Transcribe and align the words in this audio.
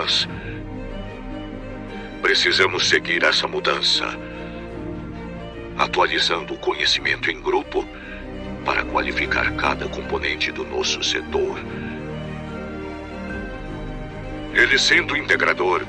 nós 0.00 0.26
precisamos 2.22 2.88
seguir 2.88 3.22
essa 3.22 3.46
mudança, 3.46 4.06
atualizando 5.76 6.54
o 6.54 6.58
conhecimento 6.58 7.30
em 7.30 7.38
grupo 7.38 7.86
para 8.64 8.82
qualificar 8.84 9.54
cada 9.56 9.86
componente 9.88 10.50
do 10.50 10.64
nosso 10.64 11.02
setor. 11.02 11.58
Ele 14.54 14.78
sendo 14.78 15.16
integrador 15.16 15.84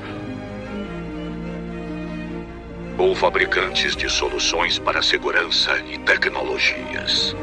ou 2.98 3.14
fabricantes 3.14 3.96
de 3.96 4.10
soluções 4.10 4.78
para 4.78 5.00
segurança 5.00 5.78
e 5.90 5.96
tecnologias. 5.98 7.34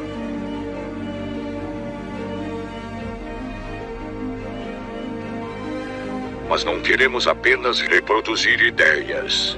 Mas 6.50 6.64
não 6.64 6.82
queremos 6.82 7.28
apenas 7.28 7.80
reproduzir 7.80 8.60
ideias. 8.60 9.56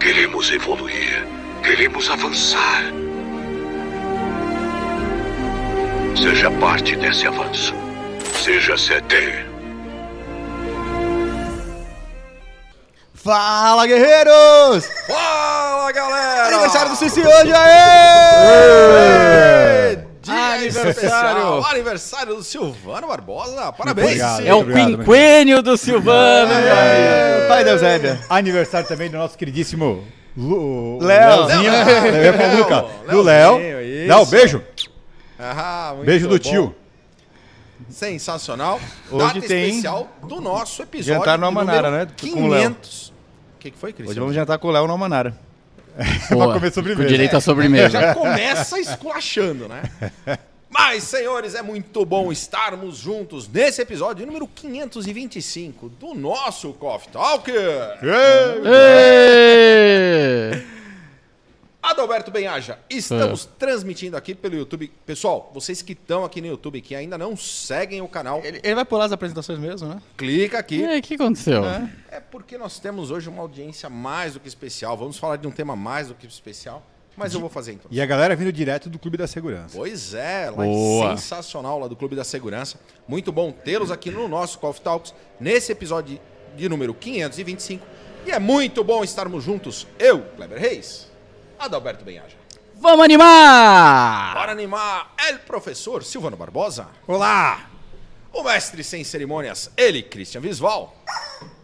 Queremos 0.00 0.50
evoluir. 0.50 1.24
Queremos 1.62 2.10
avançar. 2.10 2.82
Seja 6.16 6.50
parte 6.50 6.96
desse 6.96 7.28
avanço. 7.28 7.72
Seja 8.42 8.76
CD. 8.76 9.44
Fala, 13.14 13.86
guerreiros! 13.86 14.86
Fala, 15.06 15.92
galera! 15.92 16.46
Aniversário 16.46 16.90
do 16.90 16.96
Cici 16.96 17.20
hoje, 17.20 17.52
aê! 17.52 18.76
Dia 19.95 19.95
Aniversário! 20.68 20.90
especial, 20.90 21.64
aniversário 21.66 22.36
do 22.36 22.42
Silvano 22.42 23.06
Barbosa. 23.08 23.72
Parabéns! 23.72 24.08
Obrigado. 24.08 24.46
É 24.46 24.54
o 24.54 24.58
obrigado, 24.58 24.88
meu 24.88 24.98
quinquênio 24.98 25.62
do 25.62 25.76
Silvano. 25.76 26.52
É, 26.52 27.46
pai 27.48 27.64
da 27.64 27.70
Eusébia. 27.72 28.20
Aniversário 28.28 28.88
também 28.88 29.10
do 29.10 29.16
nosso 29.18 29.36
queridíssimo 29.38 30.04
Lu, 30.36 30.98
Léo. 31.00 31.44
Leozinho. 31.46 31.72
Léo. 31.72 32.06
Eu 32.06 32.24
ia 32.24 32.32
falar 32.34 32.54
Luca. 32.54 32.84
Do 33.10 33.22
Léozinho, 33.22 33.76
Léo. 33.78 34.08
Léo, 34.08 34.26
beijo. 34.26 34.62
Ah, 35.38 35.92
muito 35.94 36.06
Beijo 36.06 36.28
do 36.28 36.34
bom. 36.34 36.38
tio. 36.38 36.74
Sensacional. 37.90 38.80
Hoje 39.10 39.34
Data 39.34 39.40
tem 39.46 39.68
especial 39.68 40.08
do 40.22 40.40
nosso 40.40 40.82
episódio. 40.82 41.14
jantar 41.14 41.38
no 41.38 41.46
Almanara, 41.46 41.90
né? 41.90 42.08
Com 42.20 42.44
o 42.44 42.48
Léo. 42.48 42.70
500. 42.74 43.08
O 43.08 43.12
que, 43.58 43.70
que 43.70 43.78
foi, 43.78 43.88
Hoje 43.90 43.96
Cristiano? 43.96 44.20
vamos 44.20 44.34
jantar 44.34 44.58
com 44.58 44.68
o 44.68 44.70
Léo 44.70 44.86
no 44.86 44.92
Almanara. 44.92 45.36
Boa. 46.30 46.52
comer 46.54 46.72
sobremesa. 46.72 47.02
Com 47.02 47.08
direito 47.08 47.36
à 47.36 47.40
sobremesa. 47.40 47.88
Já 47.90 48.14
começa 48.14 48.78
esculachando, 48.78 49.68
né? 49.68 49.82
Mas, 50.68 51.04
senhores, 51.04 51.54
é 51.54 51.62
muito 51.62 52.04
bom 52.04 52.32
estarmos 52.32 52.96
juntos 52.98 53.48
nesse 53.48 53.80
episódio 53.80 54.26
número 54.26 54.48
525 54.48 55.88
do 55.90 56.12
nosso 56.12 56.72
Coffee 56.74 57.12
Talker. 57.12 57.98
Ê! 58.64 60.62
Adalberto 61.80 62.32
Benhaja, 62.32 62.80
estamos 62.90 63.44
transmitindo 63.44 64.16
aqui 64.16 64.34
pelo 64.34 64.56
YouTube. 64.56 64.92
Pessoal, 65.06 65.52
vocês 65.54 65.82
que 65.82 65.92
estão 65.92 66.24
aqui 66.24 66.40
no 66.40 66.48
YouTube 66.48 66.80
que 66.80 66.96
ainda 66.96 67.16
não 67.16 67.36
seguem 67.36 68.02
o 68.02 68.08
canal, 68.08 68.40
Ele, 68.42 68.60
ele 68.60 68.74
vai 68.74 68.84
pular 68.84 69.04
as 69.04 69.12
apresentações 69.12 69.56
mesmo, 69.60 69.86
né? 69.88 70.02
clica 70.16 70.56
E 70.56 70.58
aqui. 70.58 70.84
aí, 70.84 70.98
o 70.98 71.02
que 71.02 71.14
aconteceu? 71.14 71.62
É 72.10 72.18
porque 72.18 72.58
nós 72.58 72.80
temos 72.80 73.12
hoje 73.12 73.28
uma 73.28 73.40
audiência 73.40 73.88
mais 73.88 74.34
do 74.34 74.40
que 74.40 74.48
especial. 74.48 74.96
Vamos 74.96 75.16
falar 75.16 75.36
de 75.36 75.46
um 75.46 75.52
tema 75.52 75.76
mais 75.76 76.08
do 76.08 76.14
que 76.14 76.26
especial, 76.26 76.82
mas 77.16 77.32
eu 77.34 77.40
vou 77.40 77.48
fazer 77.48 77.72
então. 77.72 77.90
E 77.90 78.00
a 78.00 78.06
galera 78.06 78.36
vindo 78.36 78.52
direto 78.52 78.90
do 78.90 78.98
Clube 78.98 79.16
da 79.16 79.26
Segurança. 79.26 79.76
Pois 79.76 80.14
é, 80.14 80.50
lá 80.50 80.64
Boa. 80.64 81.16
sensacional 81.16 81.78
lá 81.78 81.88
do 81.88 81.96
Clube 81.96 82.14
da 82.14 82.24
Segurança. 82.24 82.78
Muito 83.08 83.32
bom 83.32 83.50
tê-los 83.50 83.90
aqui 83.90 84.10
no 84.10 84.28
nosso 84.28 84.58
Coffee 84.58 84.82
Talks, 84.82 85.14
nesse 85.40 85.72
episódio 85.72 86.20
de 86.56 86.68
número 86.68 86.92
525. 86.94 87.86
E 88.26 88.30
é 88.30 88.38
muito 88.38 88.82
bom 88.82 89.04
estarmos 89.04 89.44
juntos, 89.44 89.86
eu, 89.98 90.22
Kleber 90.36 90.58
Reis, 90.58 91.10
Adalberto 91.58 92.04
Benhaja. 92.04 92.36
Vamos 92.74 93.04
animar! 93.04 94.34
Para 94.34 94.52
animar, 94.52 95.14
el 95.28 95.38
professor 95.40 96.04
Silvano 96.04 96.36
Barbosa, 96.36 96.88
Olá! 97.06 97.70
o 98.32 98.42
mestre 98.42 98.84
sem 98.84 99.02
cerimônias, 99.02 99.70
ele, 99.76 100.02
Christian 100.02 100.40
Visval, 100.42 100.94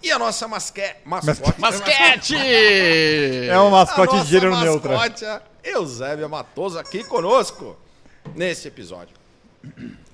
e 0.03 0.11
a 0.11 0.19
nossa 0.19 0.49
masque... 0.49 0.83
mascote... 1.05 1.61
Basquete! 1.61 2.37
É 2.37 3.59
um 3.61 3.71
mascote 3.71 4.21
de 4.23 4.31
gênero 4.31 4.59
neutro. 4.59 4.93
mascote, 4.93 5.25
Eusébia 5.63 6.29
Matoso, 6.29 6.79
aqui 6.79 7.05
conosco, 7.05 7.77
nesse 8.35 8.69
episódio. 8.69 9.15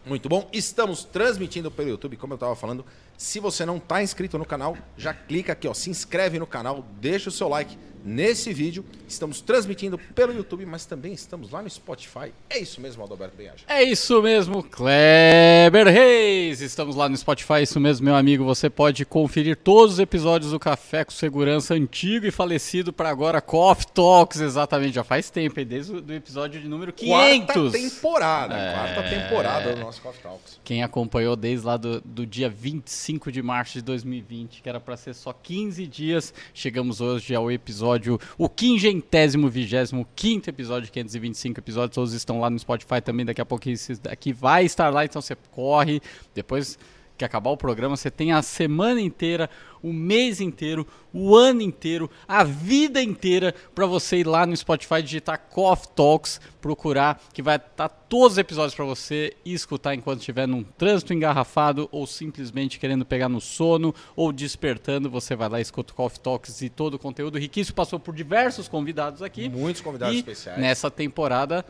Muito 0.05 0.29
bom. 0.29 0.49
Estamos 0.53 1.05
transmitindo 1.05 1.71
pelo 1.71 1.91
YouTube, 1.91 2.17
como 2.17 2.33
eu 2.33 2.37
estava 2.37 2.55
falando. 2.55 2.85
Se 3.17 3.41
você 3.41 3.67
não 3.67 3.79
está 3.79 4.03
inscrito 4.03 4.39
no 4.39 4.45
canal, 4.45 4.77
já 4.97 5.13
clica 5.13 5.53
aqui, 5.53 5.67
ó, 5.67 5.75
se 5.75 5.91
inscreve 5.91 6.39
no 6.39 6.47
canal, 6.47 6.85
deixa 7.01 7.29
o 7.29 7.33
seu 7.33 7.49
like 7.49 7.77
nesse 8.05 8.53
vídeo. 8.53 8.85
Estamos 9.07 9.41
transmitindo 9.41 9.99
pelo 10.15 10.33
YouTube, 10.33 10.65
mas 10.67 10.85
também 10.87 11.13
estamos 11.13 11.51
lá 11.51 11.63
no 11.63 11.71
Spotify. 11.71 12.33
É 12.51 12.59
isso 12.59 12.81
mesmo, 12.81 13.03
Adalberto 13.03 13.37
Benhaja. 13.37 13.65
É 13.67 13.83
isso 13.83 14.21
mesmo, 14.23 14.63
Kleber 14.63 15.87
Reis. 15.87 16.61
Estamos 16.61 16.95
lá 16.97 17.09
no 17.09 17.17
Spotify, 17.17 17.55
é 17.55 17.63
isso 17.63 17.81
mesmo, 17.81 18.05
meu 18.05 18.15
amigo. 18.17 18.45
Você 18.45 18.69
pode 18.69 19.05
conferir 19.05 19.57
todos 19.57 19.95
os 19.95 19.99
episódios 19.99 20.51
do 20.53 20.59
Café 20.59 21.05
com 21.05 21.11
Segurança 21.11 21.75
antigo 21.75 22.27
e 22.27 22.31
falecido 22.31 22.93
para 22.93 23.09
agora 23.09 23.41
Coffee 23.41 23.87
Talks, 23.93 24.41
exatamente. 24.41 24.95
Já 24.95 25.05
faz 25.05 25.31
tempo, 25.31 25.65
desde 25.65 25.93
o 25.93 26.13
episódio 26.13 26.61
de 26.61 26.69
número 26.69 26.93
500. 26.93 27.47
Quarta 27.55 27.71
temporada, 27.79 28.55
É. 28.57 28.73
quarta 28.75 29.03
temporada 29.09 29.75
do 29.75 29.81
nosso 29.81 30.01
Coffee 30.03 30.23
Talks. 30.23 30.61
Quem 30.65 30.83
acompanhou 30.83 31.35
desde 31.37 31.67
lá 31.67 31.77
do, 31.77 32.01
do 32.03 32.27
dia 32.27 32.49
25 32.49 33.33
de 33.33 33.43
março 33.43 33.75
de 33.75 33.83
2020, 33.83 34.63
que 34.63 34.69
era 34.69 34.79
para 34.81 34.97
ser 34.97 35.15
só 35.15 35.33
15 35.33 35.87
dias, 35.87 36.33
chegamos 36.53 37.01
hoje 37.01 37.35
ao 37.35 37.51
episódio, 37.51 37.88
o 38.37 38.49
quingentésimo, 38.49 39.49
vigésimo 39.49 40.07
quinto 40.15 40.49
episódio, 40.51 40.91
525 40.91 41.61
episódios, 41.61 41.95
todos 41.95 42.13
estão 42.13 42.41
lá 42.41 42.51
no 42.51 42.59
Spotify 42.59 43.01
também, 43.01 43.25
daqui 43.25 43.41
a 43.41 43.47
pouco 43.47 43.69
esse 43.69 43.95
daqui 43.97 44.33
vai 44.33 44.65
estar 44.65 44.91
lá, 44.91 45.05
então 45.05 45.21
você 45.21 45.37
corre, 45.53 46.01
depois 46.35 46.79
que 47.19 47.25
acabar 47.25 47.51
o 47.51 47.57
programa, 47.57 47.97
você 47.97 48.11
tem 48.11 48.33
a 48.33 48.41
semana 48.41 49.01
inteira, 49.01 49.51
o 49.83 49.93
mês 49.93 50.41
inteiro, 50.41 50.87
o 51.13 51.35
ano 51.37 51.61
inteiro, 51.61 52.11
a 52.27 52.45
vida 52.45 53.03
inteira 53.03 53.55
para 53.75 53.87
você 53.87 54.19
ir 54.19 54.27
lá 54.27 54.47
no 54.47 54.57
Spotify 54.57 55.03
digitar 55.03 55.39
Coffee 55.51 55.89
Talks, 55.95 56.41
procurar 56.61 57.21
que 57.33 57.43
vai 57.43 57.57
estar 57.57 57.89
todos 57.89 58.33
os 58.33 58.39
episódios 58.39 58.75
para 58.75 58.85
você 58.85 59.35
e 59.45 59.53
escutar 59.53 59.95
enquanto 59.95 60.21
estiver 60.21 60.47
num 60.47 60.63
trânsito 60.63 61.13
engarrafado 61.13 61.89
ou 61.93 62.07
simplesmente 62.07 62.79
querendo 62.79 63.05
pegar 63.05 63.29
no 63.29 63.41
sono 63.41 63.95
ou 64.17 64.33
despertando, 64.33 65.11
você 65.11 65.35
vai 65.35 65.49
lá 65.49 65.59
e 65.59 65.63
escuta 65.63 65.93
o 65.93 65.97
Coffee 65.97 66.21
Talks 66.21 66.63
e 66.63 66.69
todo 66.69 66.95
o 66.95 66.99
conteúdo 66.99 67.39
riquíssimo 67.39 67.75
passou 67.75 67.99
por 67.99 68.15
diversos 68.15 68.69
convidados 68.69 69.23
aqui. 69.23 69.49
Muitos 69.49 69.83
convidados 69.83 70.15
e 70.15 70.19
especiais. 70.19 70.59
Nessa 70.59 70.91
temporada 70.91 71.65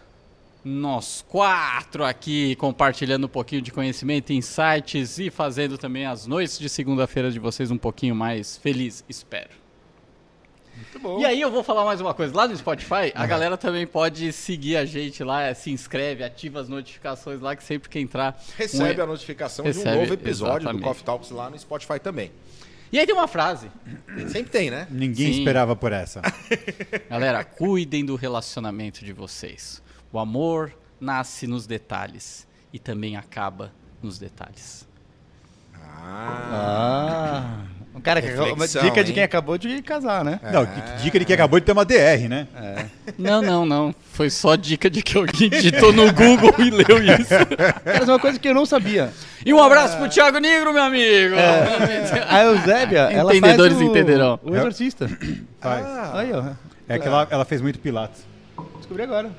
nós 0.68 1.24
quatro 1.26 2.04
aqui 2.04 2.54
compartilhando 2.56 3.24
um 3.24 3.28
pouquinho 3.28 3.62
de 3.62 3.72
conhecimento, 3.72 4.32
insights 4.32 5.18
e 5.18 5.30
fazendo 5.30 5.78
também 5.78 6.04
as 6.04 6.26
noites 6.26 6.58
de 6.58 6.68
segunda-feira 6.68 7.30
de 7.30 7.38
vocês 7.38 7.70
um 7.70 7.78
pouquinho 7.78 8.14
mais 8.14 8.56
feliz, 8.58 9.02
espero. 9.08 9.48
Muito 10.76 10.98
bom. 11.00 11.18
E 11.20 11.24
aí 11.24 11.40
eu 11.40 11.50
vou 11.50 11.64
falar 11.64 11.84
mais 11.84 12.00
uma 12.00 12.12
coisa, 12.14 12.34
lá 12.36 12.46
no 12.46 12.56
Spotify 12.56 13.10
a 13.14 13.26
galera 13.26 13.56
também 13.56 13.86
pode 13.86 14.30
seguir 14.32 14.76
a 14.76 14.84
gente 14.84 15.24
lá, 15.24 15.52
se 15.54 15.70
inscreve, 15.70 16.22
ativa 16.22 16.60
as 16.60 16.68
notificações 16.68 17.40
lá 17.40 17.56
que 17.56 17.64
sempre 17.64 17.88
que 17.88 17.98
entrar 17.98 18.38
Recebe 18.56 19.00
um- 19.00 19.04
a 19.04 19.06
notificação 19.06 19.64
de 19.64 19.70
um 19.70 19.74
Recebe, 19.74 19.96
novo 19.98 20.12
episódio 20.14 20.56
exatamente. 20.58 20.80
do 20.82 20.84
Coffee 20.86 21.04
Talks 21.04 21.30
lá 21.30 21.48
no 21.50 21.58
Spotify 21.58 21.98
também. 21.98 22.30
E 22.92 22.98
aí 22.98 23.04
tem 23.06 23.14
uma 23.14 23.28
frase, 23.28 23.68
Sempre 24.28 24.50
tem, 24.50 24.70
né? 24.70 24.86
Ninguém 24.90 25.32
Sim. 25.32 25.38
esperava 25.40 25.74
por 25.76 25.92
essa. 25.92 26.22
galera, 27.10 27.42
cuidem 27.44 28.04
do 28.04 28.14
relacionamento 28.16 29.04
de 29.04 29.12
vocês. 29.12 29.82
O 30.12 30.18
amor 30.18 30.72
nasce 31.00 31.46
nos 31.46 31.66
detalhes 31.66 32.46
e 32.72 32.78
também 32.78 33.16
acaba 33.16 33.72
nos 34.02 34.18
detalhes. 34.18 34.86
Ah. 36.00 37.44
Um 37.94 38.00
cara 38.00 38.20
uma 38.20 38.28
Reflexão, 38.28 38.82
dica 38.82 39.02
de 39.02 39.10
hein? 39.10 39.14
quem 39.14 39.22
acabou 39.24 39.58
de 39.58 39.82
casar, 39.82 40.24
né? 40.24 40.38
Não, 40.52 40.64
que- 40.64 41.02
dica 41.02 41.18
de 41.18 41.24
que 41.24 41.32
acabou 41.32 41.58
de 41.58 41.66
ter 41.66 41.72
uma 41.72 41.84
DR, 41.84 42.28
né? 42.28 42.46
Não, 43.18 43.42
não, 43.42 43.66
não. 43.66 43.94
Foi 44.12 44.30
só 44.30 44.54
dica 44.54 44.88
de 44.88 45.02
que 45.02 45.16
alguém 45.18 45.50
digitou 45.50 45.92
no 45.92 46.12
Google 46.12 46.54
e 46.58 46.70
leu 46.70 47.02
isso. 47.02 47.34
Isso 48.00 48.10
é 48.10 48.12
uma 48.12 48.18
coisa 48.20 48.38
que 48.38 48.48
eu 48.48 48.54
não 48.54 48.64
sabia. 48.64 49.12
E 49.44 49.52
um 49.52 49.60
abraço 49.60 49.96
pro 49.96 50.08
Thiago 50.08 50.38
Negro, 50.38 50.72
meu 50.72 50.82
amigo. 50.82 51.34
A 52.28 52.42
Eusébia, 52.44 53.00
ela 53.10 53.30
faz 53.30 53.38
Entendedores 53.38 53.76
o, 53.78 53.82
entenderão. 53.82 54.38
o 54.44 54.54
exorcista. 54.56 55.08
Faz. 55.60 55.84
Ah, 55.84 56.12
Aí, 56.18 56.32
ó. 56.32 56.44
É 56.88 56.98
que 56.98 57.06
ela, 57.08 57.26
ela 57.30 57.44
fez 57.44 57.60
muito 57.60 57.80
pilates. 57.80 58.24
Descobri 58.76 59.02
agora. 59.02 59.30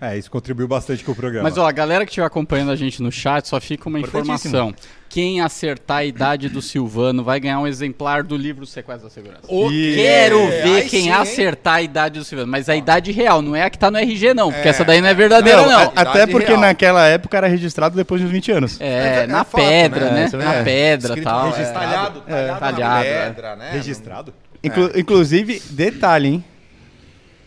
É, 0.00 0.16
isso 0.16 0.30
contribuiu 0.30 0.68
bastante 0.68 1.02
com 1.02 1.10
o 1.10 1.14
programa. 1.14 1.42
Mas 1.48 1.58
ó, 1.58 1.66
a 1.66 1.72
galera 1.72 2.04
que 2.04 2.10
estiver 2.10 2.26
acompanhando 2.26 2.70
a 2.70 2.76
gente 2.76 3.02
no 3.02 3.10
chat, 3.10 3.48
só 3.48 3.60
fica 3.60 3.88
uma 3.88 3.98
informação. 3.98 4.72
Quem 5.08 5.40
acertar 5.40 5.98
a 5.98 6.04
idade 6.04 6.48
do 6.48 6.60
Silvano 6.62 7.24
vai 7.24 7.40
ganhar 7.40 7.58
um 7.58 7.66
exemplar 7.66 8.22
do 8.22 8.36
livro 8.36 8.64
Sequestro 8.66 9.08
da 9.08 9.10
Segurança. 9.10 9.40
O 9.48 9.68
Quero 9.70 10.46
ver 10.48 10.82
Aí 10.82 10.88
quem 10.88 11.04
sim, 11.04 11.10
acertar 11.10 11.74
a 11.76 11.82
idade 11.82 12.18
do 12.20 12.24
Silvano. 12.24 12.48
Mas 12.50 12.68
a 12.68 12.76
idade 12.76 13.10
real, 13.10 13.40
não 13.42 13.56
é 13.56 13.62
a 13.64 13.70
que 13.70 13.78
tá 13.78 13.90
no 13.90 13.96
RG, 13.98 14.34
não. 14.34 14.52
Porque 14.52 14.68
essa 14.68 14.84
daí 14.84 15.00
não 15.00 15.08
é 15.08 15.14
verdadeira, 15.14 15.62
Não, 15.62 15.68
não. 15.86 15.92
até 15.96 16.26
porque 16.26 16.48
real. 16.48 16.60
naquela 16.60 17.06
época 17.06 17.36
era 17.36 17.48
registrado 17.48 17.96
depois 17.96 18.20
de 18.20 18.26
uns 18.26 18.30
20 18.30 18.52
anos. 18.52 18.80
É, 18.80 19.22
É, 19.22 19.26
na 19.26 19.40
é 19.40 19.44
fato, 19.44 19.56
pedra, 19.56 20.10
né? 20.12 20.28
né? 20.30 20.30
É 20.32 20.36
na 20.58 20.62
pedra 20.62 21.18
e 21.18 21.22
tal. 21.22 21.50
registrado, 21.50 21.78
é. 21.78 21.86
talhado, 21.88 22.20
talhado, 22.20 22.60
talhado, 22.60 22.80
na 22.80 23.04
é. 23.04 23.26
pedra, 23.26 23.56
né? 23.56 23.70
Registrado? 23.72 24.34
Inclu- 24.62 24.92
Inclusive, 24.94 25.60
detalhe, 25.70 26.28
hein? 26.28 26.44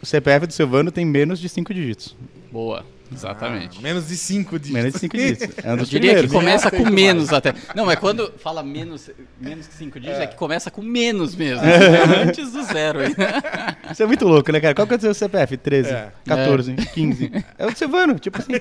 O 0.02 0.06
CPF 0.06 0.48
do 0.48 0.54
Silvano 0.54 0.90
tem 0.92 1.06
menos 1.06 1.40
de 1.40 1.48
5 1.48 1.72
dígitos. 1.76 2.16
Boa, 2.52 2.86
exatamente. 3.14 3.78
Ah, 3.80 3.82
menos 3.82 4.08
de 4.10 4.18
cinco 4.18 4.60
dígitos. 4.60 4.74
Menos 4.82 4.94
de 4.94 5.00
5 5.00 5.18
dígitos. 5.18 5.56
É 5.64 5.74
um 5.74 5.78
Eu 5.78 5.86
diria 5.86 6.00
que 6.16 6.28
primeiros. 6.28 6.32
começa 6.32 6.68
Aceito 6.68 6.84
com 6.84 6.92
menos 6.92 7.32
até. 7.34 7.54
Não, 7.76 7.86
mas 7.86 7.98
quando 7.98 8.34
fala 8.38 8.62
menos, 8.62 9.10
menos 9.40 9.68
que 9.68 9.74
5 9.74 10.00
dígitos, 10.00 10.22
é. 10.22 10.28
que 10.28 10.36
começa 10.36 10.70
com 10.70 10.82
menos 10.82 11.34
mesmo. 11.36 11.64
Antes 12.28 12.52
do 12.52 12.64
zero 12.64 13.00
aí. 13.00 13.16
Isso 13.92 14.04
é 14.04 14.06
muito 14.06 14.28
louco, 14.28 14.52
né, 14.52 14.60
cara? 14.60 14.76
Qual 14.76 14.86
que 14.86 14.94
é 14.94 14.98
o 14.98 15.00
seu 15.02 15.14
CPF? 15.14 15.56
13, 15.58 15.90
É. 15.92 16.12
14, 16.26 16.74
15. 16.76 17.32
É 17.58 17.66
o 17.66 17.72
do 17.72 17.78
Silvano, 17.78 18.20
tipo 18.20 18.38
assim. 18.40 18.54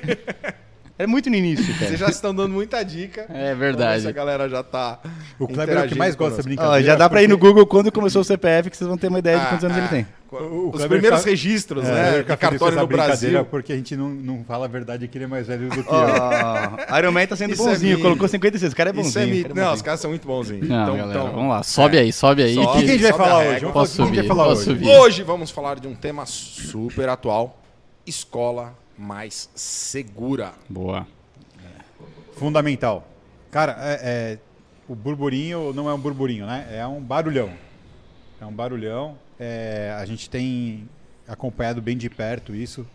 É 0.99 1.07
muito 1.07 1.31
no 1.31 1.37
início, 1.37 1.67
cara. 1.75 1.87
Vocês 1.87 1.99
já 1.99 2.09
estão 2.09 2.35
dando 2.35 2.53
muita 2.53 2.83
dica. 2.83 3.25
É 3.31 3.55
verdade. 3.55 4.03
se 4.03 4.09
a 4.09 4.13
galera 4.13 4.49
já 4.49 4.63
tá. 4.63 5.01
O 5.39 5.49
Kleber 5.49 5.79
é 5.79 5.87
o 5.87 5.89
que 5.89 5.95
mais 5.95 6.15
gosta 6.15 6.37
dessa 6.37 6.43
brincadeira. 6.47 6.77
Ó, 6.79 6.81
já 6.83 6.95
dá 6.95 7.09
pra 7.09 7.23
ir 7.23 7.29
no 7.29 7.39
Google 7.39 7.67
quando 7.67 7.91
começou 7.91 8.21
o 8.21 8.25
CPF, 8.25 8.69
que 8.69 8.77
vocês 8.77 8.87
vão 8.87 8.99
ter 8.99 9.09
uma 9.09 9.19
ideia 9.19 9.39
de 9.39 9.45
Ah, 9.47 9.49
quantos 9.49 9.65
anos 9.65 9.77
ah. 9.79 9.81
ele 9.81 9.89
tem. 9.89 10.07
O- 10.33 10.71
Os 10.75 10.85
primeiros 10.87 11.19
fica- 11.21 11.31
registros, 11.31 11.85
É, 11.89 11.93
né? 11.93 12.19
De 12.23 12.37
cartório 12.37 12.79
no 12.79 12.87
Brasil. 12.87 13.45
porque 13.47 13.73
a 13.73 13.77
gente 13.77 13.97
não, 13.97 14.09
não 14.11 14.45
fala 14.45 14.67
a 14.67 14.69
verdade 14.69 15.09
que 15.09 15.19
ele 15.19 15.25
é 15.25 15.27
mais 15.27 15.47
velho 15.49 15.69
do 15.69 15.83
que 15.83 15.91
eu. 15.91 15.95
Ó, 15.95 16.99
Iron 16.99 17.13
Man 17.13 17.27
tá 17.27 17.35
sendo 17.37 17.53
Isso 17.55 17.63
é 17.63 17.73
bonzinho, 17.73 17.91
mito. 17.97 18.03
colocou 18.03 18.29
56. 18.29 18.73
O 18.73 18.77
cara 18.77 18.91
é 18.91 18.93
Isso 18.93 19.03
bonzinho. 19.03 19.41
é 19.41 19.43
cara 19.49 19.61
é 19.61 19.65
Não, 19.65 19.73
os 19.75 19.83
caras 19.83 20.01
são 20.01 20.11
muito 20.11 20.27
bonzinhos. 20.27 20.69
Não, 20.69 20.83
então, 20.85 20.97
galera, 20.97 21.21
então, 21.21 21.33
vamos 21.33 21.51
lá. 21.51 21.63
Sobe 21.63 21.99
aí, 21.99 22.13
sobe 22.13 22.43
aí. 22.45 22.57
O 22.59 22.73
que, 22.73 22.79
que 22.85 22.85
a 22.85 22.93
gente 22.93 23.03
vai 23.03 23.13
falar 23.13 23.39
hoje? 23.41 23.61
Vamos 23.61 23.73
Posso 23.73 23.97
subir, 23.97 24.27
posso 24.29 24.41
hoje? 24.53 24.65
subir. 24.65 24.89
Hoje 24.89 25.23
vamos 25.23 25.51
falar 25.51 25.81
de 25.81 25.89
um 25.89 25.95
tema 25.95 26.25
super 26.27 27.09
atual: 27.09 27.59
escola 28.07 28.75
mais 28.97 29.49
segura. 29.55 30.53
Boa. 30.69 31.07
Fundamental. 32.37 33.07
Cara, 33.51 33.77
é- 33.81 34.01
é, 34.03 34.39
o 34.89 34.95
burburinho 34.95 35.73
não 35.75 35.89
é 35.89 35.95
um 35.95 35.99
burburinho, 35.99 36.47
né? 36.47 36.67
É 36.73 36.87
um 36.87 37.01
barulhão. 37.01 37.51
É 38.41 38.47
um 38.47 38.53
barulhão. 38.53 39.19
É, 39.39 39.95
a 39.99 40.05
gente 40.07 40.31
tem 40.31 40.89
acompanhado 41.29 41.83
bem 41.83 41.97
de 41.97 42.09
perto 42.09 42.55
isso. 42.55 42.87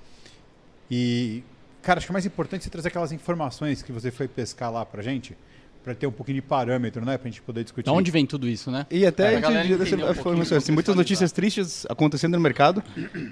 E, 0.89 1.43
cara, 1.81 1.99
acho 1.99 2.07
que 2.07 2.11
o 2.11 2.13
mais 2.13 2.25
importante 2.25 2.67
é 2.67 2.71
trazer 2.71 2.87
aquelas 2.87 3.11
informações 3.11 3.81
que 3.81 3.91
você 3.91 4.11
foi 4.11 4.27
pescar 4.27 4.71
lá 4.71 4.85
pra 4.85 5.01
gente, 5.01 5.37
pra 5.85 5.93
ter 5.93 6.07
um 6.07 6.11
pouquinho 6.11 6.37
de 6.37 6.41
parâmetro, 6.41 7.05
né? 7.05 7.15
Pra 7.15 7.29
gente 7.29 7.41
poder 7.43 7.63
discutir. 7.63 7.85
Da 7.85 7.93
onde 7.93 8.09
vem 8.09 8.25
tudo 8.25 8.49
isso, 8.49 8.71
né? 8.71 8.87
E 8.89 9.05
até 9.05 9.39
Pra 9.39 9.49
a 9.49 9.63
gente 9.63 9.73
um 9.75 9.77
dessa 9.77 9.95
informação, 9.95 10.57
assim, 10.57 10.71
muitas 10.71 10.95
notícias 10.95 11.31
tristes 11.31 11.85
acontecendo 11.87 12.33
no 12.33 12.39
mercado 12.39 12.83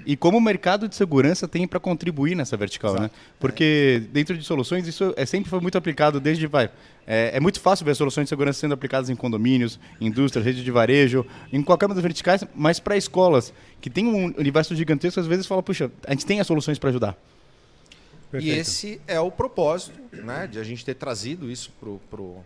e 0.06 0.16
como 0.16 0.38
o 0.38 0.40
mercado 0.40 0.88
de 0.88 0.94
segurança 0.94 1.48
tem 1.48 1.66
para 1.66 1.80
contribuir 1.80 2.36
nessa 2.36 2.56
vertical, 2.56 2.94
né? 2.98 3.10
Porque 3.40 4.04
dentro 4.12 4.38
de 4.38 4.44
soluções 4.44 4.86
isso 4.86 5.12
é 5.16 5.26
sempre 5.26 5.50
foi 5.50 5.60
muito 5.60 5.76
aplicado 5.76 6.20
desde 6.20 6.46
vai. 6.46 6.70
É, 7.06 7.36
é 7.36 7.40
muito 7.40 7.60
fácil 7.60 7.84
ver 7.84 7.96
soluções 7.96 8.26
de 8.26 8.28
segurança 8.28 8.60
sendo 8.60 8.72
aplicadas 8.72 9.10
em 9.10 9.16
condomínios, 9.16 9.78
indústrias, 10.00 10.46
rede 10.46 10.62
de 10.62 10.70
varejo, 10.70 11.26
em 11.52 11.60
qualquer 11.60 11.86
uma 11.86 11.94
das 11.94 12.02
verticais, 12.02 12.44
mas 12.54 12.78
para 12.78 12.96
escolas 12.96 13.52
que 13.80 13.90
tem 13.90 14.06
um 14.06 14.32
universo 14.38 14.74
gigantesco, 14.76 15.18
às 15.18 15.26
vezes 15.26 15.44
fala, 15.44 15.62
puxa, 15.62 15.90
a 16.06 16.12
gente 16.12 16.24
tem 16.24 16.40
as 16.40 16.46
soluções 16.46 16.78
para 16.78 16.90
ajudar. 16.90 17.18
E 18.38 18.42
Perfeito. 18.42 18.60
esse 18.60 19.00
é 19.06 19.20
o 19.20 19.30
propósito, 19.30 19.98
né, 20.12 20.46
de 20.46 20.58
a 20.58 20.64
gente 20.64 20.84
ter 20.84 20.94
trazido 20.94 21.50
isso 21.50 21.72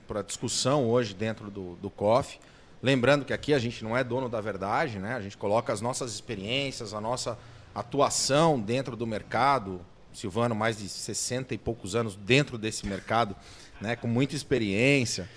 para 0.07 0.21
a 0.21 0.23
discussão 0.23 0.89
hoje 0.89 1.15
dentro 1.15 1.51
do, 1.51 1.77
do 1.77 1.89
COF. 1.91 2.39
Lembrando 2.83 3.25
que 3.25 3.33
aqui 3.33 3.53
a 3.55 3.59
gente 3.59 3.83
não 3.83 3.97
é 3.97 4.05
dono 4.05 4.29
da 4.29 4.41
verdade, 4.41 4.99
né? 4.99 5.15
A 5.15 5.21
gente 5.21 5.37
coloca 5.37 5.73
as 5.73 5.81
nossas 5.81 6.13
experiências, 6.13 6.95
a 6.95 7.01
nossa 7.01 7.37
atuação 7.75 8.61
dentro 8.61 8.97
do 8.97 9.07
mercado. 9.07 9.81
Silvano, 10.13 10.55
mais 10.55 10.79
de 10.79 10.89
60 10.89 11.55
e 11.55 11.59
poucos 11.59 11.95
anos 11.95 12.17
dentro 12.17 12.59
desse 12.59 12.87
mercado, 12.87 13.37
né, 13.81 13.95
com 13.95 14.09
muita 14.09 14.35
experiência. 14.35 15.29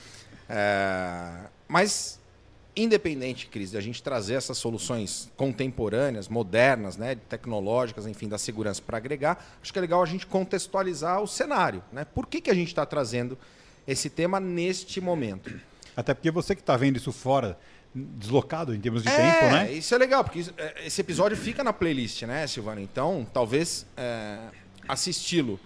É, 0.49 1.45
mas 1.67 2.20
independente, 2.75 3.47
Cris, 3.47 3.71
de 3.71 3.77
a 3.77 3.81
gente 3.81 4.01
trazer 4.01 4.35
essas 4.35 4.57
soluções 4.57 5.29
contemporâneas, 5.35 6.27
modernas, 6.27 6.95
né, 6.97 7.15
tecnológicas, 7.15 8.07
enfim, 8.07 8.27
da 8.29 8.37
segurança 8.37 8.81
para 8.81 8.97
agregar, 8.97 9.43
acho 9.61 9.71
que 9.73 9.79
é 9.79 9.81
legal 9.81 10.01
a 10.01 10.05
gente 10.05 10.25
contextualizar 10.25 11.21
o 11.21 11.27
cenário. 11.27 11.83
Né? 11.91 12.05
Por 12.05 12.27
que, 12.27 12.39
que 12.39 12.49
a 12.49 12.53
gente 12.53 12.69
está 12.69 12.85
trazendo 12.85 13.37
esse 13.87 14.09
tema 14.09 14.39
neste 14.39 15.01
momento? 15.01 15.51
Até 15.95 16.13
porque 16.13 16.31
você 16.31 16.55
que 16.55 16.63
tá 16.63 16.77
vendo 16.77 16.95
isso 16.97 17.11
fora, 17.11 17.59
deslocado 17.93 18.73
em 18.73 18.79
termos 18.79 19.03
de 19.03 19.09
é, 19.09 19.15
tempo, 19.17 19.53
né? 19.53 19.71
isso 19.73 19.93
é 19.93 19.97
legal, 19.97 20.23
porque 20.23 20.39
isso- 20.39 20.53
é, 20.57 20.87
esse 20.87 21.01
episódio 21.01 21.35
fica 21.35 21.63
na 21.63 21.73
playlist, 21.73 22.21
né, 22.23 22.47
Silvana? 22.47 22.79
Então, 22.79 23.27
talvez 23.33 23.85
é, 23.97 24.37
assisti-lo 24.87 25.59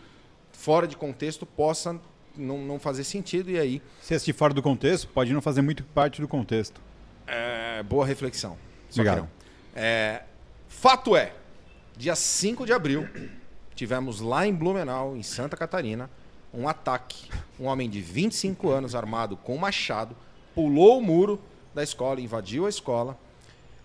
fora 0.51 0.87
de 0.87 0.97
contexto 0.97 1.45
possa 1.45 1.99
não, 2.35 2.57
não 2.57 2.79
fazer 2.79 3.03
sentido, 3.03 3.51
e 3.51 3.59
aí, 3.59 3.81
Se 4.01 4.13
assistir 4.13 4.33
fora 4.33 4.53
do 4.53 4.61
contexto, 4.61 5.07
pode 5.07 5.31
não 5.31 5.41
fazer 5.41 5.61
muito 5.61 5.83
parte 5.83 6.19
do 6.19 6.27
contexto. 6.27 6.81
É, 7.27 7.83
boa 7.83 8.05
reflexão. 8.05 8.57
Só 8.89 9.01
Obrigado. 9.01 9.29
É, 9.75 10.23
fato 10.67 11.15
é, 11.15 11.33
dia 11.97 12.15
5 12.15 12.65
de 12.65 12.73
abril, 12.73 13.07
tivemos 13.75 14.19
lá 14.19 14.45
em 14.45 14.53
Blumenau, 14.53 15.15
em 15.15 15.23
Santa 15.23 15.57
Catarina, 15.57 16.09
um 16.53 16.67
ataque. 16.67 17.29
Um 17.59 17.65
homem 17.65 17.89
de 17.89 18.01
25 18.01 18.69
anos, 18.69 18.95
armado 18.95 19.35
com 19.37 19.57
machado, 19.57 20.15
pulou 20.53 20.99
o 20.99 21.01
muro 21.01 21.41
da 21.73 21.83
escola, 21.83 22.21
invadiu 22.21 22.65
a 22.65 22.69
escola 22.69 23.17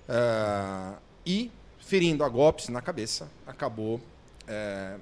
é, 0.09 0.95
e, 1.27 1.51
ferindo 1.81 2.25
a 2.25 2.29
golpes 2.29 2.69
na 2.69 2.81
cabeça, 2.81 3.29
acabou 3.47 4.01
é, 4.47 4.97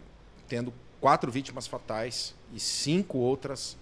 tendo 0.48 0.72
quatro 1.00 1.30
vítimas 1.30 1.66
fatais 1.66 2.34
e 2.52 2.60
cinco 2.60 3.18
outras 3.18 3.76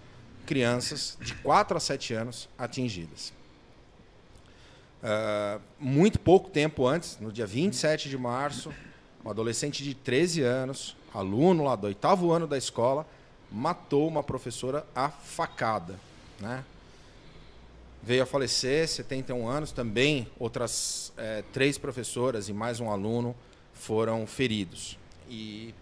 crianças 0.45 1.17
de 1.21 1.35
4 1.35 1.77
a 1.77 1.81
7 1.81 2.15
anos 2.15 2.49
atingidas. 2.57 3.33
Ah, 5.09 5.61
muito 5.79 6.19
pouco 6.19 6.51
tempo 6.51 6.85
antes, 6.85 7.17
no 7.21 7.31
dia 7.31 7.47
27 7.47 8.09
de 8.09 8.19
março, 8.19 8.75
um 9.25 9.31
adolescente 9.31 9.85
de 9.85 9.95
13 9.95 10.43
anos, 10.43 10.97
aluno 11.15 11.63
lá 11.63 11.77
do 11.77 11.87
oitavo 11.87 12.33
ano 12.33 12.45
da 12.45 12.59
escola, 12.59 13.07
matou 13.49 14.09
uma 14.09 14.25
professora 14.25 14.85
a 14.97 15.09
facada. 15.09 15.95
Né? 16.41 16.65
Veio 18.03 18.25
a 18.25 18.27
falecer, 18.27 18.89
71 18.89 19.49
anos, 19.49 19.71
também 19.71 20.27
outras 20.41 21.13
eh, 21.17 21.45
três 21.53 21.79
professoras 21.79 22.49
e 22.49 22.53
mais 22.53 22.81
um 22.81 22.91
aluno 22.91 23.33
foram 23.75 24.27
feridos. 24.27 24.99
E 25.31 25.73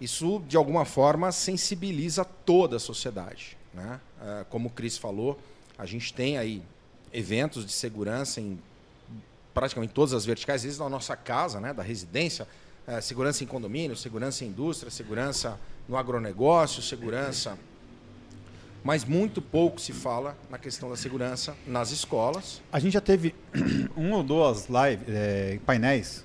isso, 0.00 0.42
de 0.48 0.56
alguma 0.56 0.86
forma, 0.86 1.30
sensibiliza 1.32 2.24
toda 2.24 2.76
a 2.76 2.80
sociedade. 2.80 3.58
Né? 3.74 4.00
Ah, 4.18 4.46
como 4.48 4.68
o 4.68 4.72
Cris 4.72 4.96
falou, 4.96 5.38
a 5.76 5.84
gente 5.84 6.14
tem 6.14 6.38
aí 6.38 6.62
eventos 7.12 7.64
de 7.66 7.72
segurança 7.72 8.40
em 8.40 8.58
praticamente 9.52 9.92
todas 9.92 10.14
as 10.14 10.24
verticais, 10.24 10.62
desde 10.62 10.82
a 10.82 10.88
nossa 10.88 11.14
casa, 11.14 11.60
né, 11.60 11.74
da 11.74 11.82
residência, 11.82 12.48
eh, 12.86 13.00
segurança 13.00 13.44
em 13.44 13.46
condomínio, 13.46 13.94
segurança 13.94 14.44
em 14.44 14.48
indústria, 14.48 14.90
segurança 14.90 15.58
no 15.88 15.96
agronegócio, 15.96 16.82
segurança. 16.82 17.58
Mas 18.82 19.04
muito 19.04 19.40
pouco 19.40 19.80
se 19.80 19.92
fala 19.92 20.36
na 20.50 20.58
questão 20.58 20.88
da 20.88 20.96
segurança 20.96 21.54
nas 21.66 21.90
escolas. 21.92 22.60
A 22.72 22.80
gente 22.80 22.94
já 22.94 23.00
teve 23.00 23.34
um 23.96 24.12
ou 24.12 24.22
duas 24.22 24.68
live, 24.68 25.04
é, 25.08 25.58
painéis 25.64 26.24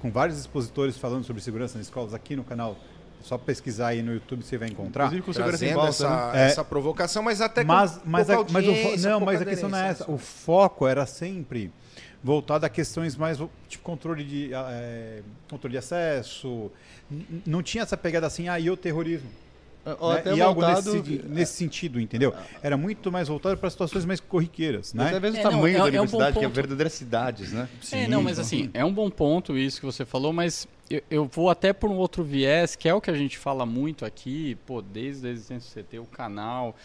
com 0.00 0.10
vários 0.10 0.38
expositores 0.38 0.96
falando 0.96 1.24
sobre 1.24 1.42
segurança 1.42 1.78
nas 1.78 1.86
escolas 1.86 2.14
aqui 2.14 2.36
no 2.36 2.44
canal. 2.44 2.78
É 3.26 3.28
Só 3.28 3.36
pesquisar 3.36 3.88
aí 3.88 4.02
no 4.02 4.14
YouTube 4.14 4.44
você 4.44 4.56
vai 4.56 4.68
encontrar. 4.68 5.06
Inclusive 5.06 5.22
com 5.26 5.32
segurança 5.32 5.66
em 5.66 5.74
pauta, 5.74 5.88
essa, 5.88 6.32
né? 6.32 6.42
É. 6.44 6.46
essa 6.46 6.64
provocação, 6.64 7.22
mas 7.22 7.40
até 7.40 7.62
com 7.62 7.68
mas 7.72 8.00
mas, 8.04 8.30
a, 8.30 8.36
mas, 8.36 8.66
o 8.66 8.70
não, 9.08 9.18
pouca 9.18 9.24
mas 9.24 9.42
a 9.42 9.44
questão 9.44 9.68
não 9.68 9.78
é 9.78 9.88
essa. 9.88 10.10
O 10.10 10.16
foco 10.16 10.86
era 10.86 11.04
sempre 11.06 11.72
voltado 12.22 12.64
a 12.64 12.68
questões 12.68 13.16
mais 13.16 13.38
tipo 13.68 13.82
controle 13.82 14.24
de 14.24 14.54
ah, 14.54 14.68
é, 14.70 15.22
controle 15.50 15.72
de 15.72 15.78
acesso. 15.78 16.70
Não 17.44 17.62
tinha 17.62 17.82
essa 17.82 17.96
pegada 17.96 18.26
assim, 18.26 18.48
ah, 18.48 18.58
e 18.58 18.70
o 18.70 18.76
terrorismo. 18.76 19.28
Ou 20.00 20.12
né? 20.12 20.18
até 20.18 20.34
e 20.34 20.40
algo 20.40 20.60
voltado- 20.60 20.94
nesse, 20.94 21.22
nesse 21.28 21.52
sentido, 21.52 22.00
entendeu? 22.00 22.34
Era 22.60 22.76
muito 22.76 23.12
mais 23.12 23.28
voltado 23.28 23.56
para 23.56 23.70
situações 23.70 24.04
mais 24.04 24.18
corriqueiras, 24.18 24.92
né? 24.92 25.08
Até 25.08 25.20
mesmo 25.20 25.36
É, 25.36 25.40
o 25.40 25.44
não, 25.44 25.50
tamanho 25.52 25.76
é- 25.76 25.78
da 25.78 25.78
é 25.78 25.82
um 25.82 25.86
universidade, 25.86 26.38
que 26.38 26.44
é 26.44 26.48
verdadeiras 26.48 26.92
cidades, 26.92 27.52
né? 27.52 27.68
é, 27.92 28.08
não, 28.08 28.20
mas 28.20 28.40
assim, 28.40 28.68
é 28.74 28.84
um 28.84 28.92
bom 28.92 29.08
ponto 29.08 29.56
isso 29.56 29.78
que 29.78 29.86
você 29.86 30.04
falou, 30.04 30.32
mas 30.32 30.66
eu, 30.88 31.02
eu 31.10 31.24
vou 31.24 31.50
até 31.50 31.72
por 31.72 31.90
um 31.90 31.96
outro 31.96 32.22
viés, 32.22 32.76
que 32.76 32.88
é 32.88 32.94
o 32.94 33.00
que 33.00 33.10
a 33.10 33.14
gente 33.14 33.38
fala 33.38 33.66
muito 33.66 34.04
aqui, 34.04 34.56
pô, 34.66 34.80
desde 34.80 35.26
a 35.26 35.30
existência 35.30 35.82
do 35.82 35.86
CT, 35.86 35.98
o 35.98 36.06
canal. 36.06 36.76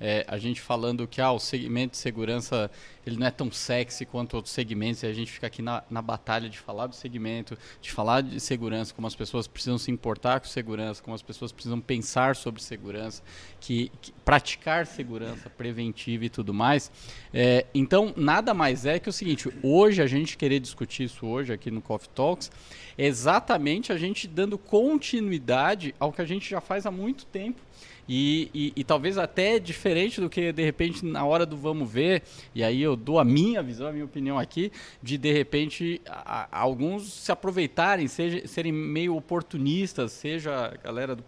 É, 0.00 0.24
a 0.28 0.38
gente 0.38 0.60
falando 0.60 1.06
que 1.06 1.20
ah, 1.20 1.32
o 1.32 1.38
segmento 1.38 1.92
de 1.92 1.98
segurança 1.98 2.70
ele 3.08 3.16
não 3.16 3.26
é 3.26 3.30
tão 3.30 3.50
sexy 3.50 4.04
quanto 4.04 4.34
outros 4.34 4.52
segmentos, 4.52 5.02
e 5.02 5.06
a 5.06 5.12
gente 5.12 5.32
fica 5.32 5.46
aqui 5.46 5.62
na, 5.62 5.82
na 5.90 6.02
batalha 6.02 6.48
de 6.48 6.58
falar 6.58 6.86
do 6.86 6.94
segmento, 6.94 7.56
de 7.80 7.90
falar 7.90 8.20
de 8.20 8.38
segurança, 8.38 8.92
como 8.92 9.06
as 9.06 9.14
pessoas 9.14 9.46
precisam 9.46 9.78
se 9.78 9.90
importar 9.90 10.40
com 10.40 10.46
segurança, 10.46 11.02
como 11.02 11.14
as 11.14 11.22
pessoas 11.22 11.50
precisam 11.50 11.80
pensar 11.80 12.36
sobre 12.36 12.62
segurança, 12.62 13.22
que, 13.60 13.90
que 14.02 14.12
praticar 14.24 14.86
segurança 14.86 15.48
preventiva 15.48 16.26
e 16.26 16.28
tudo 16.28 16.52
mais. 16.52 16.90
É, 17.32 17.64
então, 17.74 18.12
nada 18.14 18.52
mais 18.52 18.84
é 18.84 18.98
que 18.98 19.08
o 19.08 19.12
seguinte: 19.12 19.48
hoje 19.62 20.02
a 20.02 20.06
gente 20.06 20.36
querer 20.36 20.60
discutir 20.60 21.04
isso 21.04 21.26
hoje 21.26 21.52
aqui 21.52 21.70
no 21.70 21.80
Coffee 21.80 22.10
Talks, 22.14 22.50
é 22.96 23.06
exatamente 23.06 23.90
a 23.90 23.96
gente 23.96 24.28
dando 24.28 24.58
continuidade 24.58 25.94
ao 25.98 26.12
que 26.12 26.20
a 26.20 26.26
gente 26.26 26.50
já 26.50 26.60
faz 26.60 26.84
há 26.84 26.90
muito 26.90 27.24
tempo 27.26 27.60
e, 28.08 28.50
e, 28.54 28.72
e, 28.76 28.84
talvez 28.84 29.18
até 29.18 29.58
diferente 29.58 30.20
do 30.20 30.30
que 30.30 30.50
de 30.50 30.64
repente 30.64 31.04
na 31.04 31.24
hora 31.24 31.44
do 31.44 31.56
vamos 31.56 31.90
ver, 31.90 32.22
e 32.54 32.64
aí 32.64 32.80
eu 32.80 32.96
dou 32.96 33.18
a 33.18 33.24
minha 33.24 33.62
visão, 33.62 33.86
a 33.86 33.92
minha 33.92 34.04
opinião 34.04 34.38
aqui, 34.38 34.72
de 35.02 35.18
de 35.18 35.30
repente 35.30 36.00
a, 36.06 36.48
a 36.50 36.60
alguns 36.60 37.12
se 37.12 37.30
aproveitarem, 37.30 38.08
seja, 38.08 38.46
serem 38.46 38.72
meio 38.72 39.14
oportunistas, 39.14 40.12
seja 40.12 40.66
a 40.66 40.76
galera 40.76 41.16
do, 41.16 41.24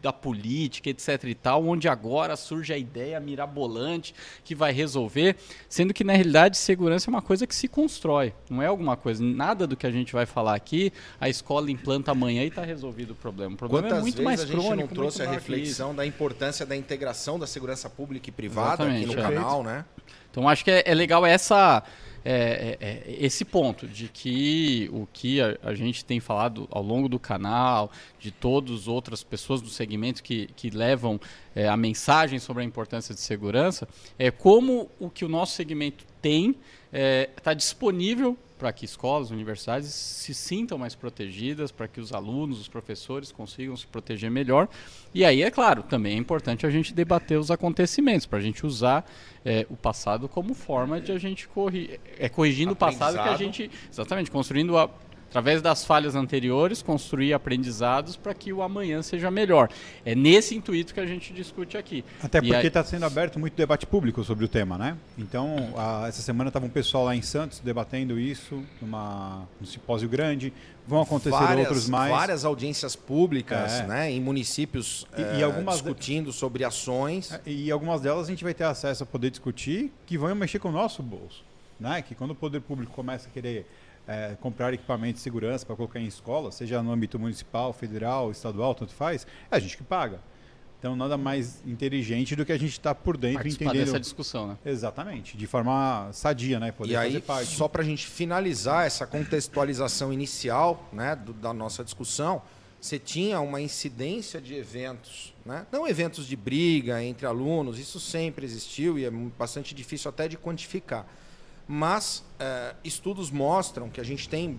da 0.00 0.12
política, 0.12 0.90
etc 0.90 1.24
e 1.24 1.34
tal, 1.34 1.66
onde 1.66 1.88
agora 1.88 2.36
surge 2.36 2.72
a 2.72 2.78
ideia 2.78 3.18
mirabolante 3.20 4.14
que 4.44 4.54
vai 4.54 4.72
resolver, 4.72 5.36
sendo 5.68 5.92
que 5.92 6.04
na 6.04 6.12
realidade 6.12 6.56
segurança 6.56 7.08
é 7.08 7.10
uma 7.10 7.22
coisa 7.22 7.46
que 7.46 7.54
se 7.54 7.68
constrói, 7.68 8.32
não 8.48 8.62
é 8.62 8.66
alguma 8.66 8.96
coisa, 8.96 9.22
nada 9.22 9.66
do 9.66 9.76
que 9.76 9.86
a 9.86 9.90
gente 9.90 10.12
vai 10.12 10.26
falar 10.26 10.54
aqui, 10.54 10.92
a 11.20 11.28
escola 11.28 11.70
implanta 11.70 12.12
amanhã 12.12 12.44
e 12.44 12.48
está 12.48 12.62
resolvido 12.62 13.12
o 13.12 13.14
problema. 13.14 13.54
O 13.54 13.58
problema 13.58 13.86
é 13.86 13.90
Quantas 13.90 13.98
é 13.98 14.02
muito 14.02 14.22
mais 14.22 14.40
a 14.40 14.46
gente 14.46 14.56
crônico, 14.56 14.88
não 14.88 14.88
trouxe 14.88 15.22
a 15.22 15.30
reflexão 15.30 15.94
da 15.94 16.06
importância 16.06 16.64
da 16.64 16.76
integração 16.76 17.38
da 17.38 17.46
segurança 17.46 17.90
pública 17.90 18.28
e 18.28 18.32
privada 18.32 18.84
aqui 18.84 19.02
Exatamente, 19.02 19.16
no 19.16 19.20
é. 19.20 19.22
canal, 19.22 19.62
né? 19.62 19.84
Então 20.30 20.48
acho 20.48 20.64
que 20.64 20.70
é, 20.70 20.82
é 20.86 20.94
legal 20.94 21.26
essa 21.26 21.82
é, 22.24 22.76
é, 22.80 22.88
é, 22.88 23.24
esse 23.24 23.44
ponto 23.44 23.86
de 23.86 24.08
que 24.08 24.88
o 24.92 25.06
que 25.12 25.40
a, 25.40 25.56
a, 25.62 25.74
gente 25.74 26.04
tem 26.04 26.20
falado 26.20 26.68
ao 26.70 26.82
longo 26.82 27.08
do 27.08 27.18
canal, 27.18 27.90
de 28.18 28.30
todas 28.30 28.74
as 28.80 28.88
outras 28.88 29.22
pessoas 29.22 29.60
do 29.60 29.68
segmento 29.68 30.22
que, 30.22 30.48
que 30.56 30.70
levam 30.70 31.20
é, 31.54 31.68
a 31.68 31.76
mensagem 31.76 32.38
sobre 32.38 32.62
a 32.62 32.66
importância 32.66 33.14
de 33.14 33.20
segurança, 33.20 33.88
é 34.18 34.30
como 34.30 34.90
o 34.98 35.08
que 35.08 35.24
o 35.24 35.28
nosso 35.28 35.54
segmento 35.54 36.04
tem 36.20 36.56
está 36.92 37.54
disponível 37.54 38.36
para 38.58 38.72
que 38.72 38.84
escolas, 38.84 39.30
universidades 39.30 39.88
se 39.88 40.34
sintam 40.34 40.76
mais 40.76 40.94
protegidas, 40.94 41.70
para 41.70 41.86
que 41.86 42.00
os 42.00 42.12
alunos, 42.12 42.60
os 42.60 42.68
professores 42.68 43.30
consigam 43.30 43.76
se 43.76 43.86
proteger 43.86 44.30
melhor. 44.30 44.68
E 45.14 45.24
aí, 45.24 45.42
é 45.42 45.50
claro, 45.50 45.82
também 45.84 46.14
é 46.14 46.18
importante 46.18 46.66
a 46.66 46.70
gente 46.70 46.92
debater 46.92 47.38
os 47.38 47.50
acontecimentos, 47.50 48.26
para 48.26 48.38
a 48.38 48.42
gente 48.42 48.66
usar 48.66 49.08
é, 49.44 49.64
o 49.70 49.76
passado 49.76 50.28
como 50.28 50.52
forma 50.54 51.00
de 51.00 51.12
a 51.12 51.18
gente 51.18 51.46
corrigir, 51.48 52.00
é 52.18 52.28
corrigindo 52.28 52.72
o 52.72 52.76
passado 52.76 53.14
que 53.14 53.28
a 53.28 53.36
gente, 53.36 53.70
exatamente, 53.90 54.30
construindo 54.30 54.76
a, 54.76 54.90
através 55.28 55.60
das 55.60 55.84
falhas 55.84 56.14
anteriores, 56.14 56.82
construir 56.82 57.32
aprendizados 57.34 58.16
para 58.16 58.32
que 58.34 58.52
o 58.52 58.62
amanhã 58.62 59.02
seja 59.02 59.30
melhor. 59.30 59.68
É 60.04 60.14
nesse 60.14 60.54
intuito 60.54 60.94
que 60.94 61.00
a 61.00 61.06
gente 61.06 61.32
discute 61.32 61.76
aqui. 61.76 62.04
Até 62.22 62.40
porque 62.40 62.66
está 62.66 62.82
sendo 62.82 63.04
aberto 63.04 63.38
muito 63.38 63.54
debate 63.54 63.86
público 63.86 64.24
sobre 64.24 64.44
o 64.44 64.48
tema, 64.48 64.78
né? 64.78 64.96
Então, 65.18 65.74
a, 65.76 66.06
essa 66.08 66.22
semana 66.22 66.48
estava 66.48 66.64
um 66.66 66.70
pessoal 66.70 67.04
lá 67.04 67.14
em 67.14 67.22
Santos 67.22 67.60
debatendo 67.60 68.18
isso, 68.18 68.62
numa, 68.80 69.46
num 69.60 69.66
simpósio 69.66 70.08
grande. 70.08 70.52
Vão 70.86 71.02
acontecer 71.02 71.30
várias, 71.30 71.66
outros 71.66 71.88
mais. 71.90 72.10
Várias 72.10 72.44
audiências 72.46 72.96
públicas, 72.96 73.80
É. 73.80 73.86
né? 73.86 74.10
Em 74.10 74.20
municípios 74.22 75.06
E- 75.16 75.20
eh, 75.20 75.38
e 75.40 75.42
algumas 75.42 75.76
de- 75.76 75.82
discutindo 75.82 76.32
sobre 76.32 76.64
ações. 76.64 77.30
É, 77.32 77.40
E 77.44 77.70
algumas 77.70 78.00
delas 78.00 78.26
a 78.26 78.30
gente 78.30 78.42
vai 78.42 78.54
ter 78.54 78.64
acesso 78.64 79.02
a 79.02 79.06
poder 79.06 79.28
discutir 79.28 79.92
que 80.06 80.16
vão 80.16 80.34
mexer 80.34 80.58
com 80.58 80.70
o 80.70 80.72
nosso 80.72 81.02
bolso. 81.02 81.44
Né? 81.78 82.00
Que 82.00 82.14
quando 82.14 82.30
o 82.30 82.34
poder 82.34 82.60
público 82.60 82.92
começa 82.92 83.28
a 83.28 83.30
querer 83.30 83.66
é, 84.08 84.34
comprar 84.40 84.72
equipamento 84.72 85.14
de 85.14 85.20
segurança 85.20 85.64
para 85.66 85.76
colocar 85.76 86.00
em 86.00 86.06
escola, 86.06 86.50
seja 86.50 86.82
no 86.82 86.90
âmbito 86.90 87.18
municipal, 87.18 87.72
federal, 87.72 88.30
estadual, 88.32 88.74
tanto 88.74 88.92
faz, 88.94 89.26
é 89.50 89.56
a 89.56 89.58
gente 89.60 89.76
que 89.76 89.84
paga. 89.84 90.18
Então 90.78 90.94
nada 90.96 91.18
mais 91.18 91.60
inteligente 91.66 92.34
do 92.36 92.46
que 92.46 92.52
a 92.52 92.56
gente 92.58 92.70
estar 92.72 92.94
por 92.94 93.16
dentro 93.16 93.38
Participar 93.38 93.64
entendendo. 93.66 93.86
dessa 93.86 94.00
discussão, 94.00 94.46
né? 94.46 94.56
Exatamente, 94.64 95.36
de 95.36 95.46
forma 95.46 96.08
sadia, 96.12 96.58
né? 96.60 96.70
Poder 96.72 96.92
E 96.92 96.96
aí, 96.96 97.20
parte. 97.20 97.50
só 97.50 97.66
para 97.68 97.82
a 97.82 97.84
gente 97.84 98.06
finalizar 98.06 98.86
essa 98.86 99.04
contextualização 99.06 100.12
inicial 100.12 100.88
né, 100.92 101.16
do- 101.16 101.32
da 101.32 101.52
nossa 101.52 101.82
discussão, 101.84 102.40
você 102.80 102.96
tinha 102.96 103.40
uma 103.40 103.60
incidência 103.60 104.40
de 104.40 104.54
eventos, 104.54 105.34
né? 105.44 105.66
não 105.72 105.86
eventos 105.86 106.24
de 106.28 106.36
briga 106.36 107.02
entre 107.02 107.26
alunos, 107.26 107.76
isso 107.78 107.98
sempre 107.98 108.46
existiu 108.46 108.96
e 108.96 109.04
é 109.04 109.10
bastante 109.10 109.74
difícil 109.74 110.08
até 110.08 110.28
de 110.28 110.36
quantificar. 110.38 111.04
Mas 111.68 112.24
eh, 112.40 112.74
estudos 112.82 113.30
mostram 113.30 113.90
que 113.90 114.00
a 114.00 114.04
gente 114.04 114.28
tem 114.28 114.58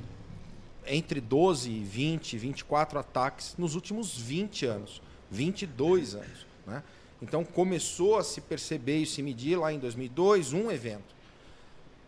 entre 0.85 1.19
12 1.19 1.69
e 1.69 1.83
20, 1.83 2.37
24 2.37 2.99
ataques 2.99 3.55
nos 3.57 3.75
últimos 3.75 4.15
20 4.15 4.65
anos, 4.67 5.01
22 5.31 6.15
anos. 6.15 6.45
Né? 6.67 6.83
Então 7.21 7.43
começou 7.43 8.17
a 8.17 8.23
se 8.23 8.39
perceber 8.39 8.99
e 8.99 9.05
se 9.05 9.23
medir 9.23 9.57
lá 9.57 9.73
em 9.73 9.79
2002 9.79 10.53
um 10.53 10.69
evento 10.69 11.19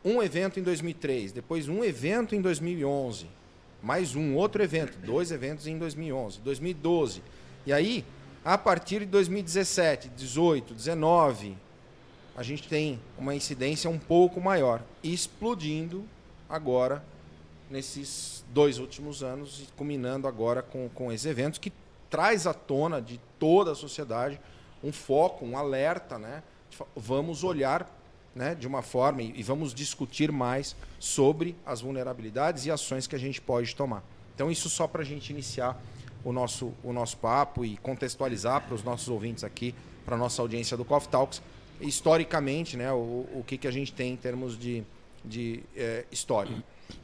um 0.03 0.21
evento 0.21 0.59
em 0.59 0.63
2003, 0.63 1.31
depois 1.31 1.69
um 1.69 1.83
evento 1.83 2.35
em 2.35 2.41
2011, 2.41 3.27
mais 3.81 4.15
um 4.15 4.35
outro 4.35 4.63
evento, 4.63 4.97
dois 5.05 5.31
eventos 5.31 5.67
em 5.67 5.77
2011, 5.77 6.39
2012. 6.39 7.21
E 7.65 7.73
aí, 7.73 8.03
a 8.43 8.57
partir 8.57 9.01
de 9.01 9.05
2017, 9.05 10.09
18, 10.09 10.73
19, 10.73 11.55
a 12.35 12.43
gente 12.43 12.67
tem 12.67 12.99
uma 13.17 13.35
incidência 13.35 13.89
um 13.89 13.99
pouco 13.99 14.39
maior, 14.39 14.81
explodindo 15.03 16.05
agora 16.49 17.03
nesses 17.69 18.43
dois 18.53 18.79
últimos 18.79 19.23
anos 19.23 19.61
e 19.61 19.73
culminando 19.77 20.27
agora 20.27 20.61
com, 20.61 20.89
com 20.89 21.11
esses 21.11 21.25
eventos 21.25 21.59
que 21.59 21.71
traz 22.09 22.45
à 22.45 22.53
tona 22.53 23.01
de 23.01 23.19
toda 23.39 23.71
a 23.71 23.75
sociedade 23.75 24.39
um 24.83 24.91
foco, 24.91 25.45
um 25.45 25.57
alerta, 25.57 26.17
né? 26.17 26.43
Vamos 26.95 27.43
olhar 27.43 27.89
né, 28.35 28.55
de 28.55 28.67
uma 28.67 28.81
forma 28.81 29.21
e, 29.21 29.33
e 29.35 29.43
vamos 29.43 29.73
discutir 29.73 30.31
mais 30.31 30.75
sobre 30.99 31.55
as 31.65 31.81
vulnerabilidades 31.81 32.65
e 32.65 32.71
ações 32.71 33.07
que 33.07 33.15
a 33.15 33.19
gente 33.19 33.41
pode 33.41 33.75
tomar. 33.75 34.03
Então, 34.33 34.49
isso 34.49 34.69
só 34.69 34.87
para 34.87 35.01
a 35.01 35.05
gente 35.05 35.29
iniciar 35.29 35.79
o 36.23 36.31
nosso, 36.31 36.73
o 36.83 36.93
nosso 36.93 37.17
papo 37.17 37.65
e 37.65 37.77
contextualizar 37.77 38.61
para 38.61 38.75
os 38.75 38.83
nossos 38.83 39.09
ouvintes 39.09 39.43
aqui, 39.43 39.75
para 40.05 40.15
a 40.15 40.17
nossa 40.17 40.41
audiência 40.41 40.77
do 40.77 40.85
Coffee 40.85 41.09
Talks, 41.09 41.41
historicamente, 41.81 42.77
né, 42.77 42.91
o, 42.91 42.95
o 43.33 43.43
que, 43.45 43.57
que 43.57 43.67
a 43.67 43.71
gente 43.71 43.91
tem 43.93 44.13
em 44.13 44.15
termos 44.17 44.57
de, 44.57 44.83
de 45.23 45.61
eh, 45.75 46.05
história. 46.11 46.51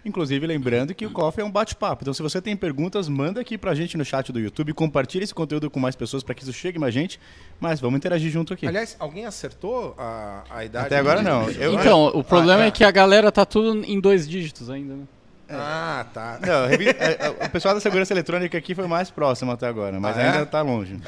Inclusive, 0.03 0.45
lembrando 0.45 0.93
que 0.93 1.05
o 1.05 1.09
Coffee 1.09 1.41
é 1.41 1.45
um 1.45 1.51
bate-papo. 1.51 2.03
Então, 2.03 2.13
se 2.13 2.21
você 2.21 2.41
tem 2.41 2.57
perguntas, 2.57 3.07
manda 3.07 3.39
aqui 3.39 3.57
pra 3.57 3.73
gente 3.73 3.97
no 3.97 4.03
chat 4.03 4.33
do 4.33 4.39
YouTube, 4.39 4.73
compartilha 4.73 5.23
esse 5.23 5.33
conteúdo 5.33 5.69
com 5.71 5.79
mais 5.79 5.95
pessoas 5.95 6.23
para 6.23 6.35
que 6.35 6.43
isso 6.43 6.51
chegue 6.51 6.77
mais 6.77 6.93
gente. 6.93 7.17
Mas 7.57 7.79
vamos 7.79 7.97
interagir 7.97 8.29
junto 8.29 8.53
aqui. 8.53 8.67
Aliás, 8.67 8.97
alguém 8.99 9.25
acertou 9.25 9.95
a, 9.97 10.43
a 10.49 10.65
idade? 10.65 10.87
Até 10.87 10.97
agora 10.97 11.21
não. 11.21 11.49
Eu- 11.51 11.73
Então, 11.73 12.07
o 12.07 12.21
problema 12.23 12.63
Ah, 12.63 12.67
é 12.67 12.71
que 12.71 12.83
a 12.83 12.91
galera 12.91 13.31
tá 13.31 13.45
tudo 13.45 13.83
em 13.85 13.97
dois 13.99 14.27
dígitos 14.27 14.69
ainda, 14.69 14.93
né? 14.93 15.03
Ah, 15.49 16.05
tá. 16.13 16.37
Não, 16.45 16.67
revi- 16.67 16.89
a- 16.89 17.43
a- 17.43 17.45
o 17.45 17.49
pessoal 17.49 17.73
da 17.73 17.79
segurança 17.79 18.11
eletrônica 18.13 18.57
aqui 18.57 18.75
foi 18.75 18.87
mais 18.87 19.09
próximo 19.09 19.51
até 19.53 19.67
agora, 19.67 19.97
mas 20.01 20.17
Ah, 20.17 20.21
é? 20.21 20.29
ainda 20.31 20.45
tá 20.45 20.61
longe. 20.61 20.99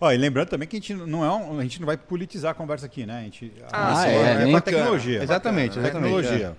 Ó, 0.00 0.10
e 0.10 0.16
lembrando 0.16 0.48
também 0.48 0.66
que 0.66 0.76
a 0.76 0.80
gente 0.80 0.94
não 0.94 1.24
é 1.24 1.30
um- 1.30 1.58
a 1.58 1.62
gente 1.62 1.78
não 1.78 1.86
vai 1.86 1.96
politizar 1.96 2.52
a 2.52 2.54
conversa 2.54 2.86
aqui, 2.86 3.04
né? 3.04 3.18
A 3.18 3.22
gente 3.22 3.52
Ah, 3.70 4.06
é, 4.06 4.12
nem- 4.38 4.50
com 4.52 4.56
a 4.56 4.60
bacana, 4.60 4.62
tecnologia. 4.62 5.22
Exatamente, 5.22 5.78
bacana, 5.78 5.82
né? 5.82 5.88
exatamente. 6.08 6.22
tecnologia. 6.28 6.56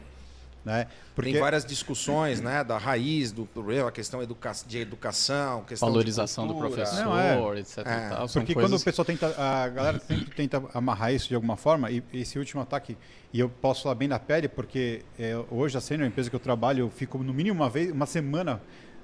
Né? 0.63 0.85
Porque 1.15 1.31
Tem 1.31 1.41
várias 1.41 1.65
discussões, 1.65 2.39
né, 2.39 2.63
da 2.63 2.77
raiz 2.77 3.31
do 3.31 3.47
problema, 3.47 3.89
a 3.89 3.91
questão 3.91 4.21
educa 4.21 4.51
de 4.67 4.77
educação, 4.77 5.63
questão 5.63 5.87
de 5.89 5.91
Valorização 5.91 6.45
do 6.45 6.53
professor, 6.53 7.03
Não, 7.03 7.57
etc. 7.57 7.77
É, 7.79 7.81
e 7.81 8.09
tal. 8.09 8.27
Porque 8.29 8.53
quando 8.53 8.69
coisas 8.69 8.81
o 8.81 8.85
pessoal 8.85 9.03
tenta, 9.03 9.35
a 9.41 9.67
galera 9.69 9.99
sempre 9.99 10.25
tenta 10.35 10.61
amarrar 10.71 11.11
isso 11.11 11.27
de 11.27 11.33
alguma 11.33 11.57
forma, 11.57 11.89
e 11.89 12.03
esse 12.13 12.37
último 12.37 12.61
ataque, 12.61 12.95
e 13.33 13.39
eu 13.39 13.49
posso 13.49 13.81
falar 13.81 13.95
bem 13.95 14.07
na 14.07 14.19
pele, 14.19 14.47
porque 14.47 15.01
é, 15.17 15.35
hoje 15.49 15.75
a 15.75 15.81
Sênior, 15.81 16.05
a 16.05 16.07
empresa 16.09 16.29
que 16.29 16.35
eu 16.35 16.39
trabalho, 16.39 16.81
eu 16.81 16.89
fico 16.91 17.17
no 17.17 17.33
mínimo 17.33 17.59
uma 17.59 17.69
vez, 17.69 17.91
uma 17.91 18.05
semana, 18.05 18.61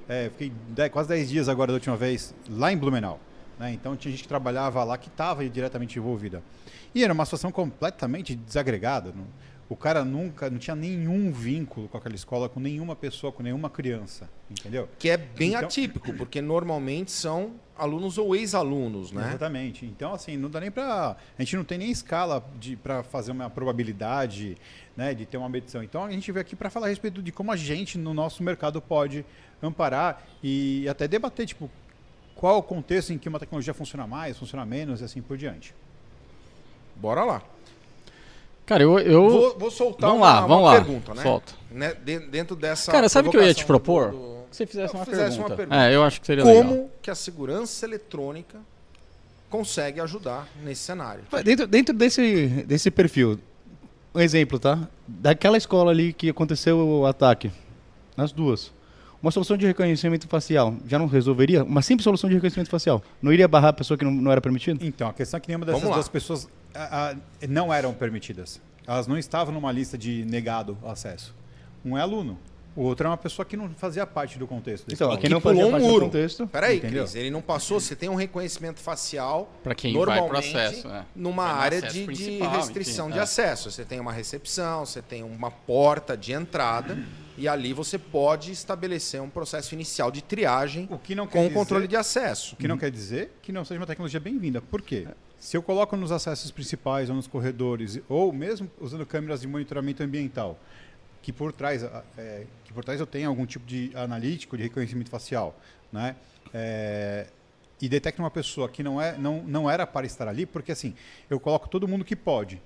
é, 0.07 0.29
fiquei 0.29 0.51
dez- 0.69 0.91
quase 0.91 1.09
10 1.09 1.27
dias 1.27 1.49
agora 1.49 1.69
da 1.71 1.73
última 1.77 1.97
vez, 1.97 2.35
lá 2.51 2.71
em 2.71 2.77
Blumenau. 2.77 3.19
Né? 3.59 3.71
Então 3.73 3.95
tinha 3.95 4.11
gente 4.11 4.23
que 4.23 4.27
trabalhava 4.27 4.83
lá 4.83 4.97
que 4.97 5.07
estava 5.09 5.47
diretamente 5.47 5.97
envolvida. 5.99 6.41
E 6.95 7.03
era 7.03 7.13
uma 7.13 7.25
situação 7.25 7.51
completamente 7.51 8.35
desagregada. 8.35 9.11
não- 9.15 9.47
o 9.69 9.75
cara 9.75 10.05
nunca, 10.05 10.49
não 10.49 10.57
tinha 10.57 10.73
nenhum 10.77 11.29
vínculo 11.29 11.89
com 11.89 11.97
aquela 11.97 12.15
escola, 12.15 12.47
com 12.47 12.57
nenhuma 12.57 12.95
pessoa, 12.95 13.33
com 13.33 13.43
nenhuma 13.43 13.69
criança, 13.69 14.29
entendeu? 14.49 14.87
Que 14.97 15.09
é 15.09 15.17
bem 15.17 15.49
Então- 15.49 15.65
atípico, 15.65 16.13
porque 16.13 16.41
normalmente 16.41 17.11
são 17.11 17.51
alunos 17.77 18.17
ou 18.17 18.33
ex-alunos, 18.33 19.11
né? 19.11 19.27
Exatamente. 19.27 19.85
Então, 19.85 20.13
assim, 20.13 20.37
não 20.37 20.49
dá 20.49 20.61
nem 20.61 20.71
para. 20.71 21.17
A 21.37 21.43
gente 21.43 21.57
não 21.57 21.65
tem 21.65 21.77
nem 21.77 21.91
escala 21.91 22.41
para 22.81 23.03
fazer 23.03 23.33
uma 23.33 23.49
probabilidade, 23.49 24.55
né, 24.95 25.13
de 25.13 25.25
ter 25.25 25.35
uma 25.35 25.49
medição. 25.49 25.83
Então, 25.83 26.05
a 26.05 26.11
gente 26.11 26.31
veio 26.31 26.41
aqui 26.41 26.55
para 26.55 26.69
falar 26.69 26.85
a 26.87 26.89
respeito 26.89 27.21
de 27.21 27.33
como 27.33 27.51
a 27.51 27.57
gente, 27.57 27.97
no 27.97 28.13
nosso 28.13 28.41
mercado, 28.43 28.81
pode 28.81 29.25
amparar 29.61 30.23
e 30.41 30.87
até 30.89 31.09
debater, 31.09 31.45
tipo, 31.45 31.69
qual 32.37 32.59
o 32.59 32.63
contexto 32.63 33.11
em 33.11 33.17
que 33.17 33.27
uma 33.27 33.39
tecnologia 33.39 33.73
funciona 33.73 34.05
mais, 34.07 34.37
funciona 34.37 34.65
menos 34.65 35.01
e 35.01 35.03
assim 35.03 35.21
por 35.21 35.37
diante. 35.37 35.73
Bora 36.95 37.23
lá. 37.23 37.41
Cara, 38.65 38.83
eu. 38.83 38.99
eu... 38.99 39.29
Vou, 39.29 39.57
vou 39.59 39.71
soltar 39.71 40.09
vamos 40.09 40.23
uma, 40.25 40.33
lá, 40.33 40.41
vamos 40.41 40.57
uma 40.57 40.71
lá. 40.71 40.75
pergunta, 40.75 41.13
né? 41.13 41.21
Solta. 41.23 41.53
Né, 41.71 41.93
de- 41.93 42.19
Dentro 42.19 42.55
dessa. 42.55 42.91
Cara, 42.91 43.07
sabe 43.09 43.27
o 43.27 43.31
que 43.31 43.37
eu 43.37 43.43
ia 43.43 43.53
te 43.53 43.65
propor? 43.65 44.11
do- 44.11 44.17
do- 44.17 44.37
Que 44.49 44.55
você 44.57 44.65
fizesse 44.65 44.93
Eu 44.93 44.99
uma, 44.99 45.05
fizesse 45.05 45.29
pergunta. 45.37 45.49
uma 45.49 45.55
pergunta. 45.57 45.83
É, 45.89 45.95
eu 45.95 46.03
acho 46.03 46.21
que 46.21 46.27
seria 46.27 46.43
legal. 46.43 46.63
Como 46.63 46.89
que 47.01 47.09
a 47.11 47.15
segurança 47.15 47.85
eletrônica 47.85 48.57
consegue 49.49 49.99
ajudar 50.01 50.47
nesse 50.63 50.81
cenário? 50.81 51.23
Dentro, 51.43 51.67
dentro 51.67 51.93
desse, 51.95 52.47
desse 52.65 52.89
perfil, 52.91 53.39
um 54.13 54.19
exemplo, 54.19 54.59
tá? 54.59 54.87
Daquela 55.07 55.57
escola 55.57 55.91
ali 55.91 56.11
que 56.13 56.29
aconteceu 56.29 56.77
o 56.79 57.05
ataque, 57.05 57.51
nas 58.15 58.31
duas. 58.31 58.71
Uma 59.21 59.31
solução 59.31 59.57
de 59.57 59.65
reconhecimento 59.65 60.27
facial 60.27 60.75
já 60.85 60.99
não 60.99 61.07
resolveria? 61.07 61.63
Uma 61.63 61.81
simples 61.81 62.03
solução 62.03 62.29
de 62.29 62.35
reconhecimento 62.35 62.69
facial 62.69 63.01
não 63.21 63.33
iria 63.33 63.47
barrar 63.47 63.69
a 63.69 63.73
pessoa 63.73 63.97
que 63.97 64.05
não, 64.05 64.11
não 64.11 64.31
era 64.31 64.39
permitida? 64.39 64.85
Então, 64.85 65.09
a 65.09 65.13
questão 65.13 65.37
é 65.37 65.41
que 65.41 65.47
nenhuma 65.47 65.65
dessas 65.65 65.81
duas 65.81 66.07
pessoas 66.07 66.47
ah, 66.73 67.13
ah, 67.13 67.47
não 67.47 67.73
eram 67.73 67.93
permitidas. 67.93 68.61
Elas 68.85 69.07
não 69.07 69.17
estavam 69.17 69.53
numa 69.53 69.71
lista 69.71 69.97
de 69.97 70.23
negado 70.25 70.77
acesso. 70.85 71.35
Um 71.83 71.97
é 71.97 72.01
aluno, 72.01 72.37
o 72.77 72.83
outro 72.83 73.07
é 73.07 73.09
uma 73.09 73.17
pessoa 73.17 73.43
que 73.43 73.57
não 73.57 73.71
fazia 73.71 74.05
parte 74.05 74.37
do 74.37 74.45
contexto. 74.45 74.85
Então, 74.93 75.17
quem 75.17 75.31
não 75.31 75.41
pulou 75.41 75.55
fazia 75.55 75.67
um 75.67 75.71
parte 75.71 75.83
do 75.83 75.89
muro. 75.91 76.05
contexto... 76.05 76.47
Peraí, 76.47 76.77
Entendeu? 76.77 77.03
Cris, 77.05 77.15
ele 77.15 77.31
não 77.31 77.41
passou. 77.41 77.79
Você 77.79 77.95
tem 77.95 78.07
um 78.07 78.13
reconhecimento 78.13 78.79
facial 78.79 79.51
Pra 79.63 79.73
quem 79.73 79.93
vai 79.93 80.03
pro 80.03 80.11
normalmente 80.11 80.55
acesso, 80.55 80.87
é. 80.87 81.03
numa 81.15 81.43
Vai 81.43 81.53
no 81.53 81.59
área 81.59 81.77
acesso 81.79 81.93
de, 81.93 82.13
de 82.13 82.39
restrição 82.39 83.07
enfim, 83.07 83.13
de 83.13 83.19
é. 83.19 83.23
acesso. 83.23 83.71
Você 83.71 83.83
tem 83.83 83.99
uma 83.99 84.11
recepção, 84.11 84.85
você 84.85 85.01
tem 85.01 85.23
uma 85.23 85.49
porta 85.49 86.15
de 86.15 86.33
entrada 86.33 86.99
e 87.37 87.47
ali 87.47 87.71
você 87.71 87.97
pode 87.97 88.51
estabelecer 88.51 89.21
um 89.21 89.29
processo 89.29 89.73
inicial 89.75 90.11
de 90.11 90.21
triagem 90.23 90.87
O 90.91 90.97
que 90.97 91.13
não 91.15 91.27
com 91.27 91.41
dizer- 91.43 91.53
controle 91.53 91.87
de 91.87 91.95
acesso. 91.95 92.55
O 92.55 92.57
que 92.57 92.67
não 92.67 92.77
quer 92.77 92.89
dizer 92.91 93.31
que 93.41 93.51
não 93.51 93.63
seja 93.63 93.79
uma 93.79 93.85
tecnologia 93.87 94.19
bem-vinda. 94.19 94.61
Por 94.61 94.81
quê? 94.81 95.07
Se 95.39 95.55
eu 95.55 95.61
coloco 95.61 95.95
nos 95.95 96.11
acessos 96.11 96.49
principais 96.49 97.09
ou 97.09 97.15
nos 97.15 97.27
corredores, 97.27 97.99
ou 98.09 98.33
mesmo 98.33 98.69
usando 98.81 99.05
câmeras 99.05 99.41
de 99.41 99.47
monitoramento 99.47 100.01
ambiental, 100.01 100.59
que 101.21 101.31
por 101.31 101.53
trás, 101.53 101.83
ah, 101.83 102.03
é, 102.17 102.45
que 102.65 102.73
por 102.73 102.83
trás 102.83 102.99
eu 102.99 103.05
tenho 103.05 103.29
algum 103.29 103.45
tipo 103.45 103.65
de 103.65 103.91
analítico 103.93 104.57
de 104.57 104.63
reconhecimento 104.63 105.09
facial, 105.11 105.55
né? 105.91 106.15
É, 106.53 107.27
e 107.79 107.87
detecta 107.87 108.19
uma 108.21 108.31
pessoa 108.31 108.67
que 108.67 108.81
não, 108.81 108.99
é, 108.99 109.15
não, 109.17 109.43
não 109.43 109.69
era 109.69 109.85
para 109.85 110.07
estar 110.07 110.27
ali, 110.27 110.47
porque 110.47 110.71
assim, 110.71 110.95
eu 111.29 111.39
coloco 111.39 111.69
todo 111.69 111.87
mundo 111.87 112.03
que 112.03 112.15
pode. 112.15 112.59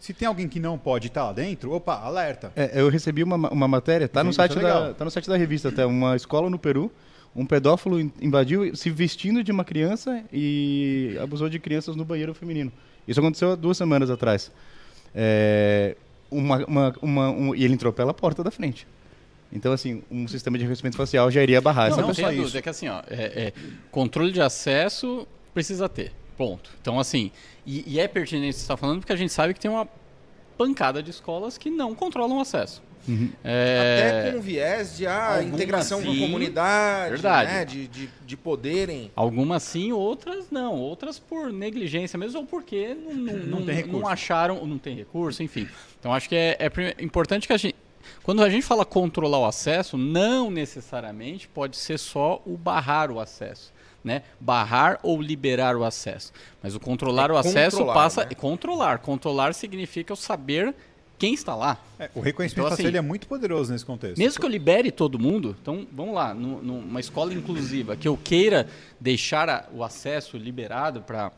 Se 0.00 0.12
tem 0.14 0.26
alguém 0.26 0.48
que 0.48 0.58
não 0.58 0.76
pode 0.78 1.08
estar 1.08 1.24
lá 1.26 1.32
dentro, 1.32 1.72
opa, 1.72 1.94
alerta. 1.94 2.50
É, 2.56 2.80
eu 2.80 2.88
recebi 2.88 3.22
uma, 3.22 3.36
uma 3.50 3.68
matéria, 3.68 4.08
tá 4.08 4.24
no, 4.24 4.30
Isso 4.30 4.40
é 4.40 4.48
site 4.48 4.58
da, 4.58 4.94
tá 4.94 5.04
no 5.04 5.10
site 5.10 5.28
da 5.28 5.36
revista 5.36 5.68
até, 5.68 5.84
uma 5.84 6.16
escola 6.16 6.48
no 6.48 6.58
Peru, 6.58 6.90
um 7.36 7.44
pedófilo 7.44 8.00
in- 8.00 8.10
invadiu 8.20 8.74
se 8.74 8.88
vestindo 8.90 9.44
de 9.44 9.52
uma 9.52 9.62
criança 9.62 10.24
e 10.32 11.16
abusou 11.22 11.48
de 11.50 11.58
crianças 11.58 11.94
no 11.96 12.04
banheiro 12.04 12.32
feminino. 12.34 12.72
Isso 13.06 13.20
aconteceu 13.20 13.52
há 13.52 13.54
duas 13.54 13.76
semanas 13.76 14.08
atrás. 14.10 14.50
É, 15.14 15.94
uma, 16.30 16.64
uma, 16.66 16.94
uma- 17.02 17.30
um- 17.30 17.54
e 17.54 17.62
ele 17.64 17.74
entrou 17.74 17.92
pela 17.92 18.14
porta 18.14 18.42
da 18.42 18.50
frente. 18.50 18.86
Então, 19.52 19.72
assim, 19.72 20.02
um 20.10 20.26
sistema 20.28 20.56
de 20.56 20.62
reconhecimento 20.64 20.96
facial 20.96 21.30
já 21.30 21.42
iria 21.42 21.60
barrar 21.60 21.86
Não, 21.90 21.92
essa 21.92 22.00
não 22.00 22.08
não 22.08 22.14
tem 22.14 22.24
só 22.24 22.28
a 22.30 22.32
dúvida, 22.34 22.48
isso. 22.48 22.56
é 22.58 22.62
que 22.62 22.68
assim, 22.68 22.88
ó, 22.88 23.02
é, 23.10 23.24
é, 23.48 23.52
controle 23.90 24.30
de 24.32 24.40
acesso 24.40 25.26
precisa 25.52 25.88
ter, 25.88 26.12
ponto. 26.38 26.70
Então, 26.80 27.00
assim, 27.00 27.32
e, 27.66 27.94
e 27.94 27.98
é 28.00 28.06
pertinente 28.06 28.54
você 28.56 28.62
estar 28.62 28.76
falando 28.76 29.00
porque 29.00 29.12
a 29.12 29.16
gente 29.16 29.32
sabe 29.32 29.52
que 29.52 29.58
tem 29.60 29.68
uma 29.70 29.88
pancada 30.60 31.02
de 31.02 31.10
escolas 31.10 31.56
que 31.56 31.70
não 31.70 31.94
controlam 31.94 32.36
o 32.36 32.40
acesso. 32.42 32.82
É, 33.42 34.20
Até 34.20 34.32
com 34.32 34.42
viés 34.42 34.94
de 34.98 35.06
ah, 35.06 35.36
Algumas 35.36 35.54
integração 35.54 36.02
com 36.02 36.10
a 36.10 36.12
sim, 36.12 36.20
comunidade, 36.20 37.10
verdade. 37.12 37.50
né? 37.50 37.64
de, 37.64 37.88
de, 37.88 38.10
de 38.26 38.36
poderem. 38.36 39.10
Algumas 39.16 39.62
sim, 39.62 39.90
outras 39.90 40.50
não. 40.50 40.74
Outras 40.74 41.18
por 41.18 41.50
negligência 41.50 42.18
mesmo 42.18 42.40
ou 42.40 42.46
porque 42.46 42.94
não, 42.94 43.14
não, 43.14 43.38
não, 43.38 43.64
tem 43.64 43.74
recurso. 43.74 44.00
não 44.00 44.06
acharam, 44.06 44.66
não 44.66 44.76
tem 44.76 44.94
recurso, 44.94 45.42
enfim. 45.42 45.66
Então 45.98 46.12
acho 46.12 46.28
que 46.28 46.36
é, 46.36 46.58
é 46.60 47.02
importante 47.02 47.46
que 47.46 47.54
a 47.54 47.56
gente. 47.56 47.74
Quando 48.22 48.42
a 48.42 48.50
gente 48.50 48.62
fala 48.62 48.84
controlar 48.84 49.38
o 49.38 49.46
acesso, 49.46 49.96
não 49.96 50.50
necessariamente 50.50 51.48
pode 51.48 51.78
ser 51.78 51.98
só 51.98 52.42
o 52.44 52.54
barrar 52.54 53.10
o 53.10 53.18
acesso. 53.18 53.72
Né? 54.02 54.22
Barrar 54.40 54.98
ou 55.02 55.20
liberar 55.20 55.76
o 55.76 55.84
acesso. 55.84 56.32
Mas 56.62 56.74
o 56.74 56.80
controlar 56.80 57.28
É 57.30 57.32
o 57.34 57.36
acesso 57.36 57.76
controlar, 57.76 57.94
passa. 57.94 58.24
né? 58.24 58.34
Controlar. 58.34 58.98
Controlar 59.00 59.52
significa 59.54 60.10
eu 60.12 60.16
saber 60.16 60.74
quem 61.18 61.34
está 61.34 61.54
lá. 61.54 61.76
É, 61.98 62.08
o 62.14 62.20
reconhecimento 62.20 62.72
Então, 62.72 62.86
assim, 62.86 62.96
é 62.96 63.00
muito 63.02 63.26
poderoso 63.26 63.70
nesse 63.72 63.84
contexto. 63.84 64.16
Mesmo 64.18 64.40
que 64.40 64.46
eu 64.46 64.50
libere 64.50 64.90
todo 64.90 65.18
mundo, 65.18 65.54
então 65.60 65.86
vamos 65.92 66.14
lá, 66.14 66.32
nu- 66.32 66.62
numa 66.62 66.98
escola 66.98 67.34
inclusiva, 67.34 67.94
que 67.94 68.08
eu 68.08 68.16
queira 68.16 68.66
deixar 68.98 69.50
a- 69.50 69.66
o 69.70 69.84
acesso 69.84 70.38
liberado 70.38 71.02
para 71.02 71.30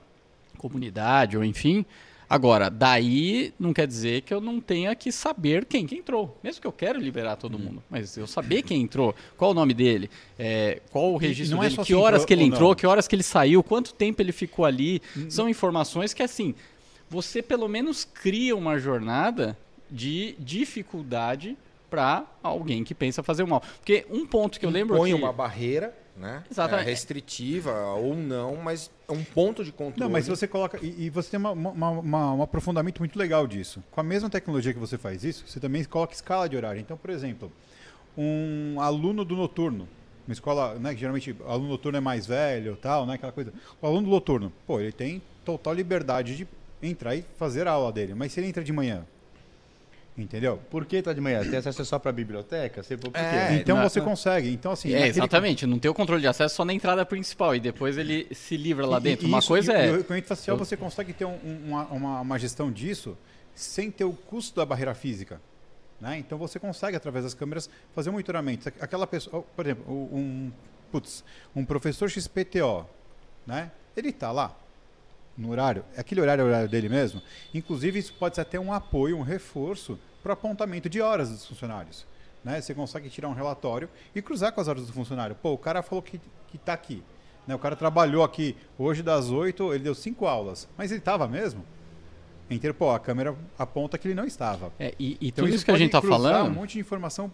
comunidade 0.57 1.37
ou 1.37 1.45
enfim. 1.45 1.85
Agora, 2.33 2.71
daí 2.71 3.53
não 3.61 3.75
quer 3.75 3.87
dizer 3.87 4.23
que 4.23 4.33
eu 4.33 4.41
não 4.41 4.59
tenha 4.59 4.95
que 4.95 5.13
saber 5.13 5.67
quem 5.67 5.87
que 5.87 5.95
entrou. 5.95 6.39
Mesmo 6.43 6.63
que 6.63 6.67
eu 6.67 6.73
quero 6.73 6.99
liberar 6.99 7.37
todo 7.37 7.59
Uhum. 7.59 7.65
mundo, 7.65 7.83
mas 7.91 8.17
eu 8.17 8.27
saber 8.27 8.63
quem 8.63 8.81
entrou, 8.81 9.15
qual 9.37 9.51
o 9.51 9.55
nome 9.55 9.75
dele, 9.75 10.09
é, 10.39 10.81
qual 10.91 11.13
o 11.13 11.19
registro 11.19 11.59
é 11.59 11.61
dele, 11.61 11.75
só 11.75 11.85
que 11.85 11.95
horas 11.95 12.25
que 12.25 12.33
ele 12.33 12.45
ou 12.45 12.49
entrou, 12.49 12.75
que 12.75 12.87
horas 12.87 13.07
que 13.07 13.15
ele 13.15 13.23
saiu, 13.23 13.63
quanto 13.63 13.93
tempo 13.93 14.23
ele 14.23 14.33
ficou 14.33 14.65
ali. 14.65 15.03
São 15.29 15.47
informações 15.47 16.15
que 16.15 16.23
assim, 16.23 16.55
você 17.11 17.43
pelo 17.43 17.69
menos 17.69 18.03
cria 18.05 18.57
uma 18.57 18.79
jornada 18.79 19.55
de 19.91 20.35
dificuldade 20.39 21.55
para 21.91 22.25
alguém 22.43 22.83
que 22.83 22.95
pensa 22.95 23.23
fazer 23.23 23.43
o 23.43 23.47
mal. 23.47 23.63
Porque 23.77 24.07
um 24.11 24.25
ponto 24.27 24.59
que 24.59 24.65
eu 24.65 24.71
lembro 24.71 24.97
Põe 24.97 25.11
que 25.11 25.15
uma 25.15 25.31
barreira, 25.35 25.95
né? 26.17 26.43
Exatamente. 26.51 26.87
É 26.87 26.91
restritiva 26.91 27.73
ou 27.95 28.15
não, 28.15 28.57
mas 28.57 28.91
é 29.09 29.13
um 29.13 29.25
ponto 29.25 29.65
de 29.65 29.73
controle. 29.73 30.01
Não, 30.01 30.11
mas 30.11 30.25
se 30.25 30.31
você 30.31 30.47
coloca. 30.47 30.79
E, 30.85 31.07
e 31.07 31.11
você 31.11 31.31
tem 31.31 31.41
uma, 31.41 31.51
uma- 31.53 31.91
uma- 31.91 32.35
um 32.35 32.43
aprofundamento 32.43 32.99
muito 33.01 33.19
legal 33.19 33.47
disso. 33.47 33.83
Com 33.91 34.01
a 34.01 34.05
mesma 34.05 34.29
tecnologia 34.31 34.73
que 34.73 34.79
você 34.79 34.99
faz 34.99 35.25
isso, 35.25 35.45
você 35.47 35.59
também 35.59 35.83
coloca 35.85 36.13
escala 36.15 36.49
de 36.49 36.57
horário. 36.57 36.81
Então, 36.81 36.97
por 36.97 37.11
exemplo, 37.11 37.51
um 38.17 38.81
aluno 38.81 39.25
do 39.25 39.37
noturno. 39.37 39.89
Uma 40.27 40.33
escola, 40.33 40.75
né, 40.79 40.95
que 40.95 41.01
geralmente 41.01 41.33
o 41.33 41.49
aluno 41.51 41.69
noturno 41.71 41.99
é 41.99 42.01
mais 42.01 42.27
velho 42.27 42.77
tal, 42.77 43.05
né? 43.07 43.15
Aquela 43.15 43.33
coisa. 43.33 43.53
O 43.81 43.87
aluno 43.87 44.03
do 44.03 44.11
noturno, 44.11 44.53
pô, 44.67 44.79
ele 44.81 44.93
tem 44.93 45.21
total 45.45 45.75
liberdade 45.75 46.37
de 46.37 46.47
entrar 46.81 47.17
e 47.17 47.25
fazer 47.39 47.67
a 47.67 47.73
aula 47.73 47.91
dele. 47.93 48.15
Mas 48.15 48.33
se 48.33 48.39
ele 48.39 48.47
entra 48.47 48.63
de 48.63 48.73
manhã, 48.73 49.05
entendeu? 50.17 50.59
Por 50.71 50.85
que 50.85 51.01
tá 51.03 51.13
de 51.13 51.21
manhã? 51.21 51.43
Tem 51.49 51.59
acesso 51.59 51.85
só 51.85 51.99
para 51.99 52.11
a 52.11 52.13
biblioteca? 52.13 52.83
Você, 52.83 52.97
por 52.97 53.11
quê? 53.13 53.19
É, 53.19 53.55
então 53.55 53.77
na- 53.77 53.89
você 53.89 54.01
consegue. 54.01 54.51
Então, 54.53 54.73
assim. 54.73 54.91
é, 54.91 54.93
naquele- 54.95 55.09
exatamente, 55.11 55.67
não 55.67 55.79
tem 55.79 55.91
o 55.91 55.95
controle 55.95 56.21
de 56.21 56.29
acesso 56.29 56.55
só 56.57 56.65
na 56.65 56.73
entrada 56.75 57.05
principal 57.07 57.55
e 57.57 57.61
depois 57.61 57.97
ele 57.97 58.27
se 58.35 58.57
livra 58.57 58.87
lá 58.87 58.99
E- 58.99 59.01
dentro. 59.01 59.27
e 59.27 59.29
uma 59.29 59.39
isso- 59.39 59.49
coisa 59.49 59.73
e, 59.73 59.77
é 59.77 59.79
E 59.79 59.91
o 59.91 59.97
reconhecimento 59.99 60.27
facial 60.29 60.57
você 60.57 60.77
consegue 60.77 61.13
ter 61.13 61.25
um- 61.25 61.31
um- 61.45 61.61
uma, 61.69 61.85
uma, 61.87 62.21
uma 62.21 62.39
gestão 62.39 62.71
disso 62.71 63.17
sem 63.55 63.91
ter 63.91 64.05
o 64.05 64.13
custo 64.13 64.57
da 64.57 64.65
barreira 64.67 64.95
física. 64.95 65.41
Né? 66.01 66.19
Então 66.19 66.37
você 66.37 66.59
consegue, 66.59 66.97
através 66.97 67.25
das 67.25 67.33
câmeras, 67.33 67.71
fazer 67.95 68.09
um 68.11 68.13
monitoramento. 68.13 68.69
Aquela 68.81 69.07
pessoa, 69.07 69.43
por 69.55 69.65
exemplo, 69.65 69.85
um, 69.93 70.51
putz, 70.91 71.23
um 71.55 71.65
professor 71.65 72.11
XPTO, 72.11 72.85
né? 73.47 73.71
ele 73.97 74.09
está 74.09 74.33
lá 74.33 74.57
no 75.37 75.51
horário, 75.51 75.85
aquele 75.97 76.21
horário 76.21 76.43
é 76.43 76.45
o 76.45 76.49
horário 76.49 76.69
dele 76.69 76.89
mesmo. 76.89 77.23
Inclusive, 77.55 77.99
isso 77.99 78.15
pode 78.15 78.35
ser 78.35 78.43
até 78.43 78.59
um 78.61 78.73
apoio, 78.73 79.17
um 79.17 79.23
reforço 79.23 79.99
para 80.23 80.31
o 80.31 80.33
apontamento 80.33 80.89
de 80.89 81.01
horas 81.01 81.31
dos 81.31 81.47
funcionários. 81.47 82.07
Né? 82.45 82.61
Você 82.61 82.75
consegue 82.75 83.09
tirar 83.09 83.29
um 83.29 83.35
relatório 83.35 83.89
e 84.15 84.21
cruzar 84.21 84.53
com 84.53 84.61
as 84.61 84.69
horas 84.69 84.87
do 84.87 84.93
funcionário. 84.93 85.35
Pô, 85.37 85.53
o 85.53 85.59
cara 85.59 85.83
falou 85.83 86.03
que 86.03 86.21
está 86.55 86.73
aqui. 86.73 87.03
Né? 87.47 87.55
O 87.55 87.59
cara 87.59 87.75
trabalhou 87.75 88.23
aqui 88.23 88.57
hoje 88.79 89.03
das 89.03 89.31
8, 89.31 89.75
ele 89.75 89.85
deu 89.85 89.95
5 89.95 90.27
aulas. 90.27 90.69
Mas 90.77 90.91
ele 90.91 91.01
estava 91.01 91.27
mesmo? 91.27 91.65
Inteiro, 92.51 92.75
pô, 92.75 92.91
a 92.91 93.01
câmera 93.01 93.35
aponta 93.59 93.97
que 93.97 94.07
ele 94.07 94.15
não 94.15 94.27
estava. 94.27 94.73
É, 94.79 94.95
e, 94.99 95.17
e 95.21 95.29
Então 95.29 95.45
tudo 95.45 95.55
isso 95.55 95.65
que 95.65 95.71
a 95.71 95.77
gente 95.77 95.95
está 95.95 96.03
falando. 96.03 96.49
um 96.49 96.55
monte 96.55 96.75
de 96.75 96.81
informação 96.81 97.33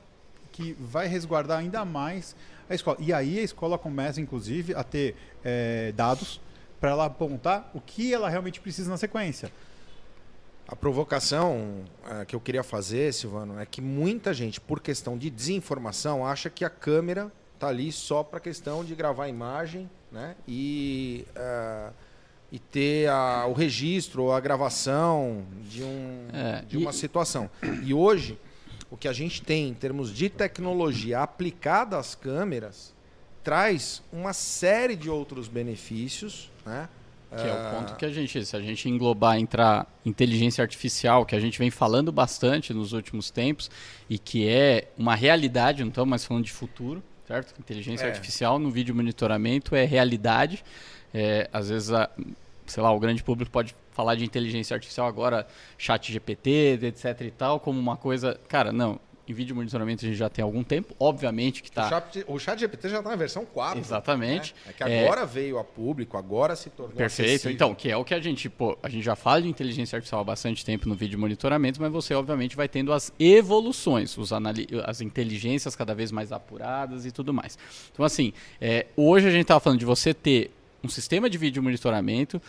que 0.52 0.76
vai 0.78 1.06
resguardar 1.06 1.58
ainda 1.58 1.84
mais 1.84 2.37
a 2.68 2.74
escola. 2.74 2.96
E 3.00 3.12
aí 3.12 3.38
a 3.38 3.42
escola 3.42 3.78
começa, 3.78 4.20
inclusive, 4.20 4.74
a 4.74 4.84
ter 4.84 5.16
eh, 5.44 5.92
dados 5.96 6.40
para 6.80 6.90
ela 6.90 7.04
apontar 7.06 7.70
o 7.74 7.80
que 7.80 8.12
ela 8.14 8.28
realmente 8.28 8.60
precisa 8.60 8.90
na 8.90 8.96
sequência. 8.96 9.50
A 10.66 10.76
provocação 10.76 11.84
eh, 12.06 12.24
que 12.26 12.36
eu 12.36 12.40
queria 12.40 12.62
fazer, 12.62 13.12
Silvano, 13.14 13.58
é 13.58 13.64
que 13.64 13.80
muita 13.80 14.34
gente, 14.34 14.60
por 14.60 14.80
questão 14.80 15.16
de 15.16 15.30
desinformação, 15.30 16.26
acha 16.26 16.50
que 16.50 16.64
a 16.64 16.70
câmera 16.70 17.32
tá 17.58 17.68
ali 17.68 17.90
só 17.90 18.22
para 18.22 18.38
questão 18.38 18.84
de 18.84 18.94
gravar 18.94 19.24
a 19.24 19.28
imagem, 19.28 19.88
né? 20.12 20.36
E, 20.46 21.24
eh, 21.34 21.90
e 22.52 22.58
ter 22.58 23.08
a- 23.08 23.46
o 23.46 23.52
registro 23.54 24.24
ou 24.24 24.32
a 24.32 24.40
gravação 24.40 25.44
de, 25.62 25.82
um, 25.82 26.28
É, 26.32 26.62
de 26.62 26.76
e- 26.76 26.80
uma 26.80 26.92
situação. 26.92 27.50
E 27.82 27.92
hoje, 27.94 28.38
o 28.90 28.96
que 28.96 29.08
a 29.08 29.12
gente 29.12 29.42
tem 29.42 29.68
em 29.68 29.74
termos 29.74 30.14
de 30.14 30.28
tecnologia 30.28 31.20
aplicada 31.20 31.96
às 31.98 32.14
câmeras 32.14 32.94
traz 33.42 34.02
uma 34.12 34.32
série 34.34 34.94
de 34.96 35.08
outros 35.08 35.48
benefícios, 35.48 36.50
né? 36.68 36.88
Que 37.31 37.46
é 37.46 37.50
Ah, 37.50 37.54
o 37.72 37.76
ponto 37.76 37.96
que 37.96 38.04
a 38.07 38.11
gente, 38.11 38.42
se 38.44 38.57
a 38.57 38.61
gente 38.61 38.88
englobar, 38.88 39.38
entrar 39.38 39.87
inteligência 40.04 40.62
artificial, 40.62 41.26
que 41.26 41.37
a 41.37 41.40
gente 41.40 41.59
vem 41.59 41.70
falando 41.70 42.11
bastante 42.11 42.72
nos 42.72 42.92
últimos 42.94 43.31
tempos, 43.31 43.70
e 44.09 44.18
que 44.18 44.48
é 44.48 44.88
uma 44.96 45.14
realidade, 45.14 45.83
não 45.83 45.88
estamos 45.90 46.09
mais 46.09 46.24
falando 46.24 46.44
de 46.44 46.52
futuro, 46.52 47.02
certo? 47.26 47.54
Inteligência 47.61 48.07
É. 48.07 48.09
artificial 48.09 48.59
no 48.59 48.70
vídeo 48.70 48.94
monitoramento 48.94 49.74
é 49.76 49.85
realidade. 49.85 50.64
É, 51.12 51.48
às 51.52 51.68
vezes, 51.68 51.90
a- 51.92 52.09
sei 52.66 52.83
lá, 52.83 52.90
o 52.92 52.98
grande 52.98 53.22
público 53.22 53.50
pode 53.50 53.74
falar 53.92 54.14
de 54.14 54.24
inteligência 54.24 54.74
artificial 54.74 55.07
agora, 55.07 55.46
chat 55.76 56.11
GPT, 56.12 56.78
etc 56.83 57.20
e 57.22 57.31
tal, 57.31 57.61
como 57.61 57.78
uma 57.78 57.96
coisa... 57.96 58.40
Cara, 58.48 58.72
não. 58.72 58.98
Em 59.28 59.34
vídeo 59.34 59.54
monitoramento 59.54 60.04
a 60.04 60.08
gente 60.08 60.16
já 60.16 60.28
tem 60.30 60.42
algum 60.42 60.64
tempo. 60.64 60.94
Obviamente 60.98 61.62
que 61.62 61.70
tá... 61.70 61.88
chat, 61.88 62.24
o 62.26 62.38
chat 62.38 62.58
GPT 62.58 62.88
já 62.88 62.98
está 62.98 63.10
na 63.10 63.16
versão 63.16 63.44
4. 63.44 63.78
Exatamente. 63.78 64.54
né? 64.64 64.70
É 64.70 64.72
que 64.72 64.82
É. 64.84 65.04
agora 65.04 65.26
veio 65.26 65.58
a 65.58 65.64
público, 65.64 66.16
agora 66.16 66.56
se 66.56 66.70
tornou 66.70 66.96
Perfeito. 66.96 67.28
acessível. 67.28 67.52
Então, 67.52 67.74
que 67.74 67.90
é 67.90 67.96
o 67.96 68.04
que 68.04 68.14
a 68.14 68.20
gente, 68.20 68.48
pô, 68.48 68.78
a 68.82 68.88
gente 68.88 69.04
já 69.04 69.14
fala 69.14 69.42
de 69.42 69.48
inteligência 69.48 69.96
artificial 69.96 70.22
há 70.22 70.24
bastante 70.24 70.64
tempo 70.64 70.88
no 70.88 70.94
vídeo 70.94 71.18
monitoramento, 71.18 71.80
mas 71.80 71.92
você 71.92 72.14
obviamente 72.14 72.56
vai 72.56 72.68
tendo 72.68 72.92
as 72.92 73.12
evoluções, 73.18 74.16
os 74.16 74.32
anali- 74.32 74.68
as 74.84 75.00
inteligências 75.00 75.76
cada 75.76 75.94
vez 75.94 76.10
mais 76.10 76.32
apuradas 76.32 77.04
e 77.04 77.10
tudo 77.12 77.32
mais. 77.34 77.58
Então, 77.92 78.04
assim, 78.04 78.32
é, 78.60 78.86
hoje 78.96 79.26
a 79.28 79.30
gente 79.30 79.42
estava 79.42 79.60
falando 79.60 79.78
de 79.78 79.84
você 79.84 80.14
ter 80.14 80.50
um 80.82 80.88
sistema 80.88 81.28
de 81.28 81.36
vídeo 81.36 81.62
monitoramento 81.62 82.40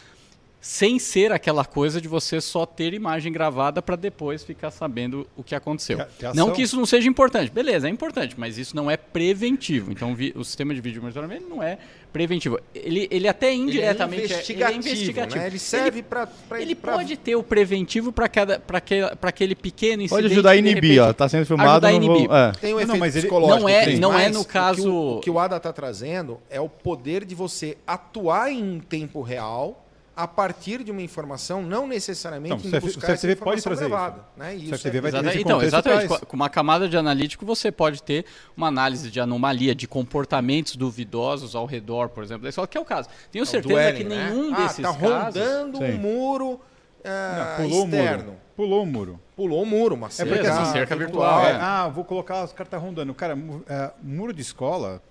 sem 0.61 0.99
ser 0.99 1.31
aquela 1.31 1.63
coisa 1.63 2.01
de 2.01 2.07
você 2.07 2.41
só 2.41 2.65
ter 2.65 2.93
imagem 2.93 3.31
gravada 3.31 3.81
para 3.81 3.95
depois 3.95 4.43
ficar 4.43 4.71
sabendo 4.71 5.25
o 5.37 5.41
que 5.43 5.55
aconteceu. 5.55 5.99
Que 6.17 6.25
não 6.35 6.51
que 6.51 6.61
isso 6.61 6.75
não 6.75 6.85
seja 6.85 7.07
importante. 7.07 7.49
Beleza, 7.49 7.87
é 7.87 7.89
importante, 7.91 8.35
mas 8.37 8.57
isso 8.57 8.75
não 8.75 8.91
é 8.91 8.97
preventivo. 8.97 9.91
Então, 9.91 10.15
o 10.35 10.43
sistema 10.43 10.73
de 10.75 10.81
vídeo 10.81 11.01
monitoramento 11.01 11.47
não 11.49 11.63
é 11.63 11.77
preventivo. 12.11 12.59
Ele, 12.75 13.07
ele 13.09 13.27
até 13.27 13.53
indiretamente 13.53 14.23
ele 14.23 14.33
é 14.33 14.35
é- 14.35 14.37
investigativo, 14.37 14.69
ele 14.69 14.73
é 14.73 14.77
investigativo. 14.77 15.39
Né? 15.39 15.47
Ele 15.47 15.59
serve 15.59 16.03
para 16.03 16.27
Ele 16.59 16.75
pode 16.75 17.15
ter 17.15 17.35
o 17.35 17.43
preventivo 17.43 18.11
para 18.11 18.27
cada 18.27 18.59
para 18.59 18.79
aquele, 18.79 19.15
pra 19.15 19.29
aquele 19.29 19.55
pequeno 19.55 20.01
incidente. 20.03 20.23
Pode 20.23 20.33
ajudar 20.33 20.49
a 20.51 20.55
inibir, 20.57 20.75
repente, 20.75 20.99
ó. 20.99 21.13
Tá 21.13 21.29
sendo 21.29 21.45
filmado, 21.45 21.71
ajudar 21.71 21.87
a 21.87 21.91
não 21.93 21.99
vou... 22.01 22.15
inibir. 22.17 22.35
é. 22.35 22.51
Tem 22.59 22.73
um 22.73 22.75
Não, 22.77 22.81
efeito 22.83 22.99
mas 22.99 23.15
ele- 23.15 23.21
psicológico. 23.21 23.59
Não 23.61 23.69
é- 23.69 23.83
Cris, 23.85 23.99
não 23.99 24.19
é 24.19 24.29
no 24.29 24.41
o 24.41 24.45
que 24.45 24.51
caso- 24.51 24.91
O, 24.91 25.17
o 25.17 25.19
que 25.21 25.29
o 25.29 25.39
Ada 25.39 25.55
está 25.57 25.71
trazendo 25.71 26.39
é 26.49 26.59
o 26.59 26.67
poder 26.67 27.23
de 27.23 27.33
você 27.35 27.77
atuar 27.87 28.51
em 28.51 28.79
tempo 28.79 29.21
real 29.21 29.85
a 30.19 30.27
partir 30.27 30.83
de 30.83 30.91
uma 30.91 31.01
informação, 31.01 31.61
não 31.61 31.87
necessariamente 31.87 32.67
Então, 32.67 32.77
o 32.77 32.81
buscar 32.81 33.07
o 33.07 33.11
essa 33.11 33.21
CFTV 33.25 33.35
pode 33.37 33.59
informação 33.59 33.87
trazer 33.87 33.89
gravada. 33.89 34.25
Né? 34.35 34.53
E 34.53 34.57
O 34.57 34.61
isso 34.63 34.69
CFTV 34.71 34.97
é- 34.97 35.11
vai 35.11 35.37
então, 35.39 35.61
exatamente. 35.61 36.07
traz. 36.07 36.21
Com 36.25 36.35
uma 36.35 36.49
camada 36.49 36.89
de 36.89 36.97
analítico, 36.97 37.45
você 37.45 37.71
pode 37.71 38.03
ter 38.03 38.25
uma 38.57 38.67
análise 38.67 39.09
de 39.09 39.17
anomalia, 39.21 39.73
de 39.73 39.87
comportamentos 39.87 40.75
duvidosos 40.75 41.55
ao 41.55 41.65
redor, 41.65 42.09
por 42.09 42.21
exemplo, 42.21 42.43
da 42.43 42.49
escola, 42.49 42.67
que 42.67 42.77
é 42.77 42.81
o 42.81 42.85
caso. 42.85 43.07
Tenho 43.31 43.43
É 43.43 43.43
o 43.43 43.45
certeza 43.45 43.73
dueling, 43.73 43.97
que 43.97 44.03
né? 44.03 44.29
nenhum 44.29 44.53
ah, 44.53 44.57
desses 44.57 44.81
tá 44.81 44.93
casos... 44.93 45.01
rondando 45.41 45.79
um 45.79 45.97
muro 45.97 46.59
ah, 47.05 47.55
Não, 47.57 47.63
pulou 47.65 47.81
o 47.81 47.85
externo. 47.85 48.23
muro. 48.25 48.37
Pulou 48.57 48.83
o 48.83 48.85
muro. 48.85 49.19
Pulou 49.37 49.63
o 49.63 49.65
muro, 49.65 49.95
uma 49.95 50.09
cerca, 50.09 50.33
porque 50.35 50.47
assim, 50.49 50.71
cerca 50.73 50.95
virtual. 50.97 51.39
virtual, 51.43 51.45
É, 51.45 51.57
é. 51.57 51.61
ah, 51.61 51.87
vou 51.87 52.03
colocar, 52.03 52.43
os 52.43 52.51
caras 52.51 52.69
tá 52.69 52.77
rondando. 52.77 53.13
Cara, 53.13 53.37
é, 53.69 53.91
muro 54.03 54.33
de 54.33 54.41
escola, 54.41 55.01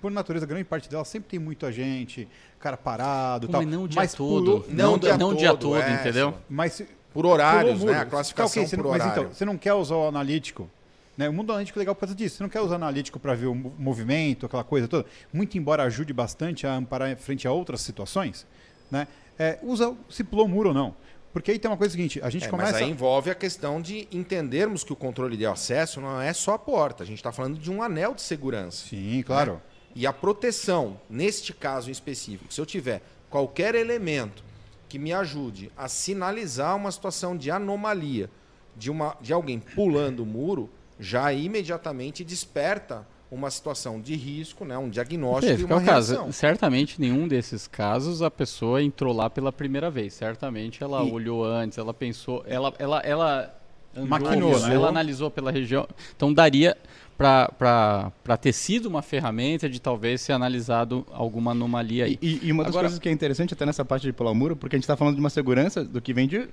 por 0.00 0.10
natureza, 0.10 0.46
grande 0.46 0.64
parte 0.64 0.88
dela 0.88 1.04
sempre 1.04 1.28
tem 1.30 1.38
muita 1.38 1.70
gente, 1.72 2.28
cara 2.60 2.76
parado 2.76 3.46
e 3.46 3.48
Pô, 3.48 3.52
tal. 3.52 3.62
mas 3.62 3.70
não 3.72 3.84
o 3.84 3.88
dia 3.88 4.08
todo. 4.08 4.16
pulou- 4.16 4.64
Não 4.68 4.76
Não, 4.86 4.94
o 4.94 4.98
dia 4.98 5.18
não 5.18 5.28
o 5.30 5.34
dia 5.34 5.48
todo, 5.50 5.58
todo, 5.60 5.76
é, 5.82 5.94
entendeu? 5.94 6.34
mas 6.48 6.82
Por 7.12 7.26
horários, 7.26 7.82
né? 7.84 7.98
A 8.00 8.04
classificação 8.06 8.62
ok, 8.62 8.68
você 8.70 8.76
por 8.76 8.82
não, 8.84 8.90
mas 8.90 9.02
horário. 9.02 9.20
então, 9.22 9.34
você 9.34 9.44
não 9.44 9.56
quer 9.58 9.72
usar 9.74 9.94
o 9.96 10.08
analítico. 10.08 10.68
Né? 11.16 11.28
O 11.28 11.32
mundo 11.32 11.52
analítico 11.52 11.78
é 11.78 11.80
legal 11.80 11.94
por 11.94 12.00
causa 12.00 12.14
disso. 12.14 12.36
Você 12.38 12.42
não 12.42 12.50
quer 12.50 12.60
usar 12.60 12.74
analítico 12.74 13.20
para 13.20 13.34
ver 13.34 13.46
o 13.46 13.54
mo- 13.54 13.72
movimento, 13.78 14.46
aquela 14.46 14.64
coisa 14.64 14.88
toda. 14.88 15.06
Muito 15.32 15.56
embora 15.56 15.84
ajude 15.84 16.12
bastante 16.12 16.66
a 16.66 16.74
amparar 16.74 17.16
frente 17.16 17.46
a 17.46 17.52
outras 17.52 17.82
situações, 17.82 18.44
né? 18.90 19.06
É, 19.38 19.58
usa 19.62 19.94
se 20.10 20.24
pulou 20.24 20.46
o 20.46 20.48
muro 20.48 20.70
ou 20.70 20.74
não. 20.74 20.96
Porque 21.34 21.50
aí 21.50 21.58
tem 21.58 21.68
uma 21.68 21.76
coisa 21.76 21.90
seguinte, 21.90 22.20
a 22.22 22.30
gente 22.30 22.46
É, 22.46 22.48
começa... 22.48 22.72
Mas 22.72 22.80
aí 22.80 22.88
envolve 22.88 23.28
a 23.28 23.34
questão 23.34 23.82
de 23.82 24.06
entendermos 24.12 24.84
que 24.84 24.92
o 24.92 24.96
controle 24.96 25.36
de 25.36 25.44
acesso 25.44 26.00
não 26.00 26.20
é 26.20 26.32
só 26.32 26.54
a 26.54 26.58
porta. 26.58 27.02
A 27.02 27.06
gente 27.06 27.16
está 27.18 27.32
falando 27.32 27.58
de 27.58 27.72
um 27.72 27.82
anel 27.82 28.14
de 28.14 28.22
segurança. 28.22 28.86
Sim, 28.88 29.20
claro. 29.26 29.60
E 29.96 30.06
a 30.06 30.12
proteção, 30.12 31.00
neste 31.10 31.52
caso 31.52 31.88
em 31.88 31.92
específico, 31.92 32.54
se 32.54 32.60
eu 32.60 32.64
tiver 32.64 33.02
qualquer 33.28 33.74
elemento 33.74 34.44
que 34.88 34.96
me 34.96 35.12
ajude 35.12 35.72
a 35.76 35.88
sinalizar 35.88 36.76
uma 36.76 36.92
situação 36.92 37.36
de 37.36 37.50
anomalia 37.50 38.30
de, 38.76 38.88
uma, 38.88 39.16
de 39.20 39.32
alguém 39.32 39.58
pulando 39.58 40.20
o 40.20 40.26
muro, 40.26 40.70
já 41.00 41.32
imediatamente 41.32 42.22
desperta 42.22 43.04
uma 43.34 43.50
situação 43.50 44.00
de 44.00 44.14
risco, 44.14 44.64
né, 44.64 44.78
um 44.78 44.88
diagnóstico 44.88 45.60
e 45.60 45.64
uma 45.64 45.76
o 45.78 45.84
caso. 45.84 46.12
reação. 46.14 46.32
Certamente, 46.32 47.00
nenhum 47.00 47.26
desses 47.28 47.66
casos 47.66 48.22
a 48.22 48.30
pessoa 48.30 48.82
entrou 48.82 49.12
lá 49.14 49.28
pela 49.28 49.52
primeira 49.52 49.90
vez. 49.90 50.14
Certamente 50.14 50.82
ela 50.82 51.02
E- 51.04 51.10
olhou 51.10 51.44
antes, 51.44 51.76
ela 51.78 51.92
pensou, 51.92 52.44
ela, 52.46 52.72
ela, 52.78 53.00
ela 53.00 53.54
Maquinou, 53.96 54.58
né? 54.60 54.74
ela 54.74 54.88
analisou 54.88 55.30
pela 55.30 55.50
região. 55.52 55.86
Então 56.16 56.32
daria 56.32 56.76
para 57.16 58.36
ter 58.40 58.52
sido 58.52 58.86
uma 58.86 59.02
ferramenta 59.02 59.68
de 59.68 59.80
talvez 59.80 60.20
ser 60.20 60.32
analisado 60.32 61.06
alguma 61.12 61.52
anomalia 61.52 62.06
aí. 62.06 62.18
E, 62.20 62.40
e 62.42 62.50
uma 62.52 62.64
das 62.64 62.70
Agora- 62.72 62.86
coisas 62.88 62.98
que 62.98 63.08
é 63.08 63.12
interessante 63.12 63.54
até 63.54 63.64
nessa 63.64 63.84
parte 63.84 64.02
de 64.02 64.12
pular 64.12 64.32
o 64.32 64.34
muro, 64.34 64.56
porque 64.56 64.74
a 64.74 64.78
gente 64.78 64.84
está 64.84 64.96
falando 64.96 65.14
de 65.14 65.20
uma 65.20 65.30
segurança 65.30 65.84
do 65.84 66.00
que 66.00 66.12
vem 66.12 66.26
de, 66.26 66.48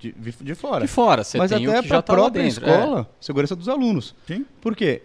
de, 0.00 0.12
de 0.40 0.54
fora. 0.54 0.80
De 0.80 0.88
fora, 0.90 1.22
você 1.22 1.36
Mas 1.36 1.50
tem 1.50 1.66
até 1.66 1.78
o 1.78 1.82
que 1.82 1.88
para 1.88 1.96
já 1.96 1.98
a 1.98 2.02
tá 2.02 2.12
lá 2.14 2.18
própria 2.18 2.42
dentro. 2.44 2.64
escola, 2.66 3.10
segurança 3.20 3.54
dos 3.54 3.68
alunos. 3.68 4.14
Sim. 4.26 4.46
Por 4.60 4.74
quê? 4.74 5.02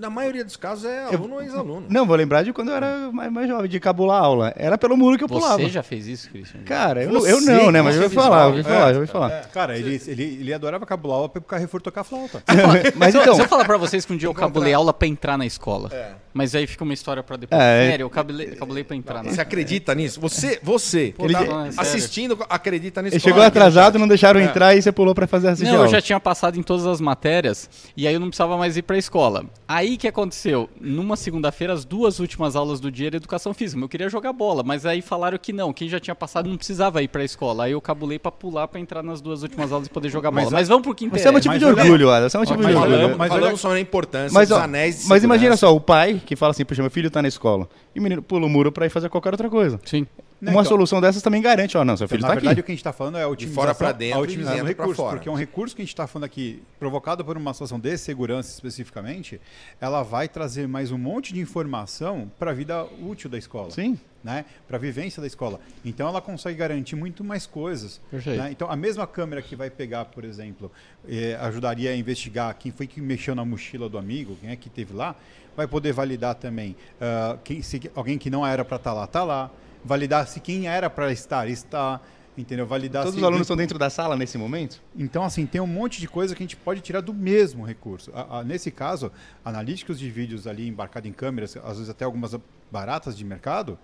Na 0.00 0.08
maioria 0.08 0.42
dos 0.44 0.56
casos 0.56 0.84
é 0.86 1.04
aluno 1.14 1.34
ou 1.34 1.42
ex-aluno. 1.42 1.86
Não, 1.88 2.06
vou 2.06 2.16
lembrar 2.16 2.42
de 2.42 2.52
quando 2.52 2.70
eu 2.70 2.74
era 2.76 3.10
mais, 3.12 3.30
mais 3.30 3.48
jovem, 3.48 3.68
de 3.68 3.78
cabular 3.78 4.22
aula. 4.22 4.52
Era 4.56 4.78
pelo 4.78 4.96
muro 4.96 5.18
que 5.18 5.24
eu 5.24 5.26
É. 5.26 5.28
pulava. 5.28 5.58
Você 5.62 5.68
já 5.68 5.82
fez 5.82 6.06
isso, 6.06 6.30
Christian? 6.30 6.62
Cara, 6.64 7.02
eu, 7.04 7.10
Você 7.12 7.32
eu 7.32 7.40
não, 7.42 7.70
né? 7.70 7.82
Mas 7.82 7.94
que 7.94 8.00
eu 8.00 8.04
ouvi 8.04 8.14
falar, 8.14 8.42
eu 8.44 8.48
ouvi 8.48 8.62
falar, 8.62 8.88
É. 8.88 8.92
já 8.94 9.00
ouvi 9.00 9.06
falar. 9.12 9.30
Cara, 9.52 9.76
ele, 9.78 10.00
ele, 10.06 10.22
ele 10.40 10.54
adorava 10.54 10.86
cabular 10.86 11.16
aula 11.18 11.28
para 11.28 11.38
o 11.40 11.42
Carrefour 11.42 11.82
tocar 11.82 12.02
flauta. 12.04 12.42
Mas 12.96 13.12
se, 13.12 13.18
eu- 13.18 13.22
então, 13.22 13.34
se 13.34 13.42
eu 13.42 13.48
falar 13.48 13.64
pra 13.64 13.76
vocês 13.76 14.04
que 14.06 14.12
um 14.12 14.16
dia 14.16 14.28
eu 14.28 14.34
cabulei 14.34 14.72
aula 14.72 14.92
pra 14.94 15.06
entrar 15.06 15.36
na 15.36 15.44
escola, 15.44 15.90
É. 15.92 16.12
mas 16.32 16.54
aí 16.54 16.66
fica 16.66 16.82
uma 16.84 16.94
história 16.94 17.22
pra 17.22 17.36
depois. 17.36 17.60
É, 17.60 17.90
Sério, 17.90 18.04
eu 18.04 18.10
cabulei, 18.10 18.46
cabulei 18.52 18.84
pra 18.84 18.96
entrar 18.96 19.22
na 19.22 19.30
Você 19.30 19.40
acredita 19.40 19.94
nisso? 19.94 20.20
Você, 20.20 20.58
você 20.62 21.12
Pô, 21.16 21.26
que 21.26 21.32
tá 21.34 21.68
assistindo, 21.76 22.38
acredita 22.48 23.02
nisso? 23.02 23.16
ele 23.16 23.20
chegou 23.22 23.42
atrasado, 23.42 23.98
não 23.98 24.08
deixaram 24.08 24.40
entrar 24.40 24.74
e 24.74 24.80
você 24.82 24.90
pulou 24.92 25.14
pra 25.14 25.26
fazer 25.26 25.48
assistir 25.48 25.70
Não, 25.72 25.82
eu 25.82 25.88
já 25.88 26.00
tinha 26.00 26.18
passado 26.20 26.58
em 26.58 26.62
todas 26.62 26.86
as 26.86 27.00
matérias 27.00 27.68
e 27.96 28.06
aí 28.06 28.14
eu 28.14 28.20
não 28.20 28.28
precisava 28.28 28.56
mais 28.56 28.76
ir 28.76 28.82
pra 28.82 28.96
escola. 28.96 29.44
Aí 29.68 29.89
que 29.96 30.08
aconteceu? 30.08 30.68
Numa 30.80 31.16
segunda-feira, 31.16 31.72
as 31.72 31.84
duas 31.84 32.18
últimas 32.20 32.56
aulas 32.56 32.80
do 32.80 32.90
dia 32.90 33.08
era 33.08 33.16
educação 33.16 33.52
física. 33.54 33.80
Eu 33.82 33.88
queria 33.88 34.08
jogar 34.08 34.32
bola, 34.32 34.62
mas 34.62 34.84
aí 34.86 35.00
falaram 35.02 35.38
que 35.38 35.52
não, 35.52 35.72
quem 35.72 35.88
já 35.88 35.98
tinha 36.00 36.14
passado 36.14 36.48
não 36.48 36.56
precisava 36.56 37.02
ir 37.02 37.08
pra 37.08 37.24
escola. 37.24 37.64
Aí 37.64 37.72
eu 37.72 37.80
cabulei 37.80 38.18
pra 38.18 38.30
pular 38.30 38.68
pra 38.68 38.78
entrar 38.80 39.02
nas 39.02 39.20
duas 39.20 39.42
últimas 39.42 39.72
aulas 39.72 39.86
e 39.86 39.90
poder 39.90 40.08
jogar 40.08 40.30
bola. 40.30 40.44
Mas 40.44 40.52
Mas, 40.52 40.68
vamos 40.68 40.82
pro 40.82 40.94
que 40.94 41.04
Você 41.04 41.08
interessa. 41.08 41.28
é 41.28 41.32
motivo 41.32 41.54
de 41.58 41.64
Mas 41.64 41.72
olha- 41.74 41.82
orgulho, 41.84 42.10
Ada. 42.10 42.28
Você 42.28 42.36
é 42.36 42.40
motivo 42.40 42.62
Mas 42.62 42.72
de 42.72 42.76
orgulho. 42.76 42.96
olha- 43.06 43.16
mas 43.16 43.28
falamos 43.28 43.48
olha- 43.48 43.56
sobre 43.56 43.78
a 43.78 43.80
importância 43.80 44.34
Mas, 44.34 44.48
dos 44.48 44.58
anéis 44.58 45.02
de 45.02 45.08
mas 45.08 45.24
imagina 45.24 45.56
só, 45.56 45.74
o 45.74 45.80
pai 45.80 46.20
que 46.24 46.36
fala 46.36 46.50
assim, 46.50 46.64
puxa, 46.64 46.82
meu 46.82 46.90
filho 46.90 47.10
tá 47.10 47.22
na 47.22 47.28
escola. 47.28 47.68
E 47.94 47.98
o 47.98 48.02
menino 48.02 48.22
pula 48.22 48.46
o 48.46 48.48
muro 48.48 48.70
pra 48.70 48.86
ir 48.86 48.90
fazer 48.90 49.08
qualquer 49.08 49.32
outra 49.32 49.48
coisa. 49.48 49.80
Sim. 49.84 50.06
Não, 50.40 50.52
Uma 50.52 50.62
então- 50.62 50.70
solução 50.70 51.00
dessas 51.02 51.20
também 51.20 51.42
garante, 51.42 51.76
ó, 51.76 51.84
não, 51.84 51.96
seu 51.96 52.08
filho 52.08 52.22
na 52.22 52.28
tá 52.28 52.34
verdade, 52.34 52.52
aqui. 52.52 52.60
o 52.60 52.64
que 52.64 52.72
a 52.72 52.74
gente 52.74 52.80
está 52.80 52.92
falando 52.94 53.18
é 53.18 53.22
a 53.24 53.28
otimização, 53.28 53.62
fora 53.62 53.74
pra 53.74 53.92
dentro 53.92 54.18
a 54.18 54.22
otimização 54.22 54.58
do 54.60 54.64
recurso, 54.64 54.94
fora. 54.94 55.16
porque 55.16 55.28
um 55.28 55.34
recurso 55.34 55.76
que 55.76 55.82
a 55.82 55.84
gente 55.84 55.92
está 55.92 56.06
falando 56.06 56.24
aqui, 56.24 56.62
provocado 56.78 57.22
por 57.22 57.36
uma 57.36 57.52
situação 57.52 57.78
de 57.78 57.96
segurança 57.98 58.50
especificamente, 58.50 59.38
ela 59.78 60.02
vai 60.02 60.28
trazer 60.28 60.66
mais 60.66 60.90
um 60.90 60.96
monte 60.96 61.34
de 61.34 61.40
informação 61.40 62.30
para 62.38 62.52
a 62.52 62.54
vida 62.54 62.84
útil 63.02 63.28
da 63.28 63.36
escola. 63.36 63.70
Sim. 63.70 63.98
Né, 64.22 64.44
para 64.68 64.76
a 64.76 64.80
vivência 64.80 65.18
da 65.18 65.26
escola. 65.26 65.58
Então 65.82 66.06
ela 66.06 66.20
consegue 66.20 66.54
garantir 66.58 66.94
muito 66.94 67.24
mais 67.24 67.46
coisas. 67.46 68.02
Perfeito. 68.10 68.38
né? 68.42 68.50
Então 68.50 68.70
a 68.70 68.76
mesma 68.76 69.06
câmera 69.06 69.40
que 69.40 69.56
vai 69.56 69.70
pegar, 69.70 70.04
por 70.04 70.24
exemplo, 70.26 70.70
eh, 71.08 71.38
ajudaria 71.40 71.90
a 71.90 71.96
investigar 71.96 72.54
quem 72.58 72.70
foi 72.70 72.86
que 72.86 73.00
mexeu 73.00 73.34
na 73.34 73.46
mochila 73.46 73.88
do 73.88 73.96
amigo, 73.96 74.36
quem 74.38 74.50
é 74.50 74.56
que 74.56 74.68
teve 74.68 74.92
lá, 74.92 75.16
vai 75.56 75.66
poder 75.66 75.92
validar 75.94 76.34
também 76.34 76.76
ah, 77.00 77.38
quem, 77.42 77.62
se 77.62 77.80
alguém 77.94 78.18
que 78.18 78.28
não 78.28 78.46
era 78.46 78.62
para 78.62 78.76
estar 78.76 78.92
lá, 78.92 79.04
está 79.04 79.24
lá. 79.24 79.50
Validar 79.84 80.26
se 80.26 80.40
quem 80.40 80.68
era 80.68 80.88
para 80.90 81.10
estar, 81.12 81.48
está. 81.48 82.00
Entendeu? 82.38 82.64
Validar 82.66 83.02
Todos 83.02 83.14
se 83.14 83.18
os 83.20 83.24
alunos 83.24 83.42
estão 83.42 83.56
dentro 83.56 83.78
da 83.78 83.90
sala 83.90 84.16
nesse 84.16 84.38
momento? 84.38 84.80
então, 84.96 85.24
assim, 85.24 85.44
tem 85.44 85.60
um 85.60 85.66
monte 85.66 86.00
de 86.00 86.06
coisa 86.08 86.34
que 86.34 86.42
a 86.42 86.46
gente 86.46 86.56
pode 86.56 86.80
tirar 86.80 87.00
do 87.00 87.12
mesmo 87.12 87.64
recurso. 87.66 88.10
A- 88.14 88.38
a- 88.38 88.44
nesse 88.44 88.70
caso, 88.70 89.10
analíticos 89.44 89.98
de 89.98 90.08
vídeos 90.08 90.46
ali 90.46 90.66
embarcados 90.68 91.10
em 91.10 91.12
câmeras, 91.12 91.56
às 91.56 91.74
vezes 91.74 91.90
até 91.90 92.04
algumas 92.04 92.34
baratas 92.70 93.16
de 93.18 93.24
mercado, 93.24 93.76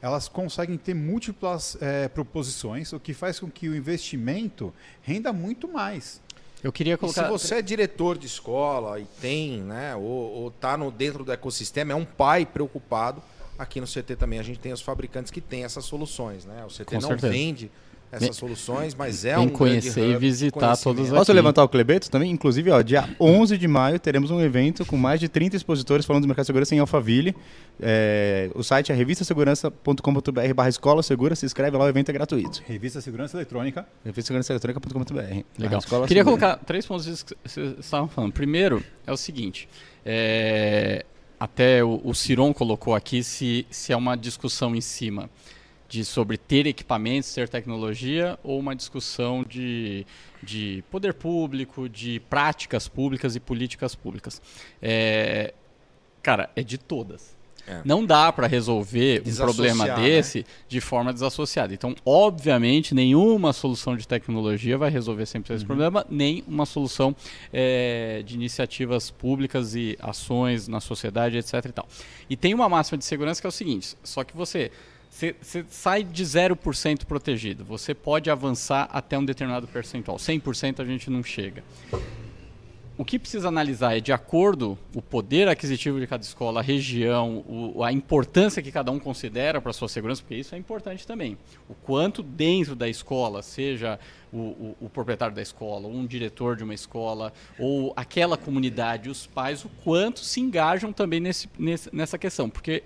elas 0.00 0.28
conseguem 0.28 0.78
ter 0.78 0.94
múltiplas 0.94 1.76
eh, 1.80 2.08
proposições, 2.08 2.92
o 2.92 3.00
que 3.00 3.12
faz 3.12 3.40
com 3.40 3.50
que 3.50 3.68
o 3.68 3.74
investimento 3.76 4.72
renda 5.02 5.32
muito 5.32 5.66
mais. 5.68 6.20
Eu 6.62 6.72
queria 6.72 6.94
E 6.94 6.96
colocar. 6.96 7.24
se 7.24 7.30
você 7.30 7.56
é 7.56 7.62
diretor 7.62 8.16
de 8.16 8.26
escola 8.26 9.00
e 9.00 9.06
tem, 9.20 9.60
né, 9.60 9.94
ou, 9.96 10.02
ou 10.02 10.50
tá 10.52 10.76
no, 10.76 10.90
dentro 10.90 11.24
do 11.24 11.32
ecossistema, 11.32 11.92
é 11.92 11.96
um 11.96 12.04
pai 12.04 12.46
preocupado. 12.46 13.20
Aqui 13.58 13.80
no 13.80 13.86
CT 13.86 14.16
também 14.16 14.38
a 14.38 14.42
gente 14.42 14.58
tem 14.60 14.72
os 14.72 14.80
fabricantes 14.80 15.30
que 15.32 15.40
têm 15.40 15.64
essas 15.64 15.84
soluções, 15.84 16.44
né? 16.44 16.64
O 16.64 16.68
CT 16.68 16.84
Com 16.84 16.94
não 17.00 17.08
certeza. 17.08 17.32
vende 17.32 17.70
essas 18.10 18.36
soluções, 18.36 18.94
mas 18.94 19.26
é 19.26 19.36
vem 19.36 19.46
um 19.46 19.50
conhecer 19.50 20.00
e 20.08 20.16
visitar 20.16 20.58
conhecimento. 20.58 20.96
todos 20.96 21.10
Posso 21.10 21.30
levantar 21.30 21.62
o 21.62 21.68
Clebeto 21.68 22.10
também? 22.10 22.30
Inclusive, 22.30 22.70
ó, 22.70 22.80
dia 22.80 23.06
11 23.20 23.58
de 23.58 23.68
maio 23.68 23.98
teremos 24.00 24.30
um 24.30 24.40
evento 24.40 24.86
com 24.86 24.96
mais 24.96 25.20
de 25.20 25.28
30 25.28 25.56
expositores 25.56 26.06
falando 26.06 26.22
do 26.22 26.26
mercado 26.26 26.44
de 26.44 26.46
segurança 26.46 26.74
em 26.74 26.78
Alphaville. 26.78 27.36
É, 27.78 28.48
o 28.54 28.62
site 28.62 28.92
é 28.92 28.94
revistasegurança.com.br 28.94 30.54
barra 30.54 30.68
escola 30.68 31.02
segura, 31.02 31.34
se 31.34 31.44
inscreve 31.44 31.76
lá, 31.76 31.84
o 31.84 31.88
evento 31.88 32.08
é 32.08 32.12
gratuito. 32.12 32.62
Revista 32.66 33.00
Segurança 33.02 33.36
Eletrônica. 33.36 33.86
revistasegurançaeletrônica.com.br 34.04 35.42
Legal. 35.58 35.78
Escola 35.78 36.06
Queria 36.06 36.22
Segura. 36.24 36.40
colocar 36.40 36.64
três 36.64 36.86
pontos 36.86 37.04
disso 37.04 37.26
que 37.26 37.34
vocês 37.44 37.74
estavam 37.78 38.08
falando. 38.08 38.32
Primeiro, 38.32 38.82
é 39.06 39.12
o 39.12 39.16
seguinte. 39.16 39.68
é, 40.04 41.04
até 41.38 41.82
o, 41.84 42.00
o 42.04 42.14
Ciron 42.14 42.52
colocou 42.52 42.94
aqui 42.94 43.22
se, 43.22 43.66
se 43.70 43.92
é 43.92 43.96
uma 43.96 44.16
discussão 44.16 44.74
em 44.74 44.80
cima 44.80 45.30
de 45.88 46.04
sobre 46.04 46.36
ter 46.36 46.66
equipamentos, 46.66 47.32
ter 47.32 47.48
tecnologia, 47.48 48.38
ou 48.42 48.58
uma 48.58 48.76
discussão 48.76 49.42
de, 49.42 50.06
de 50.42 50.84
poder 50.90 51.14
público, 51.14 51.88
de 51.88 52.20
práticas 52.28 52.86
públicas 52.86 53.34
e 53.34 53.40
políticas 53.40 53.94
públicas. 53.94 54.42
É, 54.82 55.54
cara, 56.22 56.50
é 56.54 56.62
de 56.62 56.76
todas. 56.76 57.37
É. 57.68 57.80
Não 57.84 58.04
dá 58.04 58.32
para 58.32 58.46
resolver 58.46 59.22
um 59.26 59.34
problema 59.36 59.86
né? 59.86 59.94
desse 59.96 60.46
de 60.68 60.80
forma 60.80 61.12
desassociada. 61.12 61.74
Então, 61.74 61.94
obviamente, 62.04 62.94
nenhuma 62.94 63.52
solução 63.52 63.96
de 63.96 64.08
tecnologia 64.08 64.78
vai 64.78 64.90
resolver 64.90 65.24
100% 65.24 65.54
esse 65.54 65.64
problema, 65.64 66.06
nem 66.08 66.42
uma 66.48 66.64
solução 66.64 67.14
eh, 67.52 68.22
de 68.24 68.34
iniciativas 68.34 69.10
públicas 69.10 69.74
e 69.74 69.98
ações 70.00 70.66
na 70.66 70.80
sociedade, 70.80 71.36
etc. 71.36 71.66
E, 71.66 71.72
tal. 71.72 71.88
e 72.30 72.36
tem 72.36 72.54
uma 72.54 72.68
máxima 72.68 72.96
de 72.96 73.04
segurança 73.04 73.40
que 73.40 73.46
é 73.46 73.50
o 73.50 73.52
seguinte: 73.52 73.96
só 74.02 74.24
que 74.24 74.36
você. 74.36 74.70
Você 75.10 75.34
você 75.40 75.64
sai 75.70 76.04
de 76.04 76.22
0% 76.22 77.06
protegido. 77.06 77.64
Você 77.64 77.94
pode 77.94 78.30
avançar 78.30 78.88
até 78.92 79.18
um 79.18 79.24
determinado 79.24 79.66
percentual. 79.66 80.18
100% 80.18 80.80
a 80.80 80.84
gente 80.84 81.08
não 81.10 81.22
chega 81.24 81.64
o 82.98 83.04
que 83.04 83.18
precisa 83.18 83.46
analisar 83.48 83.96
é 83.96 84.00
de 84.00 84.12
acordo 84.12 84.76
o 84.94 85.00
poder 85.00 85.46
aquisitivo 85.48 86.00
de 86.00 86.06
cada 86.06 86.22
escola, 86.22 86.58
a 86.60 86.62
região, 86.62 87.44
o- 87.48 87.82
a 87.84 87.92
importância 87.92 88.60
que 88.60 88.72
cada 88.72 88.90
um 88.90 88.98
considera 88.98 89.60
para 89.60 89.70
a 89.70 89.72
sua 89.72 89.88
segurança, 89.88 90.20
porque 90.20 90.34
isso 90.34 90.54
é 90.54 90.58
importante 90.58 91.06
também. 91.06 91.38
O 91.68 91.74
quanto 91.74 92.22
dentro 92.22 92.74
da 92.74 92.88
escola, 92.88 93.40
seja 93.40 93.98
o, 94.32 94.36
o- 94.38 94.76
o 94.82 94.88
proprietário 94.90 95.34
da 95.34 95.40
escola, 95.40 95.86
ou 95.86 95.94
um 95.94 96.04
diretor 96.04 96.56
de 96.56 96.64
uma 96.64 96.74
escola, 96.74 97.32
ou 97.58 97.92
aquela 97.96 98.36
comunidade, 98.36 99.08
os 99.08 99.26
pais, 99.26 99.64
o 99.64 99.70
quanto 99.84 100.20
se 100.20 100.40
engajam 100.40 100.92
também 100.92 101.20
nesse, 101.20 101.48
nesse- 101.58 101.94
nessa 101.94 102.18
questão. 102.18 102.50
Porque 102.50 102.82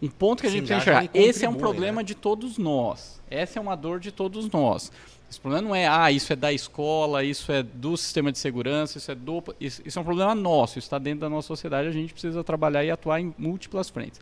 um 0.00 0.08
ponto 0.08 0.40
que 0.40 0.46
a 0.46 0.50
gente 0.50 0.66
precisa 0.66 0.80
enxergar, 0.80 1.10
esse 1.14 1.44
é 1.44 1.48
um 1.48 1.52
contribuem, 1.52 1.58
problema 1.74 2.00
né? 2.00 2.04
de 2.06 2.14
todos 2.14 2.56
nós. 2.58 3.20
Essa 3.30 3.58
é 3.58 3.62
uma 3.62 3.74
dor 3.76 4.00
de 4.00 4.10
todos 4.12 4.48
nós. 4.50 4.90
Esse 5.28 5.40
problema 5.40 5.68
não 5.68 5.74
é, 5.74 5.88
ah, 5.88 6.10
isso 6.12 6.32
é 6.32 6.36
da 6.36 6.52
escola, 6.52 7.24
isso 7.24 7.50
é 7.50 7.62
do 7.62 7.96
sistema 7.96 8.30
de 8.30 8.38
segurança, 8.38 8.96
isso 8.96 9.10
é 9.10 9.14
do. 9.14 9.42
Isso, 9.60 9.82
isso 9.84 9.98
é 9.98 10.02
um 10.02 10.04
problema 10.04 10.34
nosso, 10.34 10.78
isso 10.78 10.86
está 10.86 10.98
dentro 10.98 11.20
da 11.20 11.28
nossa 11.28 11.48
sociedade, 11.48 11.88
a 11.88 11.92
gente 11.92 12.12
precisa 12.12 12.44
trabalhar 12.44 12.84
e 12.84 12.90
atuar 12.90 13.20
em 13.20 13.34
múltiplas 13.36 13.90
frentes. 13.90 14.20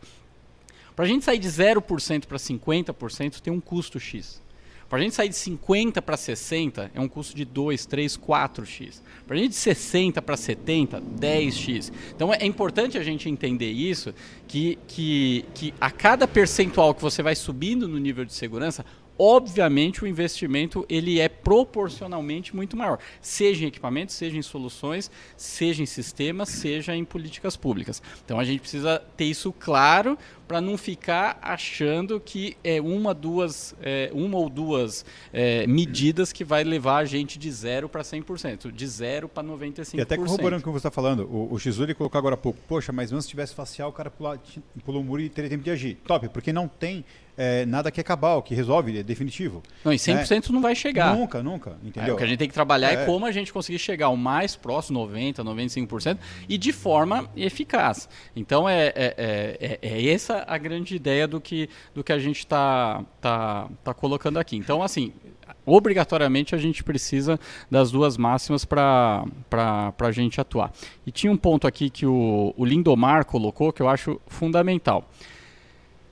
Para 0.95 1.05
a 1.05 1.07
gente 1.07 1.25
sair 1.25 1.37
de 1.37 1.47
0% 1.47 2.25
para 2.25 2.37
50% 2.37 3.41
tem 3.41 3.51
um 3.53 3.59
custo 3.59 3.99
X. 3.99 4.41
Para 4.87 4.99
a 4.99 5.01
gente 5.01 5.15
sair 5.15 5.29
de 5.29 5.35
50 5.35 6.01
para 6.01 6.15
60 6.15 6.91
é 6.93 6.99
um 7.01 7.07
custo 7.07 7.35
de 7.35 7.43
2, 7.43 7.85
3, 7.85 8.17
4x. 8.17 9.01
Para 9.27 9.35
a 9.35 9.39
gente 9.39 9.49
de 9.49 9.55
60 9.55 10.21
para 10.21 10.37
70, 10.37 11.01
10x. 11.01 11.91
Então 12.15 12.33
é 12.33 12.45
importante 12.45 12.97
a 12.97 13.03
gente 13.03 13.27
entender 13.27 13.71
isso, 13.71 14.13
que, 14.47 14.77
que, 14.87 15.43
que 15.55 15.73
a 15.81 15.89
cada 15.89 16.27
percentual 16.27 16.93
que 16.93 17.01
você 17.01 17.23
vai 17.23 17.35
subindo 17.35 17.87
no 17.87 17.97
nível 17.97 18.23
de 18.23 18.33
segurança, 18.33 18.85
obviamente 19.17 20.03
o 20.03 20.07
investimento 20.07 20.85
ele 20.89 21.19
é 21.19 21.29
proporcionalmente 21.29 22.55
muito 22.55 22.75
maior, 22.75 22.99
seja 23.21 23.65
em 23.65 23.67
equipamentos, 23.67 24.15
seja 24.15 24.37
em 24.37 24.41
soluções, 24.41 25.09
seja 25.37 25.81
em 25.81 25.85
sistemas, 25.85 26.49
seja 26.49 26.95
em 26.95 27.05
políticas 27.05 27.55
públicas. 27.55 28.01
Então 28.23 28.39
a 28.39 28.43
gente 28.43 28.59
precisa 28.59 29.01
ter 29.15 29.25
isso 29.25 29.53
claro 29.53 30.17
para 30.47 30.61
não 30.61 30.77
ficar 30.77 31.37
achando 31.41 32.19
que 32.19 32.55
é 32.63 32.79
uma, 32.81 33.13
duas, 33.13 33.75
é, 33.81 34.09
uma 34.13 34.37
ou 34.37 34.49
duas 34.49 35.05
é, 35.33 35.65
medidas 35.67 36.31
que 36.31 36.43
vai 36.43 36.63
levar 36.63 36.97
a 36.97 37.05
gente 37.05 37.37
de 37.39 37.51
zero 37.51 37.89
para 37.89 38.01
100%, 38.01 38.71
de 38.71 38.87
zero 38.87 39.27
para 39.27 39.43
95%. 39.43 39.97
E 39.97 40.01
até 40.01 40.17
corroborando 40.17 40.63
com 40.63 40.69
o 40.69 40.73
que 40.73 40.79
você 40.79 40.87
está 40.87 40.91
falando, 40.91 41.21
o, 41.31 41.53
o 41.53 41.57
X1 41.57 41.83
ele 41.83 41.93
colocou 41.93 42.17
agora 42.17 42.35
há 42.35 42.37
pouco, 42.37 42.59
poxa, 42.67 42.91
mas 42.91 43.11
mesmo 43.11 43.21
se 43.21 43.27
tivesse 43.27 43.53
facial, 43.55 43.89
o 43.89 43.93
cara 43.93 44.09
pula, 44.09 44.39
pulou 44.83 45.01
o 45.01 45.03
muro 45.03 45.21
e 45.21 45.29
teria 45.29 45.49
tempo 45.49 45.63
de 45.63 45.71
agir. 45.71 45.97
Top, 46.05 46.27
porque 46.29 46.53
não 46.53 46.67
tem 46.67 47.03
é, 47.37 47.65
nada 47.65 47.91
que 47.91 47.99
é 47.99 48.03
cabal, 48.03 48.41
que 48.41 48.55
resolve, 48.55 48.97
é 48.97 49.03
definitivo. 49.03 49.61
Não, 49.83 49.91
e 49.91 49.97
100% 49.97 50.49
não 50.49 50.61
vai 50.61 50.73
chegar. 50.75 51.15
Nunca, 51.15 51.43
nunca, 51.43 51.71
É, 51.83 51.87
entendeu? 51.87 52.13
o 52.15 52.17
que 52.17 52.23
a 52.23 52.27
gente 52.27 52.37
tem 52.37 52.47
que 52.47 52.53
trabalhar 52.53 52.91
é. 52.91 53.03
É. 53.03 53.05
como 53.05 53.25
a 53.25 53.31
gente 53.31 53.51
conseguir 53.51 53.79
chegar 53.79 54.07
ao 54.07 54.15
mais 54.17 54.55
próximo, 54.55 54.99
90%, 55.07 55.43
95%, 55.43 56.17
e 56.47 56.57
de 56.57 56.71
forma 56.71 57.29
eficaz. 57.35 58.07
Então, 58.35 58.69
é, 58.69 58.87
é, 58.87 58.93
é, 58.95 59.79
é- 59.81 59.89
é 59.95 60.01
essa 60.35 60.45
a 60.47 60.57
grande 60.57 60.95
ideia 60.95 61.27
do 61.27 61.39
que, 61.39 61.69
do 61.93 62.03
que 62.03 62.11
a 62.11 62.19
gente 62.19 62.39
está 62.39 63.03
tá, 63.21 63.69
tá 63.83 63.93
colocando 63.93 64.37
aqui. 64.37 64.55
Então, 64.57 64.83
assim, 64.83 65.13
obrigatoriamente 65.65 66.53
a 66.53 66.57
gente 66.57 66.83
precisa 66.83 67.39
das 67.69 67.91
duas 67.91 68.17
máximas 68.17 68.65
para 68.65 69.25
a 69.97 70.11
gente 70.11 70.41
atuar. 70.41 70.71
E 71.05 71.11
tinha 71.11 71.31
um 71.31 71.37
ponto 71.37 71.67
aqui 71.67 71.89
que 71.89 72.05
o, 72.05 72.53
o 72.57 72.65
Lindomar 72.65 73.25
colocou 73.25 73.71
que 73.71 73.81
eu 73.81 73.87
acho 73.87 74.19
fundamental. 74.27 75.09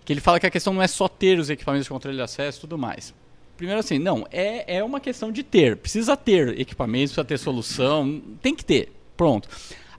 Que 0.05 0.13
ele 0.13 0.21
fala 0.21 0.39
que 0.39 0.45
a 0.45 0.51
questão 0.51 0.73
não 0.73 0.81
é 0.81 0.87
só 0.87 1.07
ter 1.07 1.39
os 1.39 1.49
equipamentos 1.49 1.85
de 1.85 1.89
controle 1.89 2.17
de 2.17 2.23
acesso 2.23 2.59
e 2.59 2.61
tudo 2.61 2.77
mais. 2.77 3.13
Primeiro 3.55 3.79
assim, 3.79 3.99
não, 3.99 4.25
é, 4.31 4.77
é 4.77 4.83
uma 4.83 4.99
questão 4.99 5.31
de 5.31 5.43
ter. 5.43 5.77
Precisa 5.77 6.17
ter 6.17 6.59
equipamentos, 6.59 7.11
precisa 7.11 7.23
ter 7.23 7.37
solução, 7.37 8.21
tem 8.41 8.53
que 8.53 8.65
ter. 8.65 8.91
Pronto. 9.15 9.47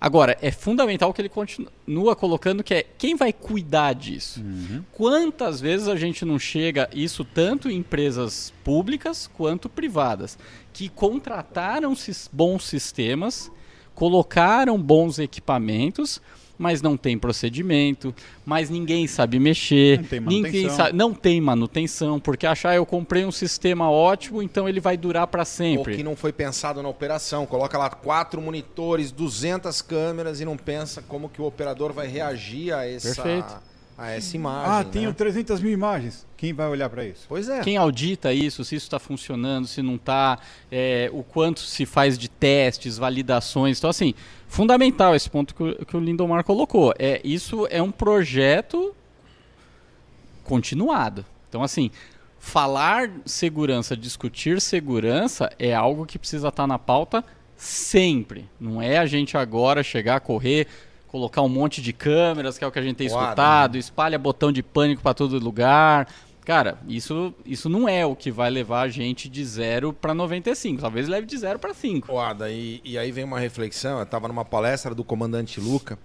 Agora, 0.04 0.36
é 0.42 0.50
fundamental 0.50 1.14
que 1.14 1.22
ele 1.22 1.30
continua 1.30 2.14
colocando 2.14 2.62
que 2.62 2.74
é 2.74 2.82
quem 2.82 3.16
vai 3.16 3.32
cuidar 3.32 3.94
disso. 3.94 4.44
Quantas 4.92 5.62
vezes 5.62 5.88
a 5.88 5.96
gente 5.96 6.26
não 6.26 6.38
chega, 6.38 6.90
isso 6.92 7.24
tanto 7.24 7.70
em 7.70 7.78
empresas 7.78 8.52
públicas 8.62 9.30
quanto 9.32 9.66
privadas, 9.66 10.36
que 10.74 10.90
contrataram 10.90 11.94
bons 12.30 12.64
sistemas, 12.64 13.50
colocaram 13.94 14.78
bons 14.78 15.18
equipamentos, 15.18 16.20
mas 16.56 16.80
não 16.80 16.96
tem 16.96 17.18
procedimento, 17.18 18.14
mas 18.44 18.70
ninguém 18.70 19.06
sabe 19.06 19.38
mexer, 19.38 19.98
Não 19.98 20.04
tem 20.08 20.20
ninguém 20.20 20.42
manutenção. 20.42 20.76
sabe, 20.76 20.92
não 20.96 21.12
tem 21.14 21.40
manutenção, 21.40 22.20
porque 22.20 22.46
achar 22.46 22.76
eu 22.76 22.86
comprei 22.86 23.24
um 23.24 23.32
sistema 23.32 23.90
ótimo, 23.90 24.42
então 24.42 24.68
ele 24.68 24.80
vai 24.80 24.96
durar 24.96 25.26
para 25.26 25.40
Ou 25.42 25.46
sempre. 25.46 25.96
que 25.96 26.02
não 26.02 26.14
foi 26.14 26.32
pensado 26.32 26.82
na 26.82 26.88
operação. 26.88 27.44
Coloca 27.46 27.76
lá 27.76 27.90
quatro 27.90 28.40
monitores, 28.40 29.10
200 29.10 29.82
câmeras 29.82 30.40
e 30.40 30.44
não 30.44 30.56
pensa 30.56 31.02
como 31.02 31.28
que 31.28 31.40
o 31.42 31.44
operador 31.44 31.92
vai 31.92 32.06
reagir 32.06 32.72
a 32.72 32.86
essa, 32.88 33.14
Perfeito. 33.22 33.56
a 33.98 34.10
essa 34.10 34.36
imagem. 34.36 34.72
Ah, 34.72 34.84
né? 34.84 34.90
tenho 34.92 35.12
300 35.14 35.60
mil 35.60 35.72
imagens. 35.72 36.26
Quem 36.36 36.52
vai 36.52 36.68
olhar 36.68 36.90
para 36.90 37.04
isso? 37.06 37.24
Pois 37.28 37.48
é. 37.48 37.60
Quem 37.60 37.76
audita 37.76 38.32
isso, 38.32 38.64
se 38.64 38.76
isso 38.76 38.84
está 38.86 38.98
funcionando, 38.98 39.66
se 39.66 39.80
não 39.82 39.94
está, 39.94 40.38
o 41.12 41.22
quanto 41.22 41.60
se 41.60 41.86
faz 41.86 42.18
de 42.18 42.28
testes, 42.28 42.98
validações. 42.98 43.78
Então, 43.78 43.88
assim, 43.88 44.14
fundamental 44.54 45.16
esse 45.16 45.28
ponto 45.28 45.52
que 45.52 45.62
o, 45.62 45.84
que 45.84 45.96
o 45.96 46.00
Lindomar 46.00 46.44
colocou. 46.44 46.94
É, 46.96 47.20
isso 47.24 47.66
é 47.70 47.82
um 47.82 47.90
projeto 47.90 48.94
continuado. 50.44 51.24
Então, 51.48 51.60
assim, 51.60 51.90
falar 52.38 53.10
segurança, 53.26 53.96
discutir 53.96 54.60
segurança 54.60 55.50
é 55.58 55.74
algo 55.74 56.06
que 56.06 56.18
precisa 56.18 56.48
estar 56.48 56.68
na 56.68 56.78
pauta 56.78 57.24
sempre. 57.56 58.48
Não 58.60 58.80
é 58.80 58.98
a 58.98 59.06
gente 59.06 59.36
agora 59.36 59.82
chegar 59.82 60.16
a 60.16 60.20
correr, 60.20 60.68
colocar 61.08 61.42
um 61.42 61.48
monte 61.48 61.82
de 61.82 61.92
câmeras, 61.92 62.56
que 62.56 62.62
é 62.62 62.66
o 62.66 62.70
que 62.70 62.78
a 62.78 62.82
gente 62.82 62.96
tem 62.96 63.08
escutado, 63.08 63.76
espalha 63.76 64.16
botão 64.18 64.52
de 64.52 64.62
pânico 64.62 65.02
para 65.02 65.14
todo 65.14 65.36
lugar. 65.36 66.06
Cara, 66.44 66.78
isso, 66.86 67.32
isso 67.46 67.70
não 67.70 67.88
é 67.88 68.04
o 68.04 68.14
que 68.14 68.30
vai 68.30 68.50
levar 68.50 68.82
a 68.82 68.88
gente 68.88 69.30
de 69.30 69.42
0 69.44 69.94
para 69.94 70.12
95. 70.12 70.82
Talvez 70.82 71.08
leve 71.08 71.26
de 71.26 71.38
0 71.38 71.58
para 71.58 71.72
5. 71.72 72.12
Ô, 72.12 72.20
Ada, 72.20 72.50
e, 72.50 72.82
e 72.84 72.98
aí 72.98 73.10
vem 73.10 73.24
uma 73.24 73.40
reflexão. 73.40 73.96
Eu 73.96 74.04
estava 74.04 74.28
numa 74.28 74.44
palestra 74.44 74.94
do 74.94 75.02
comandante 75.02 75.58
Luca, 75.58 75.98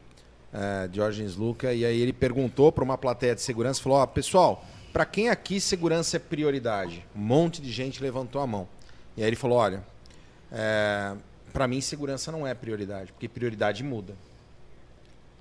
eh, 0.53 0.87
Diógenes 0.87 1.35
Luca, 1.35 1.73
e 1.73 1.83
aí 1.83 1.99
ele 1.99 2.13
perguntou 2.13 2.71
para 2.71 2.85
uma 2.85 2.97
plateia 2.97 3.35
de 3.35 3.41
segurança, 3.41 3.81
falou, 3.81 3.97
ó, 3.97 4.05
pessoal, 4.05 4.63
para 4.93 5.05
quem 5.05 5.27
aqui 5.27 5.59
segurança 5.59 6.15
é 6.15 6.19
prioridade? 6.19 7.05
Um 7.13 7.19
monte 7.19 7.61
de 7.61 7.69
gente 7.69 8.01
levantou 8.01 8.41
a 8.41 8.47
mão. 8.47 8.65
E 9.17 9.21
aí 9.21 9.27
ele 9.27 9.35
falou, 9.35 9.57
olha, 9.57 9.83
para 11.51 11.67
mim 11.67 11.81
segurança 11.81 12.31
não 12.31 12.47
é 12.47 12.53
prioridade, 12.53 13.11
porque 13.11 13.27
prioridade 13.27 13.83
muda. 13.83 14.15